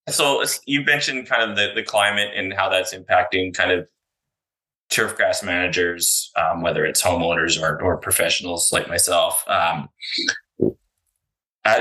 so 0.09 0.45
you 0.67 0.85
mentioned 0.85 1.29
kind 1.29 1.51
of 1.51 1.57
the, 1.57 1.73
the 1.75 1.83
climate 1.83 2.31
and 2.35 2.53
how 2.53 2.69
that's 2.69 2.95
impacting 2.95 3.55
kind 3.55 3.73
of 3.73 3.87
turf 4.91 5.17
grass 5.17 5.43
managers, 5.43 6.31
um, 6.37 6.63
whether 6.63 6.85
it's 6.85 7.03
homeowners 7.03 7.61
or, 7.61 7.83
or 7.83 7.97
professionals 7.97 8.71
like 8.73 8.89
myself. 8.89 9.45
Um, 9.49 9.89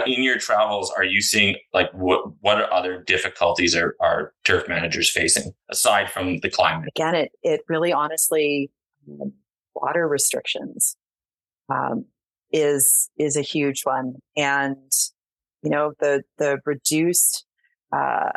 in 0.05 0.23
your 0.23 0.37
travels, 0.37 0.91
are 0.95 1.03
you 1.03 1.21
seeing 1.21 1.55
like 1.73 1.91
what 1.93 2.21
what 2.41 2.61
other 2.69 3.03
difficulties 3.03 3.75
are, 3.75 3.95
are 3.99 4.33
turf 4.43 4.67
managers 4.67 5.09
facing 5.11 5.51
aside 5.69 6.09
from 6.09 6.37
the 6.39 6.49
climate? 6.49 6.89
Again, 6.95 7.15
it 7.15 7.31
it 7.41 7.61
really 7.67 7.91
honestly 7.91 8.69
um, 9.09 9.33
water 9.73 10.07
restrictions 10.07 10.95
um, 11.69 12.05
is 12.51 13.09
is 13.17 13.37
a 13.37 13.41
huge 13.41 13.81
one, 13.83 14.15
and 14.35 14.91
you 15.63 15.69
know 15.69 15.93
the 15.99 16.23
the 16.37 16.59
reduced. 16.65 17.45
Uh, 17.91 18.31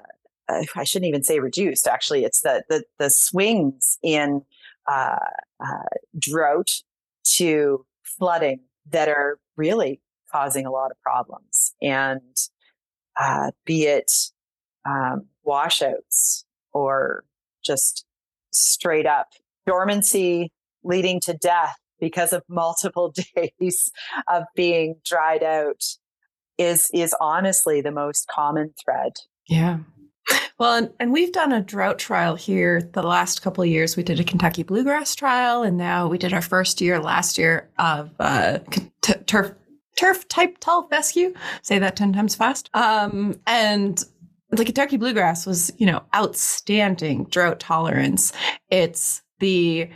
I 0.49 0.85
shouldn't 0.85 1.09
even 1.09 1.25
say 1.25 1.41
reduced. 1.41 1.87
Actually, 1.87 2.25
it's 2.25 2.41
the 2.41 2.65
the 2.69 2.85
the 2.99 3.11
swings 3.11 3.99
in 4.03 4.43
uh, 4.87 5.17
uh, 5.61 5.97
drought 6.19 6.83
to 7.37 7.87
flooding 8.03 8.61
that 8.91 9.09
are 9.09 9.39
really 9.57 10.01
causing 10.31 10.67
a 10.67 10.71
lot 10.71 10.91
of 10.91 11.01
problems. 11.01 11.75
And 11.81 12.37
uh, 13.19 13.53
be 13.65 13.85
it 13.85 14.11
um, 14.85 15.27
washouts 15.43 16.45
or 16.73 17.25
just 17.65 18.05
straight 18.51 19.07
up 19.07 19.29
dormancy 19.67 20.53
leading 20.83 21.21
to 21.21 21.35
death 21.35 21.77
because 22.05 22.35
of 22.35 22.43
multiple 22.49 23.15
days 23.35 23.91
of 24.29 24.45
being 24.55 24.97
dried 25.07 25.43
out 25.43 25.83
is 26.59 26.91
is 26.93 27.15
honestly 27.19 27.81
the 27.81 27.91
most 27.91 28.29
common 28.29 28.75
thread. 28.85 29.13
Yeah. 29.49 29.79
Well, 30.59 30.75
and, 30.75 30.91
and 31.01 31.13
we've 31.13 31.33
done 31.33 31.53
a 31.53 31.63
drought 31.63 31.99
trial 31.99 32.37
here 32.37 32.81
the 32.93 33.03
last 33.03 33.43
couple 33.43 33.65
of 33.65 33.71
years. 33.71 33.97
We 33.97 34.03
did 34.03 34.21
a 34.21 34.25
Kentucky 34.25 34.63
bluegrass 34.63 35.15
trial, 35.15 35.63
and 35.63 35.77
now 35.77 36.07
we 36.07 36.19
did 36.19 36.33
our 36.33 36.43
first 36.43 36.81
year 36.81 37.01
last 37.01 37.39
year 37.39 37.71
of 37.79 38.11
uh, 38.21 38.59
t- 39.01 39.15
turf 39.27 39.53
turf 39.99 40.29
type 40.29 40.59
tall 40.61 40.87
fescue. 40.89 41.33
Say 41.63 41.79
that 41.79 41.97
10 41.97 42.13
times 42.13 42.35
fast. 42.35 42.69
Um, 42.75 43.41
and 43.47 44.03
the 44.51 44.65
Kentucky 44.65 44.97
bluegrass 44.97 45.47
was, 45.47 45.73
you 45.79 45.87
know, 45.87 46.03
outstanding 46.15 47.25
drought 47.25 47.61
tolerance. 47.61 48.33
It's 48.71 49.23
the 49.41 49.89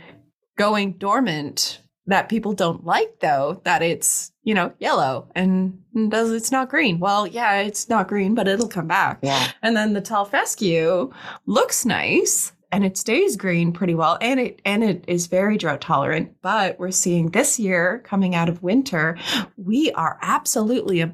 going 0.57 0.93
dormant 0.93 1.81
that 2.07 2.29
people 2.29 2.53
don't 2.53 2.85
like 2.85 3.19
though 3.19 3.61
that 3.65 3.81
it's 3.81 4.31
you 4.43 4.53
know 4.53 4.73
yellow 4.79 5.29
and 5.35 5.77
does 6.09 6.31
it's 6.31 6.51
not 6.51 6.69
green. 6.69 6.99
Well 6.99 7.27
yeah 7.27 7.57
it's 7.61 7.89
not 7.89 8.07
green 8.07 8.35
but 8.35 8.47
it'll 8.47 8.67
come 8.67 8.87
back. 8.87 9.19
Yeah. 9.21 9.51
And 9.61 9.75
then 9.75 9.93
the 9.93 10.01
tall 10.01 10.25
fescue 10.25 11.11
looks 11.45 11.85
nice 11.85 12.51
and 12.71 12.85
it 12.85 12.97
stays 12.97 13.35
green 13.35 13.71
pretty 13.71 13.95
well 13.95 14.17
and 14.21 14.39
it 14.39 14.61
and 14.65 14.83
it 14.83 15.03
is 15.07 15.27
very 15.27 15.57
drought 15.57 15.81
tolerant 15.81 16.35
but 16.41 16.79
we're 16.79 16.91
seeing 16.91 17.29
this 17.29 17.59
year 17.59 18.01
coming 18.05 18.35
out 18.35 18.49
of 18.49 18.61
winter 18.63 19.17
we 19.57 19.91
are 19.93 20.17
absolutely 20.21 21.11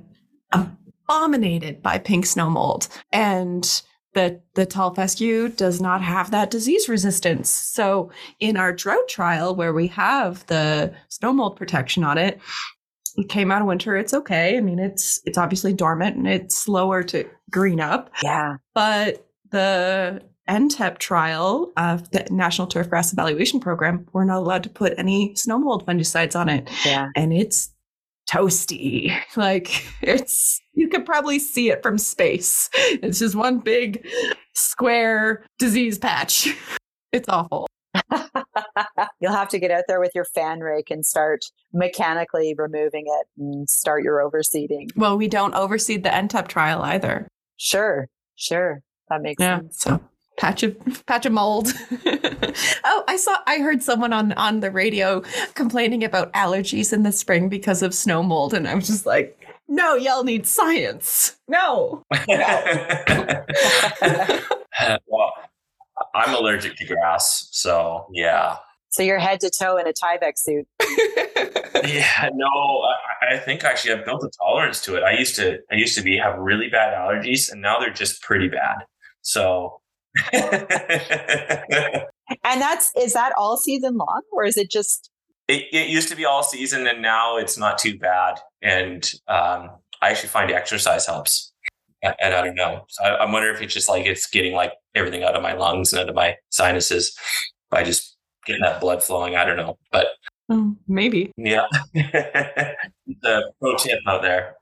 abominated 1.08 1.82
by 1.82 1.98
pink 1.98 2.26
snow 2.26 2.50
mold. 2.50 2.88
And 3.12 3.82
the 4.16 4.42
the 4.56 4.66
tall 4.66 4.94
fescue 4.96 5.50
does 5.50 5.80
not 5.80 6.02
have 6.02 6.32
that 6.32 6.50
disease 6.50 6.90
resistance 6.90 7.50
so 7.50 8.10
in 8.40 8.58
our 8.58 8.74
drought 8.74 9.08
trial 9.08 9.54
where 9.56 9.74
we 9.74 9.88
have 9.88 10.46
the 10.48 10.92
snow 11.10 11.32
mold 11.32 11.56
protection 11.56 12.04
on 12.04 12.18
it 12.18 12.42
it 13.18 13.30
came 13.30 13.52
out 13.52 13.62
of 13.62 13.68
winter 13.68 13.96
it's 13.96 14.14
okay 14.14 14.58
i 14.58 14.62
mean 14.62 14.80
it's 14.80 15.22
it's 15.26 15.38
obviously 15.38 15.74
dormant 15.74 16.16
and 16.16 16.28
it's 16.28 16.58
slower 16.58 17.04
to 17.04 17.30
green 17.52 17.80
up 17.80 18.10
yeah 18.24 18.58
but 18.74 19.28
the 19.52 20.22
NTEP 20.50 21.00
trial 21.00 21.72
of 21.76 22.10
the 22.12 22.26
National 22.30 22.68
Turfgrass 22.68 23.12
Evaluation 23.12 23.60
Program, 23.60 24.06
we're 24.14 24.26
not 24.26 24.38
allowed 24.38 24.64
to 24.64 24.70
put 24.70 24.94
any 24.98 25.34
snow 25.36 25.58
mold 25.58 25.86
fungicides 25.86 26.40
on 26.40 26.50
it. 26.50 26.70
Yeah. 26.86 27.10
And 27.16 27.34
it's 27.34 27.72
toasty. 28.30 29.16
Like 29.36 29.86
it's, 30.02 30.62
you 30.76 30.88
could 30.88 31.06
probably 31.06 31.40
see 31.40 31.70
it 31.70 31.82
from 31.82 31.98
space. 31.98 32.70
It's 32.76 33.20
just 33.20 33.36
one 33.36 33.60
big 33.60 34.06
square 34.54 35.46
disease 35.58 35.98
patch. 35.98 36.48
It's 37.12 37.30
awful. 37.30 37.66
You'll 39.22 39.32
have 39.32 39.48
to 39.48 39.58
get 39.58 39.72
out 39.72 39.86
there 39.88 40.02
with 40.02 40.12
your 40.14 40.26
fan 40.26 40.60
rake 40.60 40.92
and 40.92 41.06
start 41.06 41.46
mechanically 41.72 42.54
removing 42.58 43.06
it 43.08 43.28
and 43.38 43.70
start 43.70 44.04
your 44.04 44.18
overseeding. 44.18 44.90
Well, 44.98 45.18
we 45.18 45.30
don't 45.30 45.54
overseed 45.54 46.04
the 46.04 46.10
NTEP 46.10 46.50
trial 46.50 46.82
either. 46.82 47.30
Sure, 47.56 48.10
sure. 48.36 48.82
That 49.10 49.22
makes 49.22 49.42
yeah, 49.42 49.60
sense. 49.60 49.80
So 49.80 50.02
patch 50.38 50.64
of 50.64 51.06
patch 51.06 51.26
of 51.26 51.32
mold. 51.32 51.72
oh, 52.06 53.04
I 53.08 53.16
saw 53.16 53.38
I 53.48 53.60
heard 53.60 53.82
someone 53.82 54.12
on 54.12 54.34
on 54.34 54.60
the 54.60 54.72
radio 54.72 55.22
complaining 55.54 56.04
about 56.04 56.34
allergies 56.34 56.92
in 56.92 57.04
the 57.04 57.14
spring 57.14 57.48
because 57.48 57.82
of 57.82 57.94
snow 57.94 58.24
mold 58.24 58.54
and 58.54 58.68
I 58.68 58.76
was 58.76 58.88
just 58.88 59.06
like, 59.06 59.45
"No, 59.68 59.96
y'all 59.96 60.24
need 60.24 60.46
science." 60.46 61.38
No. 61.48 62.04
no. 62.28 63.44
well, 65.08 65.34
I'm 66.14 66.34
allergic 66.36 66.76
to 66.78 66.86
grass, 66.86 67.48
so 67.52 68.08
yeah. 68.12 68.58
So 68.96 69.04
you're 69.04 69.20
head 69.20 69.42
to 69.42 69.50
toe 69.50 69.76
in 69.78 69.88
a 69.88 69.94
Tyvek 69.94 70.38
suit. 70.38 70.66
yeah, 71.86 72.30
no, 72.34 72.48
I, 72.48 73.34
I, 73.34 73.38
think 73.38 73.66
actually 73.66 73.94
I've 73.94 74.06
built 74.06 74.24
a 74.24 74.30
tolerance 74.40 74.80
to 74.84 74.96
it. 74.96 75.04
I 75.04 75.18
used 75.18 75.36
to 75.36 75.60
I 75.70 75.76
used 75.76 75.98
to 75.98 76.02
be 76.02 76.18
have 76.18 76.38
really 76.38 76.70
bad 76.70 76.94
allergies 76.94 77.52
and 77.52 77.62
now 77.62 77.78
they're 77.78 77.92
just 77.92 78.22
pretty 78.22 78.48
bad. 78.48 78.86
So 79.22 79.82
and 80.32 80.48
that's 82.42 82.92
is 82.98 83.12
that 83.14 83.34
all 83.36 83.58
season 83.58 83.98
long 83.98 84.22
or 84.32 84.46
is 84.46 84.56
it 84.56 84.72
just 84.72 85.10
it, 85.50 85.66
it 85.74 85.90
used 85.90 86.08
to 86.10 86.16
be 86.16 86.24
all 86.24 86.42
season 86.42 86.88
and 86.88 87.02
now 87.02 87.36
it's 87.36 87.58
not 87.58 87.78
too 87.78 88.00
bad 88.00 88.40
and 88.66 89.12
um, 89.28 89.70
i 90.02 90.10
actually 90.10 90.30
find 90.30 90.52
exercise 90.52 91.06
helps. 91.06 91.52
And 92.04 92.36
i 92.36 92.44
don't 92.44 92.56
know. 92.56 92.86
So 92.90 93.04
I, 93.04 93.24
am 93.24 93.32
wondering 93.32 93.56
if 93.56 93.62
it's 93.62 93.74
just 93.74 93.90
like 93.90 94.06
it's 94.06 94.28
getting 94.28 94.54
like 94.54 94.74
everything 94.94 95.24
out 95.24 95.36
of 95.36 95.42
my 95.42 95.54
lungs 95.54 95.92
and 95.92 96.02
out 96.02 96.10
of 96.10 96.16
my 96.16 96.36
sinuses 96.52 97.18
by 97.72 97.84
just 97.84 98.16
getting 98.46 98.62
that 98.62 98.80
blood 98.80 99.02
flowing. 99.02 99.36
I 99.36 99.44
don't 99.44 99.58
know. 99.58 99.78
But 99.92 100.08
oh, 100.50 100.76
maybe. 100.88 101.32
Yeah. 101.38 101.66
The 103.22 103.52
pro 103.60 103.76
tip 103.78 104.00
out 104.08 104.22
there. 104.22 104.56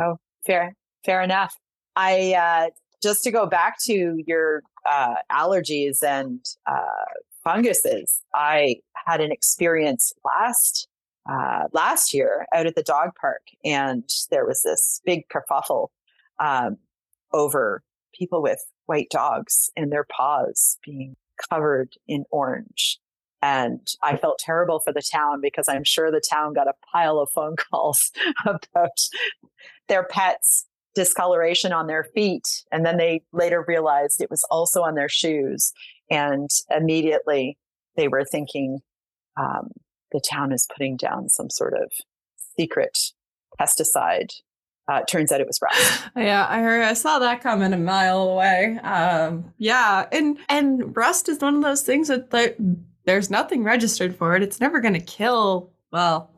Oh 0.00 0.18
fair 0.46 0.74
fair 1.04 1.22
enough. 1.22 1.54
I 1.96 2.34
uh 2.34 2.70
just 3.02 3.22
to 3.24 3.30
go 3.30 3.46
back 3.46 3.76
to 3.84 4.22
your 4.26 4.62
uh, 4.90 5.16
allergies 5.30 6.02
and 6.02 6.44
uh, 6.66 7.04
funguses. 7.44 8.20
I 8.34 8.76
had 9.06 9.20
an 9.20 9.30
experience 9.30 10.12
last 10.24 10.88
uh, 11.28 11.64
last 11.72 12.12
year 12.12 12.46
out 12.54 12.66
at 12.66 12.74
the 12.74 12.82
dog 12.82 13.10
park, 13.20 13.42
and 13.64 14.08
there 14.30 14.46
was 14.46 14.62
this 14.62 15.00
big 15.04 15.24
kerfuffle 15.28 15.88
um, 16.38 16.76
over 17.32 17.82
people 18.14 18.42
with 18.42 18.60
white 18.86 19.08
dogs 19.10 19.70
and 19.76 19.90
their 19.90 20.04
paws 20.04 20.78
being 20.84 21.16
covered 21.50 21.94
in 22.06 22.24
orange. 22.30 22.98
And 23.42 23.86
I 24.02 24.16
felt 24.16 24.38
terrible 24.38 24.80
for 24.80 24.92
the 24.92 25.02
town 25.02 25.40
because 25.42 25.68
I'm 25.68 25.84
sure 25.84 26.10
the 26.10 26.22
town 26.30 26.54
got 26.54 26.68
a 26.68 26.72
pile 26.92 27.18
of 27.18 27.30
phone 27.30 27.56
calls 27.70 28.10
about 28.46 28.98
their 29.88 30.04
pets 30.04 30.66
discoloration 30.94 31.72
on 31.72 31.86
their 31.86 32.04
feet. 32.14 32.46
And 32.72 32.86
then 32.86 32.96
they 32.96 33.22
later 33.32 33.64
realized 33.66 34.20
it 34.20 34.30
was 34.30 34.46
also 34.50 34.82
on 34.82 34.94
their 34.94 35.08
shoes. 35.08 35.72
And 36.10 36.48
immediately 36.70 37.58
they 37.96 38.08
were 38.08 38.24
thinking 38.24 38.78
um, 39.38 39.70
the 40.14 40.20
town 40.20 40.52
is 40.52 40.66
putting 40.74 40.96
down 40.96 41.28
some 41.28 41.50
sort 41.50 41.74
of 41.74 41.92
secret 42.56 42.96
pesticide. 43.60 44.32
Uh, 44.86 45.02
turns 45.02 45.32
out 45.32 45.40
it 45.40 45.46
was 45.46 45.58
rust. 45.62 46.04
Yeah, 46.16 46.46
I 46.48 46.60
heard. 46.60 46.84
I 46.84 46.92
saw 46.94 47.18
that 47.18 47.42
coming 47.42 47.72
a 47.72 47.78
mile 47.78 48.22
away. 48.22 48.78
Um, 48.82 49.52
yeah, 49.58 50.06
and 50.12 50.38
and 50.48 50.96
rust 50.96 51.28
is 51.28 51.40
one 51.40 51.56
of 51.56 51.62
those 51.62 51.82
things 51.82 52.08
that, 52.08 52.30
that 52.30 52.56
there's 53.04 53.30
nothing 53.30 53.64
registered 53.64 54.16
for 54.16 54.36
it. 54.36 54.42
It's 54.42 54.60
never 54.60 54.80
going 54.80 54.94
to 54.94 55.00
kill. 55.00 55.72
Well, 55.90 56.30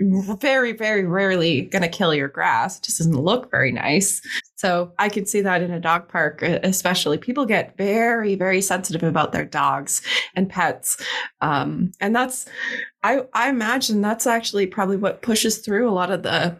very, 0.00 0.72
very 0.72 1.04
rarely 1.04 1.62
going 1.62 1.82
to 1.82 1.88
kill 1.88 2.14
your 2.14 2.28
grass. 2.28 2.78
It 2.78 2.84
just 2.84 2.98
doesn't 2.98 3.20
look 3.20 3.50
very 3.50 3.72
nice. 3.72 4.20
So 4.56 4.92
I 4.98 5.08
could 5.08 5.28
see 5.28 5.40
that 5.40 5.62
in 5.62 5.70
a 5.70 5.80
dog 5.80 6.08
park, 6.08 6.42
especially. 6.42 7.18
People 7.18 7.46
get 7.46 7.76
very, 7.76 8.34
very 8.34 8.60
sensitive 8.60 9.02
about 9.02 9.32
their 9.32 9.44
dogs 9.44 10.02
and 10.34 10.48
pets. 10.48 10.96
Um, 11.40 11.92
and 12.00 12.14
that's, 12.14 12.46
I, 13.02 13.22
I 13.34 13.48
imagine 13.48 14.00
that's 14.00 14.26
actually 14.26 14.66
probably 14.66 14.96
what 14.96 15.22
pushes 15.22 15.58
through 15.58 15.88
a 15.88 15.92
lot 15.92 16.10
of 16.10 16.22
the 16.22 16.56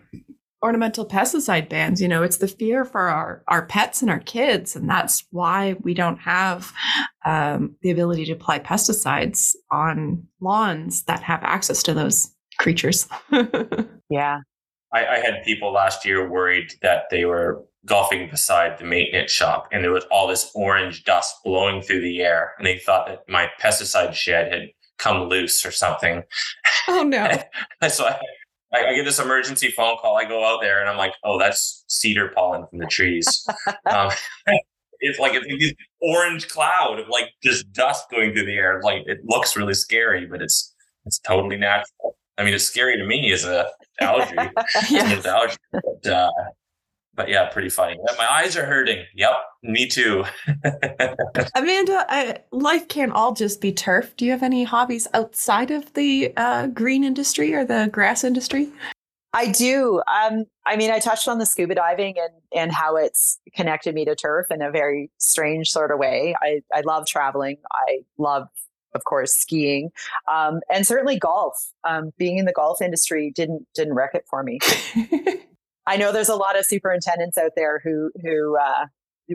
ornamental 0.63 1.07
pesticide 1.07 1.69
bans. 1.69 2.03
You 2.03 2.09
know, 2.09 2.23
it's 2.23 2.39
the 2.39 2.49
fear 2.49 2.85
for 2.85 3.03
our, 3.03 3.45
our 3.47 3.67
pets 3.67 4.03
and 4.03 4.11
our 4.11 4.21
kids. 4.21 4.75
And 4.75 4.89
that's 4.89 5.25
why 5.31 5.77
we 5.83 5.95
don't 5.95 6.19
have 6.19 6.73
um, 7.25 7.77
the 7.83 7.91
ability 7.91 8.25
to 8.27 8.33
apply 8.33 8.59
pesticides 8.61 9.55
on 9.71 10.27
lawns 10.41 11.05
that 11.05 11.23
have 11.23 11.43
access 11.45 11.83
to 11.85 11.95
those 11.95 12.35
creatures. 12.59 13.09
yeah. 14.11 14.41
I, 14.93 15.07
I 15.07 15.19
had 15.19 15.43
people 15.45 15.73
last 15.73 16.05
year 16.05 16.29
worried 16.29 16.73
that 16.83 17.05
they 17.11 17.25
were 17.25 17.63
golfing 17.87 18.29
beside 18.29 18.79
the 18.79 18.85
maintenance 18.85 19.31
shop 19.31 19.69
and 19.73 19.83
there 19.83 19.93
was 19.93 20.05
all 20.11 20.27
this 20.27 20.51
orange 20.55 21.05
dust 21.05 21.37
blowing 21.45 21.81
through 21.81 22.01
the 22.01 22.21
air 22.21 22.53
and 22.59 22.67
they 22.67 22.79
thought 22.79 23.07
that 23.07 23.21
my 23.29 23.49
pesticide 23.61 24.13
shed 24.15 24.53
had 24.53 24.69
come 24.99 25.29
loose 25.29 25.65
or 25.65 25.71
something. 25.71 26.23
Oh 26.89 27.03
no. 27.03 27.39
so 27.89 28.07
I, 28.07 28.19
I, 28.75 28.95
get 28.95 29.05
this 29.05 29.19
emergency 29.19 29.71
phone 29.71 29.97
call. 29.99 30.17
I 30.17 30.25
go 30.25 30.45
out 30.45 30.61
there 30.61 30.81
and 30.81 30.89
I'm 30.89 30.97
like, 30.97 31.13
oh, 31.25 31.39
that's 31.39 31.85
cedar 31.89 32.33
pollen 32.35 32.67
from 32.69 32.79
the 32.81 32.87
trees. 32.87 33.47
um, 33.91 34.11
it's 35.01 35.19
like 35.19 35.33
it's 35.35 35.47
this 35.47 35.75
orange 36.03 36.49
cloud 36.49 36.99
of 36.99 37.09
like 37.09 37.31
just 37.43 37.73
dust 37.73 38.11
going 38.11 38.33
through 38.33 38.47
the 38.47 38.57
air. 38.57 38.81
Like 38.83 39.05
it 39.07 39.21
looks 39.25 39.57
really 39.57 39.75
scary, 39.75 40.27
but 40.27 40.43
it's 40.43 40.75
it's 41.07 41.19
totally 41.21 41.57
natural. 41.57 42.17
I 42.39 42.45
mean, 42.45 42.55
it's 42.55 42.65
scary 42.65 42.97
to 42.97 43.05
me 43.05 43.33
as 43.33 43.45
a 43.45 43.69
allergy. 44.01 44.37
yeah. 44.91 45.21
allergy, 45.25 45.57
but, 45.73 46.07
uh, 46.07 46.31
but 47.15 47.29
yeah, 47.29 47.49
pretty 47.49 47.69
funny. 47.69 47.99
My 48.17 48.31
eyes 48.31 48.57
are 48.57 48.65
hurting. 48.65 49.05
Yep, 49.17 49.33
me 49.65 49.89
too. 49.89 50.25
Amanda, 51.57 52.07
I, 52.09 52.39
life 52.53 52.87
can't 52.87 53.13
all 53.13 53.35
just 53.35 53.61
be 53.61 53.73
turf. 53.73 54.17
Do 54.17 54.25
you 54.25 54.31
have 54.31 54.45
any 54.45 54.63
hobbies 54.63 55.09
outside 55.15 55.73
of 55.73 55.93
the 55.95 56.33
uh, 56.37 56.69
green 56.69 57.03
industry 57.03 57.55
or 57.55 57.65
the 57.65 57.89
grass 57.93 58.23
industry? 58.23 58.69
I 59.33 59.51
do. 59.51 60.01
Um, 60.07 60.45
I 60.65 60.77
mean, 60.77 60.91
I 60.91 61.01
touched 61.01 61.29
on 61.29 61.39
the 61.39 61.47
scuba 61.47 61.75
diving 61.75 62.15
and 62.19 62.33
and 62.55 62.73
how 62.73 62.97
it's 62.97 63.39
connected 63.55 63.95
me 63.95 64.05
to 64.07 64.15
turf 64.15 64.47
in 64.51 64.63
a 64.63 64.71
very 64.71 65.11
strange 65.19 65.69
sort 65.69 65.91
of 65.91 65.99
way. 65.99 66.35
I 66.41 66.63
I 66.73 66.81
love 66.81 67.07
traveling. 67.07 67.59
I 67.73 67.99
love, 68.17 68.49
of 68.95 69.05
course, 69.05 69.33
skiing, 69.33 69.91
um, 70.33 70.61
and 70.73 70.87
certainly 70.87 71.19
golf. 71.19 71.55
Um, 71.85 72.13
being 72.19 72.39
in 72.39 72.45
the 72.47 72.53
golf 72.53 72.81
industry 72.81 73.33
didn't 73.35 73.67
didn't 73.75 73.95
wreck 73.95 74.15
it 74.15 74.25
for 74.29 74.43
me. 74.43 74.59
I 75.87 75.97
know 75.97 76.13
there's 76.13 76.29
a 76.29 76.37
lot 76.37 76.59
of 76.59 76.67
superintendents 76.67 77.39
out 77.39 77.53
there 77.57 77.81
who 77.83 78.11
who 78.23 78.57
uh, 78.59 78.87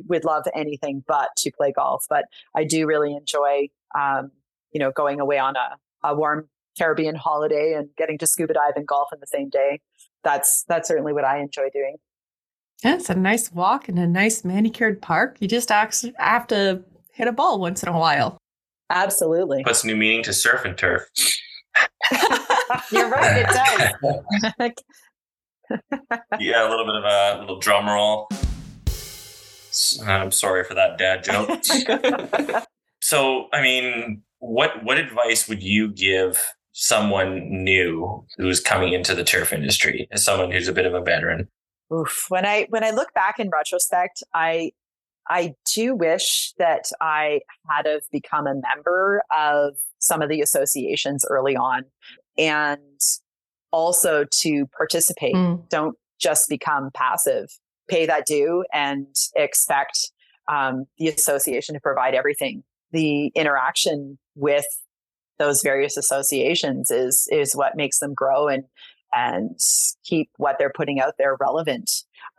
would 0.07 0.25
love 0.25 0.43
anything 0.55 1.03
but 1.07 1.29
to 1.37 1.51
play 1.51 1.71
golf, 1.71 2.05
but 2.09 2.25
I 2.55 2.63
do 2.63 2.85
really 2.85 3.15
enjoy, 3.15 3.69
um, 3.99 4.31
you 4.71 4.79
know, 4.79 4.91
going 4.91 5.19
away 5.19 5.37
on 5.37 5.55
a, 5.55 5.77
a 6.07 6.15
warm 6.15 6.49
Caribbean 6.77 7.15
holiday 7.15 7.73
and 7.77 7.89
getting 7.97 8.17
to 8.19 8.27
scuba 8.27 8.53
dive 8.53 8.73
and 8.75 8.87
golf 8.87 9.09
in 9.13 9.19
the 9.19 9.27
same 9.27 9.49
day. 9.49 9.81
That's 10.23 10.63
that's 10.67 10.87
certainly 10.87 11.13
what 11.13 11.25
I 11.25 11.39
enjoy 11.39 11.69
doing. 11.71 11.97
Yeah, 12.83 12.95
it's 12.95 13.09
a 13.09 13.15
nice 13.15 13.51
walk 13.51 13.87
in 13.87 13.97
a 13.97 14.07
nice 14.07 14.43
manicured 14.43 15.01
park. 15.01 15.37
You 15.39 15.47
just 15.47 15.69
have 15.69 16.47
to 16.47 16.83
hit 17.13 17.27
a 17.27 17.31
ball 17.31 17.59
once 17.59 17.83
in 17.83 17.89
a 17.89 17.97
while. 17.97 18.37
Absolutely. 18.89 19.63
Puts 19.63 19.83
new 19.83 19.95
meaning 19.95 20.23
to 20.23 20.33
surf 20.33 20.65
and 20.65 20.77
turf. 20.77 21.03
You're 22.91 23.09
right, 23.09 23.45
it 23.45 24.61
does. 24.61 24.71
yeah, 26.39 26.67
a 26.67 26.69
little 26.69 26.85
bit 26.85 26.95
of 26.95 27.03
a 27.03 27.39
little 27.41 27.59
drum 27.59 27.87
roll. 27.87 28.27
I'm 30.05 30.31
sorry 30.31 30.63
for 30.63 30.75
that 30.75 30.97
dad 30.97 31.23
joke. 31.23 32.63
so, 33.01 33.47
I 33.51 33.61
mean, 33.61 34.21
what 34.39 34.83
what 34.83 34.97
advice 34.97 35.47
would 35.47 35.63
you 35.63 35.89
give 35.89 36.39
someone 36.73 37.63
new 37.63 38.25
who's 38.37 38.59
coming 38.59 38.93
into 38.93 39.15
the 39.15 39.23
turf 39.23 39.53
industry 39.53 40.07
as 40.11 40.23
someone 40.23 40.51
who's 40.51 40.67
a 40.67 40.73
bit 40.73 40.85
of 40.85 40.93
a 40.93 41.01
veteran? 41.01 41.47
Oof. 41.91 42.25
When 42.29 42.45
I 42.45 42.67
when 42.69 42.83
I 42.83 42.91
look 42.91 43.13
back 43.13 43.39
in 43.39 43.49
retrospect, 43.49 44.23
I 44.33 44.71
I 45.29 45.55
do 45.73 45.95
wish 45.95 46.53
that 46.57 46.85
I 46.99 47.41
had 47.69 47.85
have 47.85 48.01
become 48.11 48.47
a 48.47 48.55
member 48.55 49.23
of 49.37 49.75
some 49.99 50.21
of 50.21 50.29
the 50.29 50.41
associations 50.41 51.25
early 51.29 51.55
on 51.55 51.85
and 52.37 52.99
also 53.71 54.25
to 54.41 54.67
participate. 54.77 55.35
Mm. 55.35 55.67
Don't 55.69 55.97
just 56.19 56.49
become 56.49 56.91
passive. 56.93 57.49
Pay 57.89 58.05
that 58.05 58.25
due 58.25 58.65
and 58.73 59.07
expect 59.35 60.11
um, 60.51 60.85
the 60.97 61.07
association 61.07 61.75
to 61.75 61.81
provide 61.81 62.15
everything. 62.15 62.63
The 62.91 63.27
interaction 63.27 64.17
with 64.35 64.65
those 65.39 65.61
various 65.63 65.97
associations 65.97 66.91
is 66.91 67.27
is 67.31 67.55
what 67.55 67.75
makes 67.75 67.99
them 67.99 68.13
grow 68.13 68.47
and 68.47 68.63
and 69.11 69.57
keep 70.03 70.29
what 70.37 70.57
they're 70.57 70.71
putting 70.73 70.99
out 70.99 71.15
there 71.17 71.35
relevant. 71.39 71.89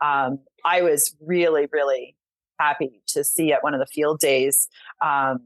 Um, 0.01 0.39
I 0.63 0.81
was 0.81 1.15
really 1.21 1.67
really 1.71 2.15
happy 2.59 3.01
to 3.07 3.23
see 3.23 3.51
at 3.53 3.63
one 3.63 3.73
of 3.73 3.79
the 3.79 3.85
field 3.85 4.19
days 4.19 4.67
um, 5.03 5.39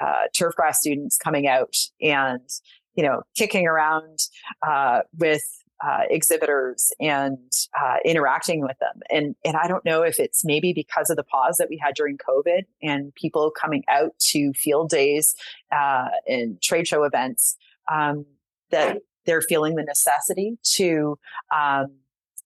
uh, 0.00 0.24
turfgrass 0.36 0.74
students 0.74 1.16
coming 1.16 1.46
out 1.48 1.74
and 2.00 2.48
you 2.94 3.02
know 3.02 3.22
kicking 3.36 3.66
around 3.66 4.20
uh, 4.66 5.00
with 5.16 5.42
uh, 5.84 6.02
exhibitors 6.10 6.92
and 6.98 7.38
uh, 7.80 7.96
interacting 8.04 8.62
with 8.62 8.76
them. 8.78 9.00
And 9.10 9.36
and 9.44 9.56
I 9.56 9.68
don't 9.68 9.84
know 9.84 10.02
if 10.02 10.18
it's 10.18 10.44
maybe 10.44 10.72
because 10.72 11.10
of 11.10 11.16
the 11.16 11.22
pause 11.22 11.56
that 11.58 11.68
we 11.68 11.78
had 11.78 11.94
during 11.94 12.18
COVID 12.18 12.62
and 12.82 13.14
people 13.14 13.50
coming 13.50 13.84
out 13.88 14.18
to 14.30 14.52
field 14.54 14.90
days 14.90 15.34
uh, 15.70 16.08
and 16.26 16.60
trade 16.60 16.88
show 16.88 17.04
events 17.04 17.56
um, 17.90 18.26
that 18.70 18.98
they're 19.24 19.42
feeling 19.42 19.76
the 19.76 19.84
necessity 19.84 20.58
to 20.74 21.18
um, 21.54 21.96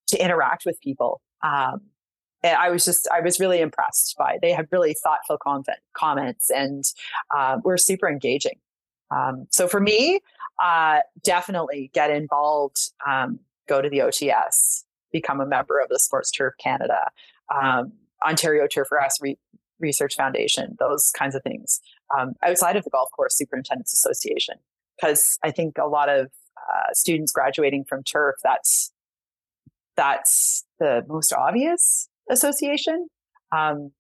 to 0.09 0.23
interact 0.23 0.65
with 0.67 0.81
people. 0.81 1.23
Um, 1.43 1.81
and 2.43 2.57
I 2.57 2.71
was 2.71 2.85
just 2.85 3.09
I 3.13 3.21
was 3.21 3.39
really 3.39 3.61
impressed 3.61 4.17
by 4.19 4.39
they 4.43 4.53
had 4.53 4.67
really 4.71 4.95
thoughtful 4.95 5.39
comment, 5.39 5.79
comments 5.95 6.51
and 6.51 6.85
uh, 7.35 7.59
were 7.65 7.79
super 7.79 8.09
engaging. 8.09 8.59
Um, 9.11 9.47
so 9.51 9.69
for 9.69 9.81
me, 9.81 10.21
uh, 10.63 11.01
definitely 11.23 11.91
get 11.93 12.11
involved. 12.11 12.93
Um, 13.07 13.41
go 13.69 13.81
to 13.81 13.89
the 13.89 13.99
OTS, 13.99 14.85
become 15.13 15.41
a 15.41 15.47
member 15.47 15.79
of 15.79 15.89
the 15.89 15.99
Sports 15.99 16.31
Turf 16.31 16.55
Canada, 16.59 17.11
um, 17.55 17.93
Ontario 18.27 18.67
Turf 18.67 18.89
Grass 18.89 19.19
Re- 19.21 19.39
Research 19.79 20.17
Foundation, 20.17 20.77
those 20.79 21.13
kinds 21.17 21.35
of 21.35 21.43
things. 21.43 21.81
Um, 22.19 22.35
outside 22.43 22.77
of 22.77 22.85
the 22.85 22.91
Golf 22.91 23.11
Course 23.15 23.37
Superintendents 23.37 23.93
Association, 23.93 24.57
because 24.97 25.39
I 25.45 25.51
think 25.51 25.79
a 25.79 25.87
lot 25.87 26.09
of 26.09 26.27
uh, 26.57 26.93
students 26.93 27.33
graduating 27.33 27.85
from 27.85 28.03
turf, 28.03 28.37
that's 28.43 28.93
that's 29.95 30.65
the 30.79 31.05
most 31.07 31.33
obvious 31.35 32.09
association. 32.31 33.09
Um, 33.51 33.93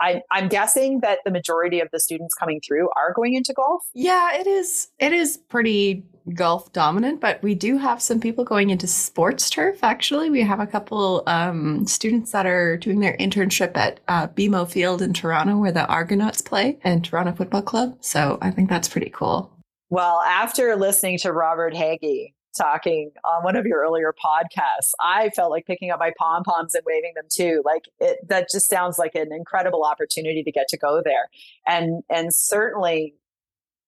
I, 0.00 0.22
I'm 0.30 0.48
guessing 0.48 1.00
that 1.00 1.18
the 1.24 1.30
majority 1.30 1.80
of 1.80 1.88
the 1.92 2.00
students 2.00 2.34
coming 2.34 2.60
through 2.66 2.88
are 2.96 3.12
going 3.14 3.34
into 3.34 3.52
golf. 3.52 3.84
Yeah, 3.92 4.34
it 4.34 4.46
is. 4.46 4.88
It 4.98 5.12
is 5.12 5.36
pretty 5.36 6.04
golf 6.34 6.72
dominant, 6.72 7.20
but 7.20 7.42
we 7.42 7.54
do 7.54 7.76
have 7.76 8.00
some 8.00 8.18
people 8.18 8.44
going 8.44 8.70
into 8.70 8.86
sports 8.86 9.50
turf. 9.50 9.82
Actually, 9.82 10.30
we 10.30 10.42
have 10.42 10.60
a 10.60 10.66
couple 10.66 11.22
um, 11.26 11.86
students 11.86 12.32
that 12.32 12.46
are 12.46 12.78
doing 12.78 13.00
their 13.00 13.16
internship 13.18 13.76
at 13.76 14.00
uh, 14.08 14.26
BMO 14.28 14.70
Field 14.70 15.02
in 15.02 15.12
Toronto, 15.12 15.58
where 15.58 15.72
the 15.72 15.86
Argonauts 15.86 16.40
play, 16.40 16.78
and 16.82 17.04
Toronto 17.04 17.32
Football 17.32 17.62
Club. 17.62 17.96
So 18.00 18.38
I 18.40 18.50
think 18.50 18.70
that's 18.70 18.88
pretty 18.88 19.10
cool. 19.10 19.52
Well, 19.90 20.20
after 20.20 20.76
listening 20.76 21.18
to 21.18 21.32
Robert 21.32 21.74
Hagee, 21.74 22.32
talking 22.60 23.10
on 23.24 23.42
one 23.44 23.56
of 23.56 23.66
your 23.66 23.80
earlier 23.80 24.12
podcasts, 24.12 24.90
I 25.00 25.30
felt 25.30 25.50
like 25.50 25.66
picking 25.66 25.90
up 25.90 25.98
my 25.98 26.12
pom 26.18 26.42
poms 26.42 26.74
and 26.74 26.84
waving 26.86 27.12
them 27.14 27.26
too. 27.30 27.62
Like 27.64 27.84
it, 27.98 28.18
that 28.28 28.48
just 28.52 28.68
sounds 28.68 28.98
like 28.98 29.14
an 29.14 29.32
incredible 29.32 29.84
opportunity 29.84 30.42
to 30.42 30.52
get 30.52 30.68
to 30.68 30.76
go 30.76 31.02
there. 31.04 31.28
And, 31.66 32.02
and 32.10 32.34
certainly 32.34 33.14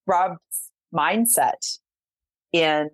Rob's 0.07 0.39
mindset 0.95 1.79
in 2.53 2.91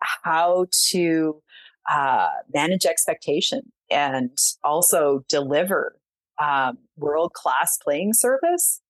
how 0.00 0.66
to 0.90 1.42
uh, 1.90 2.28
manage 2.52 2.84
expectation 2.84 3.72
and 3.90 4.36
also 4.64 5.24
deliver 5.28 5.98
um, 6.42 6.78
world 6.96 7.32
class 7.32 7.78
playing 7.82 8.12
service. 8.12 8.80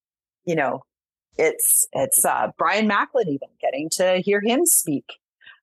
You 0.45 0.57
know, 0.57 0.83
it's 1.37 1.87
it's 1.93 2.25
uh, 2.25 2.49
Brian 2.57 2.87
Macklin 2.87 3.29
even 3.29 3.49
getting 3.61 3.89
to 3.97 4.23
hear 4.25 4.41
him 4.41 4.65
speak 4.65 5.05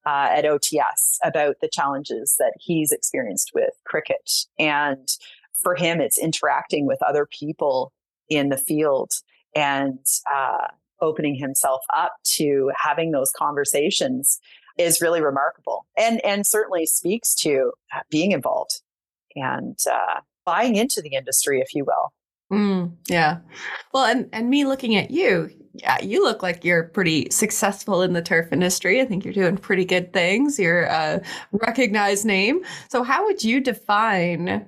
uh, 0.06 0.30
at 0.32 0.46
OTS 0.46 1.18
about 1.24 1.56
the 1.62 1.70
challenges 1.72 2.36
that 2.40 2.54
he's 2.60 2.92
experienced 2.92 3.52
with 3.54 3.74
cricket. 3.86 4.30
And 4.60 5.08
for 5.54 5.76
him, 5.76 6.02
it's 6.02 6.18
interacting 6.18 6.86
with 6.86 7.02
other 7.02 7.26
people 7.26 7.94
in 8.30 8.50
the 8.50 8.58
field 8.58 9.12
and 9.56 10.00
uh, 10.32 10.68
opening 11.02 11.36
himself 11.36 11.82
up 11.94 12.14
to 12.24 12.72
having 12.76 13.12
those 13.12 13.32
conversations 13.32 14.40
is 14.78 15.02
really 15.02 15.22
remarkable 15.22 15.86
and 15.98 16.24
and 16.26 16.48
certainly 16.48 16.86
speaks 16.86 17.36
to 17.36 17.72
being 18.10 18.32
involved 18.32 18.82
and 19.36 19.78
uh, 19.92 20.20
buying 20.46 20.76
into 20.76 21.00
the 21.00 21.14
industry 21.14 21.60
if 21.60 21.76
you 21.76 21.86
will 21.86 22.12
Mm, 22.52 22.96
yeah. 23.08 23.40
Well, 23.94 24.06
and, 24.06 24.30
and 24.34 24.50
me 24.50 24.66
looking 24.66 24.96
at 24.96 25.12
you, 25.12 25.50
yeah, 25.74 26.02
you 26.02 26.24
look 26.24 26.44
like 26.44 26.64
you're 26.64 26.84
pretty 26.84 27.30
successful 27.32 28.04
in 28.04 28.14
the 28.14 28.22
turf 28.22 28.52
industry. 28.52 29.02
I 29.02 29.06
think 29.06 29.26
you're 29.26 29.34
doing 29.34 29.58
pretty 29.58 29.86
good 29.86 30.14
things. 30.14 30.60
You're 30.60 30.84
a 30.84 31.22
recognized 31.52 32.26
name. 32.26 32.64
So, 32.90 33.02
how 33.04 33.26
would 33.26 33.44
you 33.44 33.60
define 33.60 34.66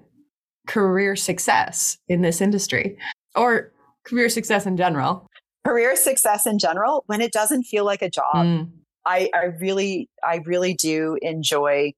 career 0.67 1.15
success 1.15 1.97
in 2.07 2.21
this 2.21 2.41
industry 2.41 2.97
or 3.35 3.71
career 4.03 4.29
success 4.29 4.65
in 4.65 4.77
general? 4.77 5.27
Career 5.63 5.95
success 5.95 6.47
in 6.47 6.57
general, 6.57 7.03
when 7.07 7.21
it 7.21 7.31
doesn't 7.31 7.63
feel 7.63 7.85
like 7.85 8.01
a 8.01 8.09
job. 8.09 8.35
Mm. 8.35 8.71
I, 9.05 9.29
I 9.35 9.45
really, 9.59 10.09
I 10.23 10.37
really 10.45 10.73
do 10.73 11.17
enjoy 11.21 11.93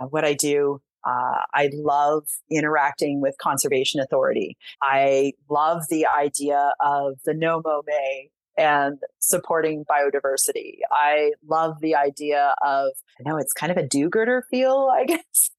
uh, 0.00 0.06
what 0.06 0.24
I 0.24 0.34
do. 0.34 0.80
Uh, 1.06 1.42
I 1.54 1.70
love 1.72 2.24
interacting 2.50 3.20
with 3.20 3.36
conservation 3.40 4.00
authority. 4.00 4.56
I 4.82 5.32
love 5.48 5.84
the 5.88 6.06
idea 6.06 6.72
of 6.80 7.14
the 7.24 7.34
no 7.34 7.60
mow 7.64 7.82
may 7.86 8.30
and 8.58 8.98
supporting 9.20 9.84
biodiversity. 9.84 10.78
I 10.90 11.32
love 11.48 11.80
the 11.80 11.94
idea 11.94 12.52
of, 12.64 12.90
I 13.18 13.28
know 13.28 13.38
it's 13.38 13.52
kind 13.52 13.70
of 13.70 13.78
a 13.78 13.86
do-gooder 13.86 14.44
feel, 14.50 14.90
I 14.92 15.04
guess. 15.06 15.50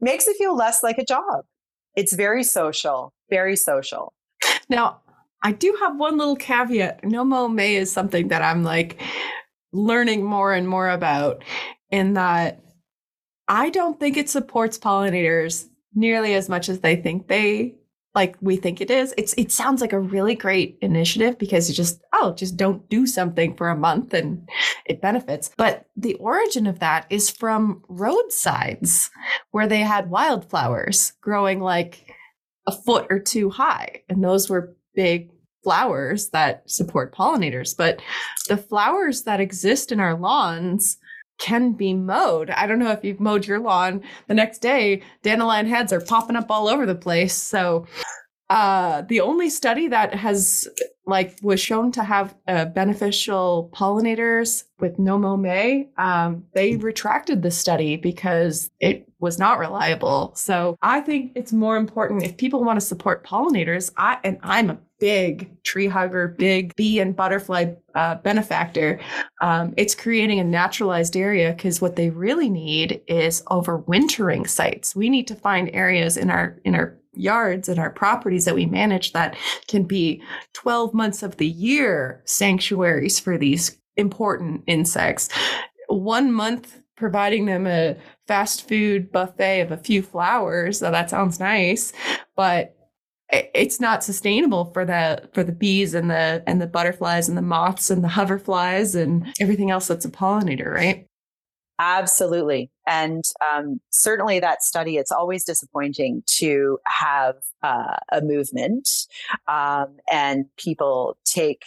Makes 0.00 0.28
it 0.28 0.36
feel 0.36 0.54
less 0.54 0.82
like 0.82 0.98
a 0.98 1.04
job. 1.04 1.44
It's 1.96 2.14
very 2.14 2.44
social, 2.44 3.14
very 3.30 3.56
social. 3.56 4.12
Now, 4.68 5.00
I 5.42 5.52
do 5.52 5.76
have 5.80 5.96
one 5.96 6.18
little 6.18 6.36
caveat. 6.36 7.04
No 7.04 7.24
mow 7.24 7.48
may 7.48 7.76
is 7.76 7.90
something 7.90 8.28
that 8.28 8.42
I'm 8.42 8.62
like 8.62 9.00
learning 9.72 10.24
more 10.24 10.52
and 10.52 10.68
more 10.68 10.90
about 10.90 11.42
in 11.90 12.14
that 12.14 12.60
I 13.50 13.68
don't 13.68 13.98
think 13.98 14.16
it 14.16 14.30
supports 14.30 14.78
pollinators 14.78 15.68
nearly 15.92 16.34
as 16.34 16.48
much 16.48 16.68
as 16.68 16.80
they 16.80 16.94
think 16.94 17.26
they 17.26 17.74
like 18.14 18.36
we 18.40 18.56
think 18.56 18.80
it 18.80 18.92
is. 18.92 19.12
It's 19.18 19.34
it 19.36 19.50
sounds 19.50 19.80
like 19.80 19.92
a 19.92 19.98
really 19.98 20.36
great 20.36 20.78
initiative 20.80 21.36
because 21.36 21.68
you 21.68 21.74
just 21.74 22.00
oh 22.12 22.32
just 22.32 22.56
don't 22.56 22.88
do 22.88 23.08
something 23.08 23.56
for 23.56 23.68
a 23.68 23.76
month 23.76 24.14
and 24.14 24.48
it 24.86 25.02
benefits. 25.02 25.50
But 25.56 25.86
the 25.96 26.14
origin 26.14 26.68
of 26.68 26.78
that 26.78 27.06
is 27.10 27.28
from 27.28 27.82
roadsides 27.88 29.10
where 29.50 29.66
they 29.66 29.80
had 29.80 30.10
wildflowers 30.10 31.14
growing 31.20 31.58
like 31.58 32.14
a 32.68 32.72
foot 32.72 33.08
or 33.10 33.18
two 33.18 33.50
high 33.50 34.04
and 34.08 34.22
those 34.22 34.48
were 34.48 34.76
big 34.94 35.32
flowers 35.64 36.30
that 36.30 36.70
support 36.70 37.12
pollinators. 37.12 37.76
But 37.76 38.00
the 38.46 38.56
flowers 38.56 39.24
that 39.24 39.40
exist 39.40 39.90
in 39.90 39.98
our 39.98 40.16
lawns 40.16 40.98
can 41.40 41.72
be 41.72 41.92
mowed. 41.94 42.50
I 42.50 42.66
don't 42.66 42.78
know 42.78 42.92
if 42.92 43.04
you've 43.04 43.18
mowed 43.18 43.46
your 43.46 43.58
lawn. 43.58 44.02
The 44.28 44.34
next 44.34 44.58
day, 44.58 45.02
dandelion 45.22 45.66
heads 45.66 45.92
are 45.92 46.00
popping 46.00 46.36
up 46.36 46.50
all 46.50 46.68
over 46.68 46.86
the 46.86 46.94
place. 46.94 47.34
So, 47.34 47.86
uh, 48.50 49.02
the 49.02 49.20
only 49.20 49.48
study 49.48 49.86
that 49.88 50.12
has 50.12 50.68
like 51.06 51.36
was 51.40 51.60
shown 51.60 51.92
to 51.92 52.02
have 52.02 52.34
uh, 52.48 52.64
beneficial 52.66 53.70
pollinators 53.72 54.64
with 54.80 54.98
no 54.98 55.18
mow 55.18 55.36
may, 55.36 55.88
um, 55.98 56.44
they 56.54 56.76
retracted 56.76 57.42
the 57.42 57.50
study 57.50 57.96
because 57.96 58.70
it 58.80 59.08
was 59.20 59.38
not 59.38 59.58
reliable. 59.58 60.32
So 60.34 60.76
I 60.82 61.00
think 61.00 61.32
it's 61.36 61.52
more 61.52 61.76
important 61.76 62.24
if 62.24 62.36
people 62.36 62.64
want 62.64 62.80
to 62.80 62.86
support 62.86 63.24
pollinators. 63.24 63.92
I 63.96 64.18
and 64.24 64.38
I'm 64.42 64.70
a 64.70 64.78
big 65.00 65.62
tree 65.64 65.88
hugger, 65.88 66.28
big 66.28 66.76
bee 66.76 67.00
and 67.00 67.16
butterfly 67.16 67.72
uh, 67.94 68.16
benefactor. 68.16 69.00
Um, 69.40 69.74
it's 69.76 69.94
creating 69.94 70.38
a 70.38 70.44
naturalized 70.44 71.16
area 71.16 71.52
because 71.52 71.80
what 71.80 71.96
they 71.96 72.10
really 72.10 72.48
need 72.48 73.00
is 73.08 73.42
overwintering 73.50 74.48
sites. 74.48 74.94
We 74.94 75.08
need 75.08 75.26
to 75.28 75.34
find 75.34 75.70
areas 75.72 76.16
in 76.16 76.30
our 76.30 76.60
in 76.64 76.74
our 76.74 76.96
yards 77.14 77.68
and 77.68 77.80
our 77.80 77.90
properties 77.90 78.44
that 78.44 78.54
we 78.54 78.66
manage 78.66 79.12
that 79.12 79.36
can 79.66 79.82
be 79.82 80.22
12 80.52 80.94
months 80.94 81.24
of 81.24 81.38
the 81.38 81.48
year 81.48 82.22
sanctuaries 82.24 83.18
for 83.18 83.36
these 83.36 83.76
important 83.96 84.62
insects. 84.68 85.28
One 85.88 86.32
month 86.32 86.80
providing 86.94 87.46
them 87.46 87.66
a 87.66 87.96
fast 88.28 88.68
food 88.68 89.10
buffet 89.10 89.62
of 89.62 89.72
a 89.72 89.76
few 89.76 90.02
flowers. 90.02 90.78
So 90.78 90.90
that 90.90 91.10
sounds 91.10 91.40
nice, 91.40 91.92
but 92.36 92.76
it's 93.32 93.80
not 93.80 94.02
sustainable 94.02 94.66
for 94.66 94.84
the 94.84 95.28
for 95.32 95.44
the 95.44 95.52
bees 95.52 95.94
and 95.94 96.10
the 96.10 96.42
and 96.46 96.60
the 96.60 96.66
butterflies 96.66 97.28
and 97.28 97.38
the 97.38 97.42
moths 97.42 97.90
and 97.90 98.02
the 98.02 98.08
hoverflies 98.08 99.00
and 99.00 99.26
everything 99.40 99.70
else 99.70 99.86
that's 99.86 100.04
a 100.04 100.10
pollinator, 100.10 100.72
right? 100.72 101.06
Absolutely. 101.78 102.70
And 102.86 103.24
um, 103.40 103.80
certainly 103.90 104.38
that 104.40 104.62
study, 104.62 104.96
it's 104.96 105.10
always 105.10 105.44
disappointing 105.44 106.22
to 106.38 106.78
have 106.86 107.36
uh, 107.62 107.96
a 108.12 108.20
movement 108.20 108.86
um, 109.48 109.96
and 110.12 110.44
people 110.58 111.16
take 111.24 111.62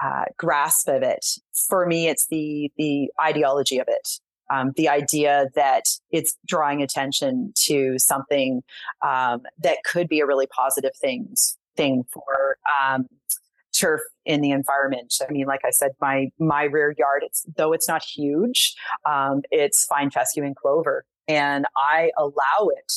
uh, 0.00 0.26
grasp 0.36 0.86
of 0.88 1.02
it. 1.02 1.26
For 1.68 1.84
me, 1.86 2.08
it's 2.08 2.26
the 2.28 2.70
the 2.76 3.10
ideology 3.20 3.78
of 3.78 3.88
it 3.88 4.20
um, 4.50 4.72
the 4.76 4.88
idea 4.88 5.48
that 5.54 5.84
it's 6.10 6.36
drawing 6.46 6.82
attention 6.82 7.52
to 7.64 7.98
something 7.98 8.62
um, 9.04 9.42
that 9.58 9.78
could 9.84 10.08
be 10.08 10.20
a 10.20 10.26
really 10.26 10.46
positive 10.46 10.92
things 11.00 11.58
thing 11.76 12.04
for 12.12 12.58
um, 12.80 13.06
turf 13.78 14.00
in 14.24 14.40
the 14.40 14.50
environment. 14.50 15.14
I 15.26 15.30
mean, 15.30 15.46
like 15.46 15.60
I 15.64 15.70
said, 15.70 15.92
my 16.00 16.30
my 16.38 16.64
rear 16.64 16.94
yard, 16.96 17.22
it's 17.24 17.44
though 17.56 17.72
it's 17.72 17.88
not 17.88 18.02
huge, 18.02 18.74
um, 19.04 19.42
it's 19.50 19.84
fine 19.84 20.10
fescue 20.10 20.44
and 20.44 20.56
clover, 20.56 21.04
and 21.28 21.66
I 21.76 22.10
allow 22.16 22.68
it 22.76 22.92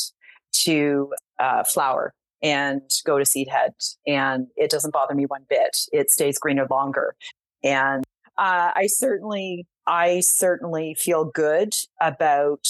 to 0.63 1.13
uh, 1.39 1.63
flower 1.63 2.13
and 2.41 2.81
go 3.05 3.19
to 3.19 3.25
seed 3.25 3.49
head, 3.49 3.73
and 4.07 4.47
it 4.55 4.71
doesn't 4.71 4.93
bother 4.93 5.13
me 5.13 5.25
one 5.25 5.45
bit. 5.49 5.77
It 5.91 6.09
stays 6.09 6.39
greener 6.39 6.67
longer, 6.69 7.15
and 7.63 8.03
uh, 8.37 8.71
I 8.75 8.87
certainly 8.87 9.67
I 9.89 10.19
certainly 10.21 10.95
feel 10.97 11.25
good 11.25 11.73
about 11.99 12.65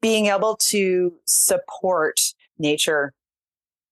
being 0.00 0.26
able 0.26 0.56
to 0.70 1.12
support 1.26 2.18
nature, 2.58 3.12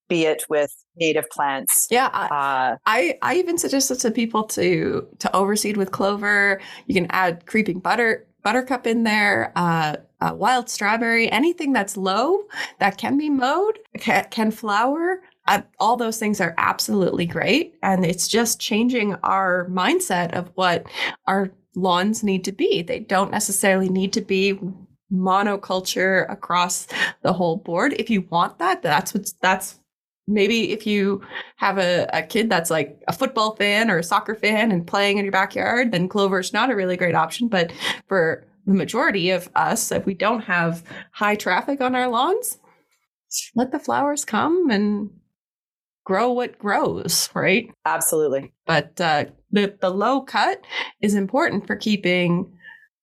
be 0.09 0.25
it 0.25 0.45
with 0.49 0.75
native 0.97 1.29
plants. 1.31 1.87
Yeah, 1.91 2.07
uh, 2.07 2.77
I 2.87 3.19
I 3.23 3.35
even 3.35 3.59
suggested 3.59 4.01
to 4.01 4.11
people 4.11 4.45
to 4.45 5.07
to 5.19 5.31
overseed 5.37 5.77
with 5.77 5.91
clover. 5.93 6.61
You 6.87 6.95
can 6.95 7.07
add 7.11 7.47
creeping 7.47 7.79
butter 7.79 8.27
buttercup 8.43 8.87
in 8.87 9.05
there, 9.05 9.53
uh, 9.57 9.97
uh, 10.21 10.35
wild 10.35 10.69
strawberry, 10.69 11.31
anything 11.31 11.73
that's 11.73 11.97
low 11.97 12.43
that 12.81 12.99
can 12.99 13.17
be 13.17 13.31
mowed, 13.31 13.79
can, 13.99 14.27
can 14.31 14.51
flower. 14.51 15.23
Uh, 15.47 15.63
all 15.79 15.97
those 15.97 16.19
things 16.19 16.41
are 16.41 16.55
absolutely 16.59 17.27
great. 17.27 17.75
And 17.83 18.05
it's 18.05 18.29
just 18.29 18.61
changing 18.61 19.15
our 19.23 19.67
mindset 19.69 20.33
of 20.33 20.51
what 20.55 20.87
our 21.27 21.53
lawns 21.75 22.23
need 22.23 22.45
to 22.45 22.53
be. 22.53 22.83
They 22.83 23.01
don't 23.01 23.31
necessarily 23.31 23.89
need 23.89 24.13
to 24.15 24.21
be 24.21 24.59
monoculture 25.13 26.31
across 26.31 26.87
the 27.23 27.33
whole 27.33 27.57
board. 27.57 27.95
If 27.99 28.11
you 28.11 28.23
want 28.31 28.59
that, 28.59 28.83
that's 28.83 29.15
what's 29.15 29.33
that's 29.43 29.79
maybe 30.27 30.73
if 30.73 30.87
you 30.87 31.21
have 31.57 31.79
a, 31.79 32.09
a 32.13 32.23
kid 32.23 32.49
that's 32.49 32.71
like 32.71 33.03
a 33.09 33.13
football 33.13 33.57
fan 33.57 33.91
or 33.91 33.99
a 33.99 34.05
soccer 34.05 34.35
fan 34.35 34.73
and 34.73 34.87
playing 34.87 35.19
in 35.19 35.25
your 35.25 35.33
backyard, 35.33 35.93
then 35.93 36.09
clover 36.09 36.39
is 36.39 36.53
not 36.53 36.71
a 36.71 36.77
really 36.77 36.97
great 36.97 37.15
option. 37.15 37.49
But 37.49 37.73
for 38.09 38.47
the 38.67 38.75
majority 38.75 39.31
of 39.31 39.51
us, 39.55 39.91
if 39.91 40.07
we 40.07 40.15
don't 40.15 40.43
have 40.43 40.83
high 41.13 41.35
traffic 41.35 41.81
on 41.81 41.95
our 41.95 42.09
lawns, 42.09 42.59
let 43.55 43.73
the 43.73 43.79
flowers 43.79 44.25
come 44.25 44.71
and 44.71 45.11
grow 46.05 46.33
what 46.33 46.59
grows, 46.59 47.29
right? 47.35 47.71
Absolutely. 47.85 48.53
But 48.67 49.01
uh, 49.01 49.27
the, 49.53 49.77
the 49.81 49.91
low 49.91 50.23
cut 50.23 50.61
is 51.01 51.15
important 51.15 51.67
for 51.67 51.77
keeping 51.77 52.51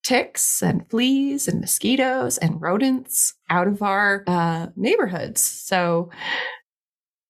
ticks 0.04 0.64
and 0.64 0.89
fleas 0.89 1.47
and 1.47 1.62
mosquitoes 1.62 2.38
and 2.38 2.62
rodents 2.62 3.34
out 3.50 3.68
of 3.68 3.82
our 3.82 4.24
uh, 4.28 4.68
neighborhoods. 4.76 5.41
So 5.41 6.10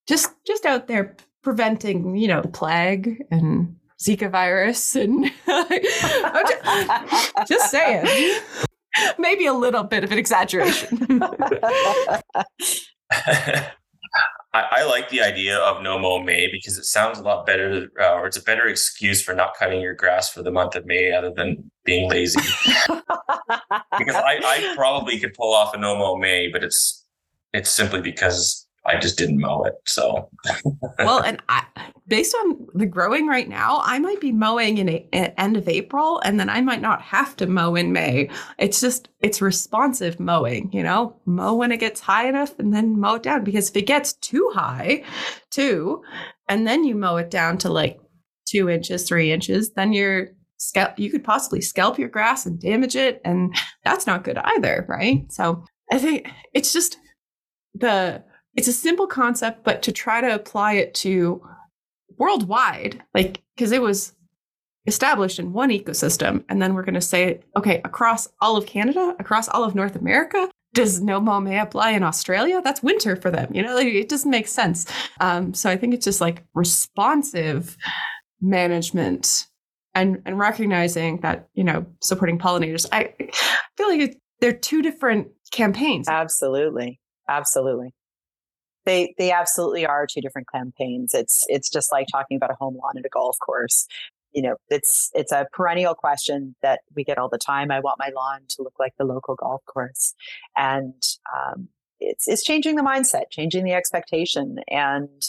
just 0.07 0.32
just 0.45 0.65
out 0.65 0.88
there 0.88 1.15
preventing, 1.41 2.15
you 2.15 2.28
know, 2.28 2.41
the 2.41 2.47
plague 2.47 3.24
and 3.32 3.76
Zika 4.01 4.32
virus 4.32 4.95
and 4.95 5.32
just, 5.45 7.47
just 7.47 7.72
saying. 7.72 8.39
Maybe 9.17 9.45
a 9.45 9.53
little 9.53 9.84
bit 9.84 10.03
of 10.03 10.11
an 10.11 10.17
exaggeration. 10.17 11.22
I, 14.53 14.65
I, 14.71 14.83
like 14.85 15.09
the 15.09 15.21
idea 15.21 15.57
of 15.59 15.83
no 15.83 15.99
mow 15.99 16.23
May 16.23 16.49
because 16.51 16.77
it 16.77 16.85
sounds 16.85 17.19
a 17.19 17.21
lot 17.21 17.45
better, 17.45 17.91
uh, 17.99 18.13
or 18.13 18.25
it's 18.25 18.37
a 18.37 18.41
better 18.41 18.65
excuse 18.65 19.21
for 19.21 19.35
not 19.35 19.53
cutting 19.55 19.79
your 19.79 19.93
grass 19.93 20.31
for 20.31 20.41
the 20.41 20.49
month 20.49 20.75
of 20.75 20.87
May, 20.87 21.11
other 21.11 21.31
than 21.31 21.69
being 21.85 22.09
lazy. 22.09 22.39
because 22.87 24.15
I, 24.15 24.39
I, 24.43 24.73
probably 24.75 25.19
could 25.19 25.35
pull 25.35 25.53
off 25.53 25.75
a 25.75 25.77
no 25.77 25.95
mow 25.95 26.15
May, 26.15 26.49
but 26.51 26.63
it's 26.63 27.05
it's 27.53 27.69
simply 27.69 28.01
because 28.01 28.65
I 28.86 28.97
just 28.97 29.17
didn't 29.17 29.39
mow 29.39 29.63
it. 29.63 29.75
So, 29.86 30.30
well, 30.97 31.21
and 31.21 31.41
I, 31.49 31.63
based 32.07 32.36
on 32.36 32.67
the 32.73 32.86
growing 32.86 33.27
right 33.27 33.47
now, 33.47 33.82
I 33.84 33.99
might 33.99 34.19
be 34.19 34.32
mowing 34.32 34.77
in 34.77 34.89
a, 34.89 35.07
a, 35.13 35.39
end 35.39 35.57
of 35.57 35.67
April, 35.67 36.19
and 36.23 36.39
then 36.39 36.49
I 36.49 36.61
might 36.61 36.82
not 36.82 37.01
have 37.01 37.36
to 37.38 37.47
mow 37.47 37.75
in 37.75 37.93
May. 37.93 38.30
It's 38.57 38.82
just 38.82 39.09
it's 39.19 39.41
responsive 39.41 40.19
mowing, 40.19 40.71
you 40.71 40.84
know, 40.84 41.15
mow 41.25 41.53
when 41.53 41.71
it 41.71 41.80
gets 41.80 41.99
high 41.99 42.27
enough, 42.27 42.57
and 42.59 42.73
then 42.73 42.99
mow 42.99 43.15
it 43.15 43.23
down. 43.23 43.43
Because 43.43 43.69
if 43.69 43.75
it 43.75 43.88
gets 43.88 44.13
too 44.13 44.49
high, 44.53 45.03
too, 45.51 46.01
and 46.47 46.67
then 46.67 46.84
you 46.84 46.95
mow 46.95 47.17
it 47.17 47.30
down 47.30 47.57
to 47.59 47.69
like 47.69 47.99
two 48.45 48.69
inches, 48.69 49.07
three 49.07 49.32
inches, 49.32 49.71
then 49.71 49.93
you're 49.93 50.30
scalp. 50.57 50.97
You 50.97 51.11
could 51.11 51.23
possibly 51.23 51.61
scalp 51.61 51.99
your 51.99 52.09
grass 52.09 52.45
and 52.45 52.59
damage 52.59 52.95
it, 52.95 53.21
and 53.23 53.55
that's 53.84 54.07
not 54.07 54.23
good 54.23 54.38
either, 54.38 54.86
right? 54.88 55.32
So 55.32 55.63
I 55.91 55.99
think 55.99 56.30
it's 56.53 56.73
just 56.73 56.97
the 57.75 58.23
it's 58.55 58.67
a 58.67 58.73
simple 58.73 59.07
concept, 59.07 59.63
but 59.63 59.81
to 59.83 59.91
try 59.91 60.21
to 60.21 60.33
apply 60.33 60.73
it 60.73 60.93
to 60.95 61.41
worldwide, 62.17 63.03
like, 63.13 63.41
because 63.55 63.71
it 63.71 63.81
was 63.81 64.13
established 64.87 65.39
in 65.39 65.53
one 65.53 65.69
ecosystem 65.69 66.43
and 66.49 66.61
then 66.61 66.73
we're 66.73 66.83
going 66.83 66.93
to 66.95 67.01
say 67.01 67.39
okay 67.55 67.79
across 67.83 68.27
all 68.41 68.57
of 68.57 68.65
canada 68.65 69.13
across 69.19 69.47
all 69.49 69.63
of 69.63 69.75
north 69.75 69.95
america 69.95 70.49
does 70.73 71.01
no 71.01 71.19
may 71.19 71.59
apply 71.59 71.91
in 71.91 72.01
australia? 72.03 72.61
That's 72.63 72.81
winter 72.81 73.15
for 73.15 73.29
them 73.29 73.53
you 73.53 73.61
know 73.61 73.75
like, 73.75 73.87
it 73.87 74.09
doesn't 74.09 74.31
make 74.31 74.47
sense. 74.47 74.85
Um, 75.19 75.53
so 75.53 75.69
i 75.69 75.75
think 75.75 75.93
it's 75.93 76.05
just 76.05 76.21
like 76.21 76.43
responsive 76.55 77.77
management 78.41 79.47
and 79.93 80.21
and 80.25 80.39
recognizing 80.39 81.19
that 81.21 81.49
you 81.53 81.63
know 81.63 81.85
supporting 82.01 82.39
pollinators. 82.39 82.87
I 82.91 83.13
feel 83.77 83.89
like 83.89 84.01
it, 84.01 84.17
they're 84.39 84.53
two 84.53 84.81
different 84.81 85.27
campaigns. 85.51 86.07
Absolutely. 86.07 86.99
Absolutely 87.27 87.93
they 88.86 89.13
they 89.17 89.32
absolutely 89.32 89.86
are 89.86 90.07
two 90.07 90.21
different 90.21 90.47
campaigns 90.53 91.13
it's 91.13 91.43
it's 91.47 91.69
just 91.69 91.91
like 91.91 92.07
talking 92.11 92.38
about 92.38 92.51
a 92.51 92.55
home 92.55 92.75
lawn 92.75 92.93
and 92.95 93.05
a 93.05 93.09
golf 93.09 93.38
course 93.45 93.88
you 94.32 94.41
know, 94.41 94.55
it's 94.69 95.09
it's 95.13 95.32
a 95.32 95.47
perennial 95.53 95.95
question 95.95 96.55
that 96.61 96.82
we 96.95 97.03
get 97.03 97.17
all 97.17 97.30
the 97.30 97.39
time. 97.39 97.71
I 97.71 97.80
want 97.80 97.99
my 97.99 98.11
lawn 98.15 98.41
to 98.49 98.63
look 98.63 98.75
like 98.80 98.93
the 98.97 99.05
local 99.05 99.36
golf 99.36 99.61
course, 99.65 100.13
and 100.55 101.01
um, 101.36 101.69
it's 101.99 102.27
it's 102.27 102.43
changing 102.43 102.75
the 102.75 102.84
mindset, 102.84 103.32
changing 103.32 103.63
the 103.63 103.73
expectation, 103.73 104.57
and 104.69 105.23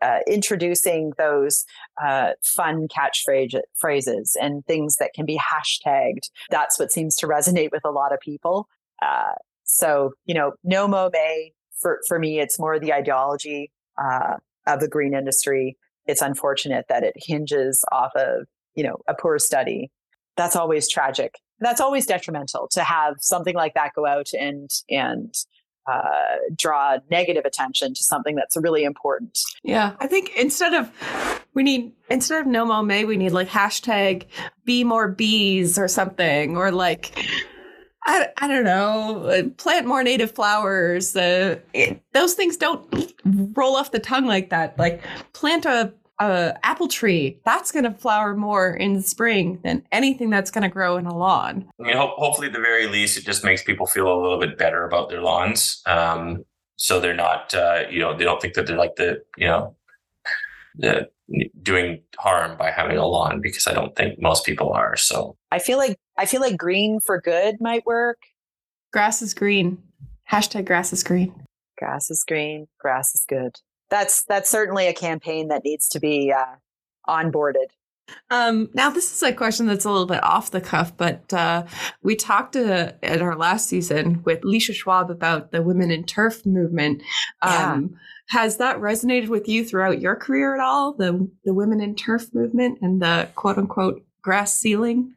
uh, 0.00 0.18
introducing 0.26 1.12
those 1.18 1.64
uh, 2.02 2.32
fun 2.42 2.88
catchphrase 2.88 3.60
phrases 3.78 4.36
and 4.40 4.66
things 4.66 4.96
that 4.96 5.12
can 5.14 5.24
be 5.24 5.38
hashtagged. 5.38 6.28
That's 6.50 6.78
what 6.78 6.90
seems 6.90 7.16
to 7.16 7.26
resonate 7.26 7.70
with 7.70 7.84
a 7.84 7.90
lot 7.90 8.12
of 8.12 8.18
people. 8.20 8.68
Uh, 9.00 9.34
so 9.64 10.12
you 10.26 10.34
know, 10.34 10.52
no 10.64 10.88
mow 10.88 11.10
may 11.12 11.52
for 11.82 12.00
for 12.08 12.18
me, 12.18 12.40
it's 12.40 12.58
more 12.58 12.78
the 12.78 12.92
ideology 12.92 13.72
uh, 13.98 14.36
of 14.66 14.80
the 14.80 14.88
green 14.88 15.14
industry 15.14 15.76
it's 16.06 16.22
unfortunate 16.22 16.86
that 16.88 17.04
it 17.04 17.14
hinges 17.16 17.84
off 17.92 18.12
of, 18.16 18.46
you 18.74 18.84
know, 18.84 18.98
a 19.08 19.14
poor 19.14 19.38
study. 19.38 19.90
That's 20.36 20.56
always 20.56 20.88
tragic. 20.88 21.38
That's 21.60 21.80
always 21.80 22.06
detrimental 22.06 22.68
to 22.72 22.82
have 22.82 23.16
something 23.20 23.54
like 23.54 23.74
that 23.74 23.92
go 23.94 24.06
out 24.06 24.28
and 24.32 24.68
and 24.90 25.34
uh, 25.90 26.36
draw 26.56 26.98
negative 27.10 27.44
attention 27.44 27.92
to 27.94 28.04
something 28.04 28.36
that's 28.36 28.56
really 28.56 28.84
important. 28.84 29.38
Yeah, 29.62 29.94
I 29.98 30.06
think 30.06 30.32
instead 30.36 30.74
of 30.74 30.90
we 31.54 31.62
need 31.62 31.92
instead 32.08 32.40
of 32.40 32.46
no 32.46 32.64
mow 32.64 32.82
may 32.82 33.04
we 33.04 33.16
need 33.16 33.30
like 33.30 33.48
hashtag 33.48 34.26
be 34.64 34.84
more 34.84 35.08
bees 35.08 35.78
or 35.78 35.86
something 35.86 36.56
or 36.56 36.72
like 36.72 37.16
I, 38.04 38.28
I 38.38 38.48
don't 38.48 38.64
know, 38.64 39.24
uh, 39.26 39.48
plant 39.56 39.86
more 39.86 40.02
native 40.02 40.32
flowers. 40.32 41.14
Uh, 41.14 41.60
it, 41.72 42.02
those 42.12 42.34
things 42.34 42.56
don't 42.56 43.14
roll 43.54 43.76
off 43.76 43.92
the 43.92 44.00
tongue 44.00 44.26
like 44.26 44.50
that. 44.50 44.76
Like 44.76 45.02
plant 45.34 45.66
a, 45.66 45.92
a 46.18 46.54
apple 46.64 46.88
tree. 46.88 47.38
That's 47.44 47.70
going 47.70 47.84
to 47.84 47.92
flower 47.92 48.34
more 48.34 48.74
in 48.74 48.94
the 48.94 49.02
spring 49.02 49.60
than 49.62 49.86
anything 49.92 50.30
that's 50.30 50.50
going 50.50 50.62
to 50.62 50.68
grow 50.68 50.96
in 50.96 51.06
a 51.06 51.16
lawn. 51.16 51.68
I 51.78 51.82
mean, 51.84 51.96
ho- 51.96 52.14
hopefully, 52.16 52.48
at 52.48 52.52
the 52.52 52.60
very 52.60 52.88
least, 52.88 53.16
it 53.16 53.24
just 53.24 53.44
makes 53.44 53.62
people 53.62 53.86
feel 53.86 54.12
a 54.12 54.18
little 54.20 54.40
bit 54.40 54.58
better 54.58 54.84
about 54.84 55.08
their 55.08 55.20
lawns. 55.20 55.80
Um, 55.86 56.44
so 56.76 56.98
they're 56.98 57.14
not, 57.14 57.54
uh, 57.54 57.84
you 57.88 58.00
know, 58.00 58.16
they 58.16 58.24
don't 58.24 58.42
think 58.42 58.54
that 58.54 58.66
they're 58.66 58.76
like 58.76 58.96
the, 58.96 59.22
you 59.36 59.46
know, 59.46 59.76
the 60.74 61.08
doing 61.62 62.02
harm 62.18 62.56
by 62.56 62.70
having 62.70 62.96
a 62.96 63.06
lawn 63.06 63.40
because 63.40 63.66
I 63.66 63.74
don't 63.74 63.94
think 63.94 64.20
most 64.20 64.44
people 64.44 64.72
are. 64.72 64.96
So 64.96 65.36
I 65.50 65.58
feel 65.58 65.78
like 65.78 65.98
I 66.18 66.26
feel 66.26 66.40
like 66.40 66.56
green 66.56 67.00
for 67.00 67.20
good 67.20 67.60
might 67.60 67.86
work. 67.86 68.18
Grass 68.92 69.22
is 69.22 69.34
green. 69.34 69.82
Hashtag 70.30 70.64
grass 70.64 70.92
is 70.92 71.02
green. 71.02 71.34
Grass 71.78 72.10
is 72.10 72.24
green. 72.26 72.68
Grass 72.78 73.14
is 73.14 73.24
good. 73.28 73.58
That's 73.90 74.24
that's 74.24 74.50
certainly 74.50 74.86
a 74.86 74.94
campaign 74.94 75.48
that 75.48 75.64
needs 75.64 75.88
to 75.90 76.00
be 76.00 76.32
uh, 76.32 76.56
onboarded. 77.08 77.66
Um, 78.30 78.68
now, 78.74 78.90
this 78.90 79.12
is 79.14 79.22
a 79.22 79.32
question 79.32 79.66
that's 79.66 79.84
a 79.84 79.90
little 79.90 80.06
bit 80.06 80.22
off 80.22 80.50
the 80.50 80.60
cuff, 80.60 80.96
but 80.96 81.32
uh, 81.32 81.64
we 82.02 82.16
talked 82.16 82.56
uh, 82.56 82.92
at 83.02 83.22
our 83.22 83.36
last 83.36 83.68
season 83.68 84.22
with 84.24 84.40
Leisha 84.42 84.74
Schwab 84.74 85.10
about 85.10 85.52
the 85.52 85.62
women 85.62 85.90
in 85.90 86.04
turf 86.04 86.44
movement. 86.44 87.02
Um, 87.42 87.50
yeah. 87.92 87.98
Has 88.32 88.56
that 88.56 88.78
resonated 88.78 89.28
with 89.28 89.46
you 89.46 89.62
throughout 89.62 90.00
your 90.00 90.16
career 90.16 90.54
at 90.54 90.60
all? 90.60 90.94
The 90.94 91.30
the 91.44 91.52
women 91.52 91.82
in 91.82 91.94
turf 91.94 92.32
movement 92.32 92.78
and 92.80 93.02
the 93.02 93.28
quote 93.34 93.58
unquote 93.58 94.02
grass 94.22 94.54
ceiling? 94.54 95.14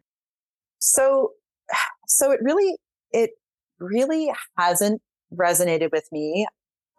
So, 0.80 1.32
so 2.08 2.32
it 2.34 2.42
really, 2.44 2.76
it 3.12 3.30
really 3.80 4.34
hasn't 4.58 5.02
resonated 5.34 5.94
with 5.94 6.10
me 6.12 6.46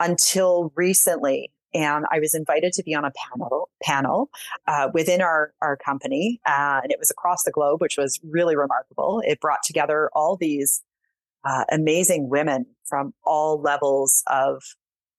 until 0.01 0.73
recently. 0.75 1.53
And 1.75 2.07
I 2.11 2.19
was 2.19 2.35
invited 2.35 2.73
to 2.75 2.83
be 2.83 2.95
on 2.95 3.05
a 3.05 3.13
panel 3.31 3.69
panel 3.83 4.31
uh, 4.67 4.89
within 4.95 5.21
our 5.21 5.53
our 5.61 5.77
company, 5.77 6.41
uh, 6.47 6.81
and 6.83 6.91
it 6.91 6.99
was 6.99 7.11
across 7.11 7.43
the 7.43 7.51
globe, 7.51 7.83
which 7.83 7.99
was 7.99 8.19
really 8.25 8.57
remarkable. 8.57 9.21
It 9.27 9.39
brought 9.39 9.63
together 9.67 10.09
all 10.15 10.39
these 10.39 10.83
uh, 11.45 11.65
amazing 11.71 12.31
women 12.31 12.65
from 12.87 13.13
all 13.23 13.61
levels 13.61 14.23
of 14.29 14.63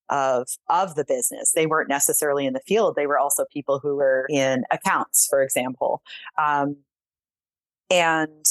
of 0.10 0.48
of 0.70 0.96
the 0.96 1.06
business. 1.06 1.52
They 1.54 1.68
weren't 1.68 1.90
necessarily 1.90 2.46
in 2.46 2.54
the 2.54 2.62
field; 2.62 2.96
they 2.96 3.08
were 3.08 3.20
also 3.20 3.46
people 3.52 3.80
who 3.80 3.96
were 3.96 4.28
in 4.30 4.64
accounts, 4.72 5.28
for 5.30 5.42
example. 5.42 6.02
Um, 6.38 6.78
and 7.90 8.46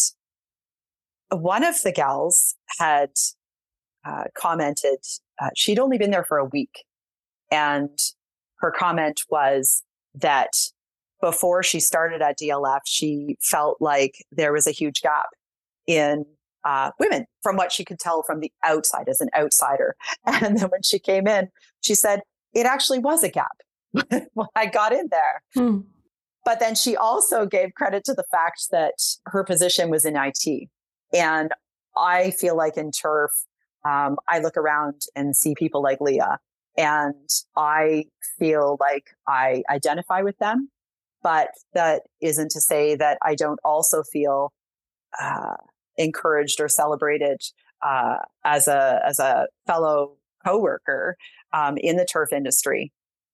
one 1.31 1.65
of 1.65 1.83
the 1.83 1.93
gals 1.93 2.55
had 2.79 3.11
uh, 4.05 4.25
commented, 4.37 4.99
uh, 5.41 5.51
she'd 5.57 5.79
only 5.79 5.99
been 5.99 6.11
there 6.11 6.25
for 6.25 6.39
a 6.39 6.45
week. 6.45 6.85
And 7.51 7.99
her 8.61 8.71
comment 8.71 9.23
was 9.31 9.83
that 10.15 10.51
before 11.21 11.63
she 11.63 11.81
started 11.81 12.23
at 12.23 12.39
DLF, 12.39 12.81
she 12.85 13.37
felt 13.43 13.79
like 13.81 14.25
there 14.31 14.53
was 14.53 14.67
a 14.67 14.73
huge 14.73 15.03
gap 15.03 15.29
in 15.87 16.25
uh, 16.67 16.91
women 16.99 17.25
from 17.43 17.57
what 17.57 17.71
she 17.71 17.85
could 17.85 18.01
tell 18.01 18.23
from 18.25 18.41
the 18.41 18.53
outside 18.65 19.09
as 19.09 19.21
an 19.21 19.31
outsider. 19.39 19.97
And 20.27 20.59
then 20.59 20.69
when 20.69 20.83
she 20.83 20.99
came 20.99 21.29
in, 21.29 21.49
she 21.81 21.95
said, 21.95 22.21
it 22.53 22.67
actually 22.67 22.99
was 22.99 23.23
a 23.23 23.31
gap 23.31 23.57
when 24.35 24.49
I 24.57 24.67
got 24.67 24.93
in 24.93 25.09
there. 25.11 25.43
Hmm. 25.55 25.79
But 26.45 26.61
then 26.61 26.75
she 26.75 26.97
also 26.97 27.47
gave 27.47 27.75
credit 27.75 28.05
to 28.05 28.15
the 28.15 28.25
fact 28.31 28.67
that 28.71 28.95
her 29.27 29.45
position 29.45 29.91
was 29.91 30.05
in 30.05 30.17
IT. 30.17 30.69
And 31.13 31.53
I 31.97 32.33
feel 32.33 32.57
like 32.57 32.77
in 32.77 32.91
turf, 32.91 33.31
um, 33.89 34.17
I 34.29 34.41
look 34.41 34.57
around 34.57 35.03
and 35.15 35.37
see 35.37 35.55
people 35.57 35.83
like 35.83 36.01
Leah, 36.01 36.39
and 36.77 37.29
I 37.57 38.07
feel 38.39 38.77
like 38.81 39.05
I 39.29 39.63
identify 39.71 40.23
with 40.23 40.39
them. 40.39 40.71
But 41.23 41.49
that 41.75 42.03
isn't 42.21 42.51
to 42.53 42.61
say 42.61 42.97
that 42.97 43.19
I 43.23 43.35
don't 43.35 43.61
also 43.65 44.03
feel 44.03 44.53
uh, 45.21 45.57
encouraged 45.99 46.61
or 46.61 46.69
celebrated 46.69 47.41
uh, 47.85 48.17
as 48.45 48.69
a 48.69 49.01
as 49.07 49.19
a 49.19 49.47
fellow 49.67 50.17
coworker 50.45 51.17
um, 51.53 51.77
in 51.79 51.97
the 51.97 52.05
turf 52.05 52.33
industry 52.33 52.93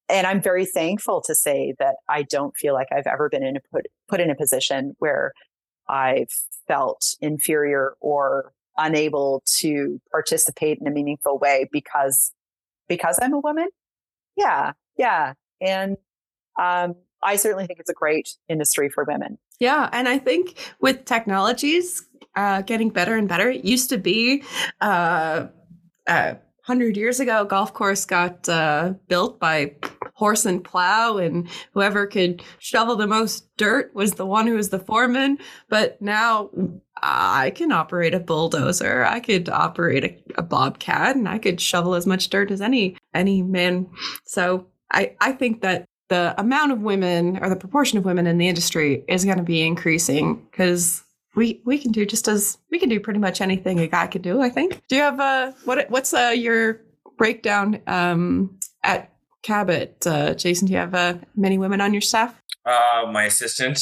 and 0.09 0.27
I'm 0.27 0.43
very 0.43 0.67
thankful 0.67 1.23
to 1.23 1.35
say 1.35 1.75
that 1.79 1.97
I 2.09 2.23
don't 2.23 2.55
feel 2.57 2.75
like 2.75 2.89
I've 2.93 3.07
ever 3.07 3.31
been 3.31 3.43
in 3.43 3.57
a 3.57 3.61
put, 3.73 3.87
put 4.09 4.21
in 4.21 4.31
a 4.31 4.35
position 4.35 4.95
where 4.99 5.33
I've 5.89 6.31
felt 6.69 7.17
inferior 7.21 7.95
or 8.01 8.53
unable 8.77 9.43
to 9.59 10.01
participate 10.11 10.79
in 10.81 10.87
a 10.87 10.91
meaningful 10.91 11.39
way 11.39 11.69
because 11.73 12.33
because 12.89 13.19
I'm 13.23 13.33
a 13.33 13.39
woman. 13.39 13.69
Yeah, 14.37 14.73
yeah, 14.99 15.33
and 15.61 15.97
um, 16.61 16.95
I 17.23 17.37
certainly 17.37 17.67
think 17.67 17.79
it's 17.79 17.91
a 17.91 17.95
great 17.95 18.37
industry 18.49 18.89
for 18.89 19.05
women. 19.05 19.39
Yeah, 19.59 19.89
and 19.93 20.09
I 20.09 20.19
think 20.19 20.75
with 20.81 21.05
technologies 21.05 22.05
uh, 22.35 22.63
getting 22.63 22.91
better 22.91 23.17
and 23.17 23.29
better, 23.29 23.51
it 23.51 23.65
used 23.65 23.91
to 23.91 23.99
be. 23.99 24.43
Uh, 24.81 25.49
uh, 26.07 26.35
100 26.67 26.97
years 26.97 27.19
ago, 27.19 27.45
golf 27.45 27.75
course 27.75 28.05
got 28.05 28.49
uh, 28.49 28.95
built 29.09 29.41
by 29.41 29.75
horse 30.15 30.47
and 30.47 30.63
plow, 30.63 31.17
and 31.17 31.49
whoever 31.75 32.07
could 32.07 32.41
shovel 32.61 32.95
the 32.95 33.07
most 33.09 33.49
dirt 33.57 33.93
was 33.97 34.13
the 34.13 34.27
one 34.27 34.47
who 34.47 34.55
was 34.55 34.69
the 34.69 34.79
foreman. 34.79 35.39
But 35.69 36.01
now 36.01 36.51
I 37.03 37.51
can 37.51 37.73
operate 37.73 38.15
a 38.15 38.21
bulldozer, 38.21 39.05
I 39.05 39.19
could 39.19 39.49
operate 39.49 40.05
a, 40.05 40.39
a 40.39 40.43
bobcat, 40.43 41.17
and 41.17 41.29
I 41.29 41.39
could 41.39 41.61
shovel 41.61 41.97
as 41.97 42.07
much 42.07 42.31
dirt 42.31 42.53
as 42.53 42.61
any 42.61 42.97
any 43.13 43.43
man. 43.43 43.89
So 44.25 44.69
I, 44.93 45.17
I 45.21 45.33
think 45.33 45.63
that 45.63 45.89
the 46.13 46.35
amount 46.39 46.73
of 46.73 46.83
women 46.83 47.39
or 47.43 47.49
the 47.49 47.57
proportion 47.57 47.97
of 47.97 48.05
women 48.05 48.27
in 48.27 48.37
the 48.37 48.47
industry 48.47 49.03
is 49.09 49.25
going 49.25 49.39
to 49.39 49.43
be 49.43 49.63
increasing 49.63 50.47
because 50.51 51.03
we 51.35 51.63
we 51.65 51.79
can 51.79 51.91
do 51.91 52.05
just 52.05 52.29
as 52.29 52.59
we 52.71 52.79
can 52.79 52.91
do 52.91 53.01
pretty 53.01 53.19
much 53.19 53.41
anything 53.41 53.81
a 53.81 53.87
guy 53.87 54.07
can 54.07 54.21
do. 54.21 54.43
I 54.43 54.51
think. 54.51 54.83
Do 54.89 54.97
you 54.97 55.03
have 55.03 55.21
a 55.21 55.55
what? 55.65 55.89
What's 55.89 56.13
uh, 56.13 56.35
your 56.37 56.83
breakdown 57.17 57.81
um, 57.87 58.59
at 58.83 59.11
Cabot? 59.43 60.07
Uh, 60.07 60.35
Jason, 60.35 60.67
do 60.67 60.75
you 60.75 60.79
have 60.81 60.95
uh, 60.95 61.15
many 61.35 61.57
women 61.57 61.81
on 61.81 61.95
your 61.95 62.03
staff? 62.03 62.39
Uh, 62.67 63.11
my 63.11 63.25
assistant 63.25 63.81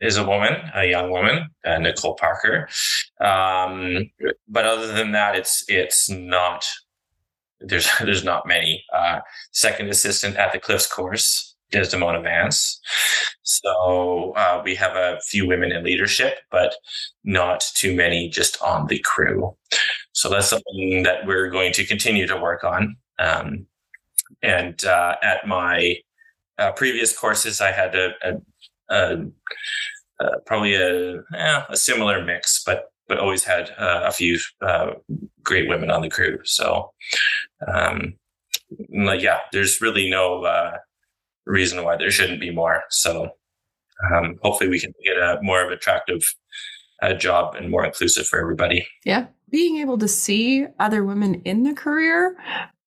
is 0.00 0.16
a 0.16 0.24
woman, 0.24 0.54
a 0.74 0.86
young 0.86 1.10
woman, 1.10 1.46
uh, 1.66 1.78
Nicole 1.78 2.14
Parker. 2.14 2.68
Um, 3.20 4.10
but 4.48 4.64
other 4.64 4.92
than 4.94 5.12
that, 5.12 5.36
it's 5.36 5.62
it's 5.68 6.08
not. 6.08 6.64
There's 7.60 7.90
there's 8.00 8.24
not 8.24 8.46
many. 8.46 8.82
Uh, 8.94 9.20
second 9.52 9.90
assistant 9.90 10.36
at 10.36 10.54
the 10.54 10.58
Cliffs 10.58 10.90
course, 10.90 11.55
Desdemona 11.70 12.20
Vance. 12.20 12.80
So 13.42 14.32
uh, 14.36 14.62
we 14.64 14.74
have 14.74 14.96
a 14.96 15.20
few 15.20 15.46
women 15.46 15.72
in 15.72 15.84
leadership, 15.84 16.38
but 16.50 16.74
not 17.24 17.64
too 17.74 17.94
many 17.94 18.28
just 18.28 18.60
on 18.62 18.86
the 18.86 18.98
crew. 18.98 19.56
So 20.12 20.28
that's 20.28 20.48
something 20.48 21.02
that 21.04 21.26
we're 21.26 21.50
going 21.50 21.72
to 21.74 21.84
continue 21.84 22.26
to 22.26 22.36
work 22.36 22.64
on. 22.64 22.96
Um, 23.18 23.66
and 24.42 24.84
uh, 24.84 25.16
at 25.22 25.46
my 25.46 25.96
uh, 26.58 26.72
previous 26.72 27.16
courses, 27.16 27.60
I 27.60 27.70
had 27.70 27.94
a, 27.94 28.10
a, 28.22 28.32
a, 28.88 29.24
a 30.20 30.40
probably 30.46 30.74
a, 30.74 31.20
a 31.68 31.76
similar 31.76 32.24
mix, 32.24 32.62
but 32.64 32.90
but 33.08 33.18
always 33.18 33.44
had 33.44 33.70
uh, 33.78 34.02
a 34.04 34.10
few 34.10 34.38
uh, 34.62 34.90
great 35.42 35.68
women 35.68 35.90
on 35.90 36.02
the 36.02 36.10
crew. 36.10 36.38
So, 36.44 36.92
um, 37.68 38.14
yeah, 38.88 39.38
there's 39.52 39.80
really 39.80 40.10
no 40.10 40.42
uh, 40.42 40.78
reason 41.46 41.82
why 41.84 41.96
there 41.96 42.10
shouldn't 42.10 42.40
be 42.40 42.50
more. 42.50 42.82
So, 42.90 43.30
um, 44.12 44.38
hopefully, 44.42 44.68
we 44.68 44.80
can 44.80 44.92
get 45.04 45.16
a 45.16 45.38
more 45.42 45.64
of 45.64 45.70
attractive 45.70 46.34
uh, 47.02 47.14
job 47.14 47.54
and 47.54 47.70
more 47.70 47.84
inclusive 47.84 48.26
for 48.26 48.38
everybody. 48.38 48.86
Yeah, 49.04 49.26
being 49.50 49.78
able 49.78 49.98
to 49.98 50.08
see 50.08 50.66
other 50.78 51.04
women 51.04 51.42
in 51.44 51.62
the 51.62 51.74
career 51.74 52.36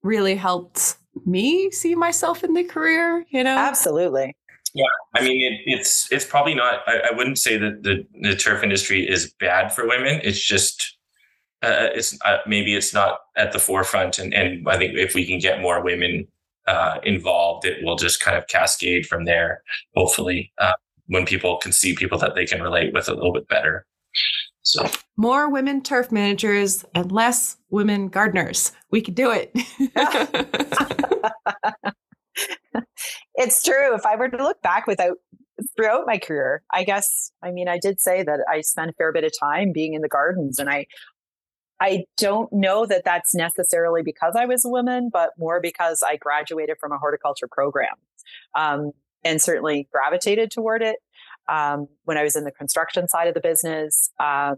really 0.04 0.36
helped 0.36 0.98
me 1.26 1.72
see 1.72 1.96
myself 1.96 2.44
in 2.44 2.54
the 2.54 2.64
career. 2.64 3.26
You 3.30 3.44
know, 3.44 3.58
absolutely. 3.58 4.36
Yeah, 4.74 4.86
I 5.16 5.24
mean, 5.24 5.42
it, 5.42 5.62
it's 5.66 6.12
it's 6.12 6.26
probably 6.26 6.54
not. 6.54 6.82
I, 6.88 7.10
I, 7.12 7.12
wouldn't 7.16 7.40
say 7.40 7.58
that 7.58 7.82
the, 7.82 8.06
the 8.22 8.36
turf 8.36 8.62
industry 8.62 9.08
is 9.10 9.34
bad 9.40 9.74
for 9.74 9.88
women. 9.88 10.22
It's 10.24 10.40
just 10.40 10.96
uh, 11.64 11.90
it's 11.94 12.18
uh, 12.24 12.38
maybe 12.46 12.76
it's 12.76 12.94
not 12.94 13.20
at 13.36 13.52
the 13.52 13.60
forefront, 13.60 14.20
and 14.20 14.34
and 14.34 14.68
I 14.70 14.78
think 14.78 14.96
if 14.96 15.16
we 15.16 15.26
can 15.26 15.40
get 15.40 15.62
more 15.62 15.84
women 15.84 16.28
uh, 16.70 17.00
involved, 17.04 17.66
it 17.66 17.84
will 17.84 17.96
just 17.96 18.22
kind 18.22 18.38
of 18.38 18.48
cascade 18.48 19.08
from 19.08 19.26
there. 19.26 19.64
Hopefully, 19.96 20.54
uh, 20.60 20.74
when 21.08 21.26
people 21.26 21.58
can 21.58 21.72
see 21.72 21.96
people 21.96 22.20
that 22.20 22.36
they 22.36 22.46
can 22.46 22.62
relate 22.62 22.94
with 22.94 23.10
a 23.10 23.14
little 23.14 23.34
bit 23.34 23.48
better. 23.48 23.88
So 24.62 24.88
more 25.18 25.50
women 25.50 25.82
turf 25.82 26.12
managers 26.12 26.86
and 26.94 27.12
less 27.12 27.58
women 27.72 28.10
gardeners. 28.10 28.72
We 28.92 29.02
could 29.02 29.16
do 29.16 29.32
it. 29.32 29.52
it's 33.36 33.64
true. 33.64 33.96
If 33.96 34.06
I 34.06 34.16
were 34.16 34.30
to 34.30 34.38
look 34.38 34.62
back 34.62 34.86
without 34.86 35.18
throughout 35.76 36.06
my 36.06 36.20
career, 36.20 36.62
I 36.72 36.84
guess 36.84 37.32
I 37.42 37.52
mean 37.52 37.68
I 37.68 37.80
did 37.80 38.00
say 38.00 38.22
that 38.22 38.42
I 38.48 38.62
spent 38.62 38.92
a 38.92 38.94
fair 38.94 39.12
bit 39.12 39.24
of 39.24 39.32
time 39.40 39.72
being 39.74 39.96
in 39.96 40.04
the 40.04 40.08
gardens 40.08 40.60
and 40.60 40.70
I 40.70 40.86
I 41.82 42.06
don't 42.18 42.52
know 42.52 42.86
that 42.86 43.04
that's 43.06 43.34
necessarily 43.34 44.02
because 44.04 44.36
I 44.38 44.46
was 44.46 44.66
a 44.66 44.70
woman, 44.70 45.10
but 45.12 45.32
more 45.38 45.62
because 45.62 46.04
I 46.06 46.18
graduated 46.18 46.78
from 46.80 46.92
a 46.92 46.98
horticulture 46.98 47.48
program 47.50 47.96
um, 48.56 48.92
and 49.24 49.42
certainly 49.42 49.88
gravitated 49.92 50.52
toward 50.52 50.82
it. 50.82 50.98
Um, 51.48 51.88
when 52.04 52.18
I 52.18 52.24
was 52.24 52.36
in 52.36 52.44
the 52.44 52.52
construction 52.52 53.08
side 53.08 53.28
of 53.28 53.34
the 53.34 53.42
business, 53.42 54.10
um, 54.20 54.58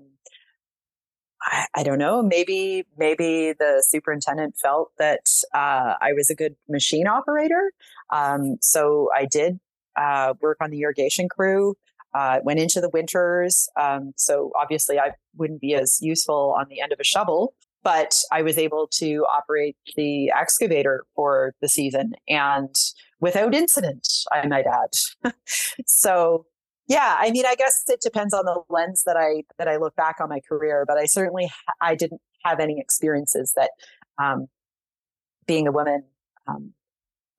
I, 1.43 1.65
I, 1.75 1.83
don't 1.83 1.97
know. 1.97 2.21
Maybe 2.21 2.85
maybe 2.97 3.53
the 3.57 3.83
superintendent 3.87 4.55
felt 4.61 4.91
that 4.99 5.25
uh, 5.53 5.95
I 6.01 6.13
was 6.13 6.29
a 6.29 6.35
good 6.35 6.55
machine 6.67 7.07
operator, 7.07 7.71
um, 8.11 8.57
so 8.61 9.09
I 9.15 9.25
did 9.25 9.59
uh, 9.95 10.33
work 10.41 10.57
on 10.61 10.69
the 10.69 10.81
irrigation 10.81 11.29
crew. 11.29 11.75
Uh, 12.13 12.39
went 12.43 12.59
into 12.59 12.81
the 12.81 12.89
winters, 12.89 13.69
um, 13.79 14.11
so 14.17 14.51
obviously 14.61 14.99
I 14.99 15.13
wouldn't 15.35 15.61
be 15.61 15.73
as 15.73 15.99
useful 16.01 16.55
on 16.57 16.67
the 16.69 16.81
end 16.81 16.91
of 16.91 16.99
a 16.99 17.03
shovel, 17.03 17.53
but 17.83 18.13
I 18.31 18.41
was 18.41 18.57
able 18.57 18.87
to 18.93 19.25
operate 19.33 19.75
the 19.95 20.31
excavator 20.31 21.03
for 21.15 21.53
the 21.61 21.69
season 21.69 22.13
and 22.27 22.73
without 23.19 23.53
incident, 23.53 24.07
I 24.31 24.47
might 24.47 24.65
add. 24.65 25.33
so 25.87 26.45
yeah 26.91 27.15
i 27.19 27.31
mean 27.31 27.45
i 27.45 27.55
guess 27.55 27.83
it 27.87 28.01
depends 28.01 28.33
on 28.33 28.43
the 28.45 28.59
lens 28.69 29.03
that 29.05 29.15
i 29.15 29.43
that 29.57 29.67
i 29.67 29.77
look 29.77 29.95
back 29.95 30.17
on 30.19 30.27
my 30.27 30.39
career 30.47 30.83
but 30.87 30.97
i 30.97 31.05
certainly 31.05 31.49
i 31.81 31.95
didn't 31.95 32.21
have 32.43 32.59
any 32.59 32.79
experiences 32.79 33.53
that 33.55 33.69
um, 34.21 34.47
being 35.47 35.67
a 35.67 35.71
woman 35.71 36.03
um, 36.47 36.73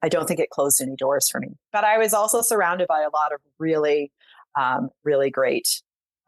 i 0.02 0.08
don't 0.08 0.26
think 0.26 0.40
it 0.40 0.50
closed 0.50 0.80
any 0.80 0.96
doors 0.96 1.28
for 1.28 1.40
me 1.40 1.48
but 1.72 1.84
i 1.84 1.98
was 1.98 2.14
also 2.14 2.40
surrounded 2.40 2.88
by 2.88 3.00
a 3.00 3.10
lot 3.10 3.32
of 3.32 3.40
really 3.58 4.10
um, 4.58 4.88
really 5.04 5.30
great 5.30 5.82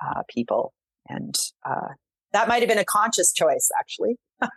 uh, 0.05 0.23
people 0.29 0.75
and 1.09 1.35
uh, 1.69 1.89
that 2.33 2.49
might 2.49 2.61
have 2.61 2.69
been 2.69 2.79
a 2.79 2.85
conscious 2.85 3.33
choice 3.33 3.71
actually 3.79 4.17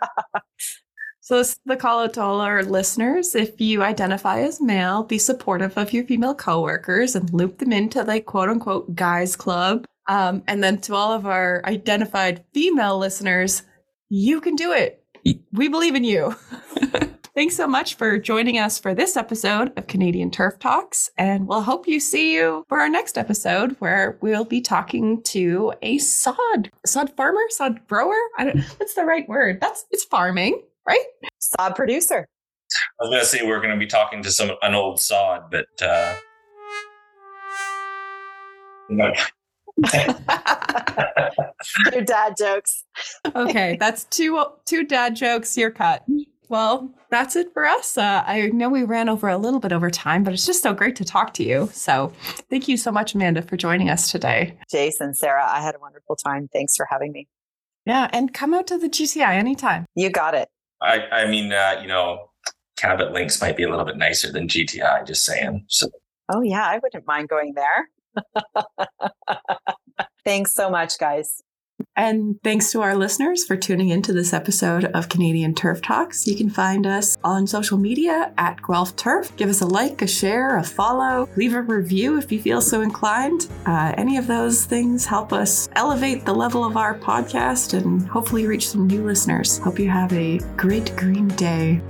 So 1.27 1.39
this 1.39 1.49
is 1.49 1.59
the 1.65 1.75
call 1.75 2.03
out 2.03 2.13
to 2.13 2.21
all 2.21 2.39
our 2.39 2.63
listeners. 2.63 3.35
If 3.35 3.59
you 3.59 3.83
identify 3.83 4.39
as 4.43 4.61
male, 4.61 5.03
be 5.03 5.17
supportive 5.17 5.77
of 5.77 5.91
your 5.91 6.05
female 6.05 6.33
coworkers 6.33 7.17
and 7.17 7.33
loop 7.33 7.57
them 7.57 7.73
into 7.73 8.01
the 8.05 8.21
quote 8.21 8.47
unquote 8.47 8.95
guys 8.95 9.35
club. 9.35 9.83
Um, 10.07 10.41
and 10.47 10.63
then 10.63 10.79
to 10.83 10.95
all 10.95 11.11
of 11.11 11.25
our 11.25 11.61
identified 11.65 12.45
female 12.53 12.97
listeners, 12.97 13.63
you 14.07 14.39
can 14.39 14.55
do 14.55 14.71
it. 14.71 15.03
We 15.51 15.67
believe 15.67 15.95
in 15.95 16.05
you. 16.05 16.33
Thanks 17.37 17.55
so 17.55 17.67
much 17.67 17.93
for 17.97 18.17
joining 18.17 18.57
us 18.57 18.79
for 18.79 18.95
this 18.95 19.15
episode 19.15 19.71
of 19.77 19.85
Canadian 19.85 20.31
Turf 20.31 20.57
Talks. 20.57 21.11
And 21.19 21.47
we'll 21.47 21.61
hope 21.61 21.87
you 21.87 21.99
see 21.99 22.33
you 22.33 22.65
for 22.67 22.79
our 22.79 22.89
next 22.89 23.15
episode 23.15 23.75
where 23.77 24.17
we'll 24.21 24.43
be 24.43 24.59
talking 24.59 25.21
to 25.21 25.71
a 25.83 25.99
sod, 25.99 26.71
sod 26.83 27.15
farmer, 27.15 27.43
sod 27.49 27.87
grower. 27.87 28.17
I 28.39 28.45
don't, 28.45 28.59
what's 28.79 28.95
the 28.95 29.05
right 29.05 29.29
word? 29.29 29.61
That's, 29.61 29.85
it's 29.91 30.03
farming 30.03 30.63
right? 30.87 31.03
Sod 31.37 31.75
producer. 31.75 32.27
I 32.99 33.03
was 33.03 33.09
going 33.11 33.19
to 33.21 33.25
say 33.27 33.45
we're 33.45 33.61
going 33.61 33.73
to 33.73 33.77
be 33.77 33.85
talking 33.85 34.23
to 34.23 34.31
some 34.31 34.49
an 34.63 34.73
old 34.73 34.99
sod, 34.99 35.51
but 35.51 35.67
uh, 35.79 36.15
no. 38.89 39.13
two 41.91 42.01
dad 42.01 42.33
jokes. 42.35 42.83
okay, 43.35 43.77
that's 43.79 44.05
two 44.05 44.43
two 44.65 44.83
dad 44.83 45.15
jokes. 45.15 45.55
You're 45.55 45.69
cut. 45.69 46.03
Well, 46.49 46.93
that's 47.09 47.35
it 47.35 47.53
for 47.53 47.65
us. 47.65 47.97
Uh, 47.97 48.23
I 48.25 48.47
know 48.47 48.69
we 48.69 48.83
ran 48.83 49.09
over 49.09 49.27
a 49.27 49.37
little 49.37 49.59
bit 49.59 49.73
over 49.73 49.89
time, 49.89 50.23
but 50.23 50.33
it's 50.33 50.45
just 50.45 50.63
so 50.63 50.73
great 50.73 50.95
to 50.97 51.05
talk 51.05 51.33
to 51.35 51.43
you. 51.43 51.69
So, 51.73 52.13
thank 52.49 52.67
you 52.67 52.77
so 52.77 52.91
much, 52.91 53.15
Amanda, 53.15 53.41
for 53.41 53.57
joining 53.57 53.89
us 53.89 54.11
today. 54.11 54.57
Jason, 54.71 55.13
Sarah, 55.13 55.45
I 55.45 55.61
had 55.61 55.75
a 55.75 55.79
wonderful 55.79 56.15
time. 56.15 56.47
Thanks 56.53 56.75
for 56.75 56.87
having 56.89 57.11
me. 57.11 57.27
Yeah, 57.85 58.09
and 58.13 58.33
come 58.33 58.53
out 58.53 58.67
to 58.67 58.77
the 58.77 58.89
GTI 58.89 59.33
anytime. 59.33 59.85
You 59.95 60.09
got 60.09 60.35
it. 60.35 60.49
I, 60.81 61.01
I 61.11 61.27
mean, 61.27 61.51
uh, 61.51 61.79
you 61.81 61.87
know, 61.87 62.29
Cabot 62.77 63.11
Links 63.11 63.41
might 63.41 63.57
be 63.57 63.63
a 63.63 63.69
little 63.69 63.85
bit 63.85 63.97
nicer 63.97 64.31
than 64.31 64.47
GTI, 64.47 65.05
just 65.05 65.25
saying. 65.25 65.65
So. 65.67 65.89
Oh, 66.29 66.41
yeah, 66.41 66.65
I 66.65 66.79
wouldn't 66.79 67.07
mind 67.07 67.29
going 67.29 67.55
there. 67.55 67.89
Thanks 70.25 70.53
so 70.53 70.69
much, 70.69 70.97
guys. 70.99 71.41
And 71.95 72.39
thanks 72.43 72.71
to 72.71 72.81
our 72.81 72.95
listeners 72.95 73.45
for 73.45 73.57
tuning 73.57 73.89
into 73.89 74.13
this 74.13 74.31
episode 74.33 74.85
of 74.85 75.09
Canadian 75.09 75.55
Turf 75.55 75.81
Talks. 75.81 76.27
You 76.27 76.35
can 76.35 76.49
find 76.49 76.85
us 76.85 77.17
on 77.23 77.47
social 77.47 77.77
media 77.77 78.33
at 78.37 78.61
Guelph 78.61 78.95
Turf. 78.95 79.35
Give 79.35 79.49
us 79.49 79.61
a 79.61 79.65
like, 79.65 80.01
a 80.01 80.07
share, 80.07 80.57
a 80.57 80.63
follow, 80.63 81.27
leave 81.35 81.53
a 81.53 81.61
review 81.61 82.17
if 82.17 82.31
you 82.31 82.39
feel 82.39 82.61
so 82.61 82.81
inclined. 82.81 83.47
Uh, 83.65 83.93
any 83.97 84.17
of 84.17 84.27
those 84.27 84.65
things 84.65 85.05
help 85.05 85.33
us 85.33 85.69
elevate 85.75 86.25
the 86.25 86.33
level 86.33 86.63
of 86.63 86.77
our 86.77 86.97
podcast 86.97 87.73
and 87.77 88.07
hopefully 88.07 88.45
reach 88.45 88.69
some 88.69 88.87
new 88.87 89.03
listeners. 89.03 89.57
Hope 89.57 89.79
you 89.79 89.89
have 89.89 90.13
a 90.13 90.37
great 90.55 90.95
green 90.95 91.27
day. 91.29 91.81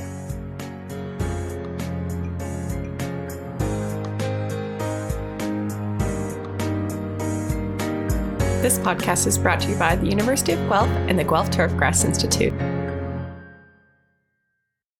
This 8.68 8.80
podcast 8.80 9.28
is 9.28 9.38
brought 9.38 9.62
to 9.62 9.70
you 9.70 9.78
by 9.78 9.96
the 9.96 10.08
University 10.08 10.52
of 10.52 10.60
Guelph 10.68 10.90
and 11.08 11.18
the 11.18 11.24
Guelph 11.24 11.50
Turfgrass 11.52 12.04
Institute. 12.04 12.52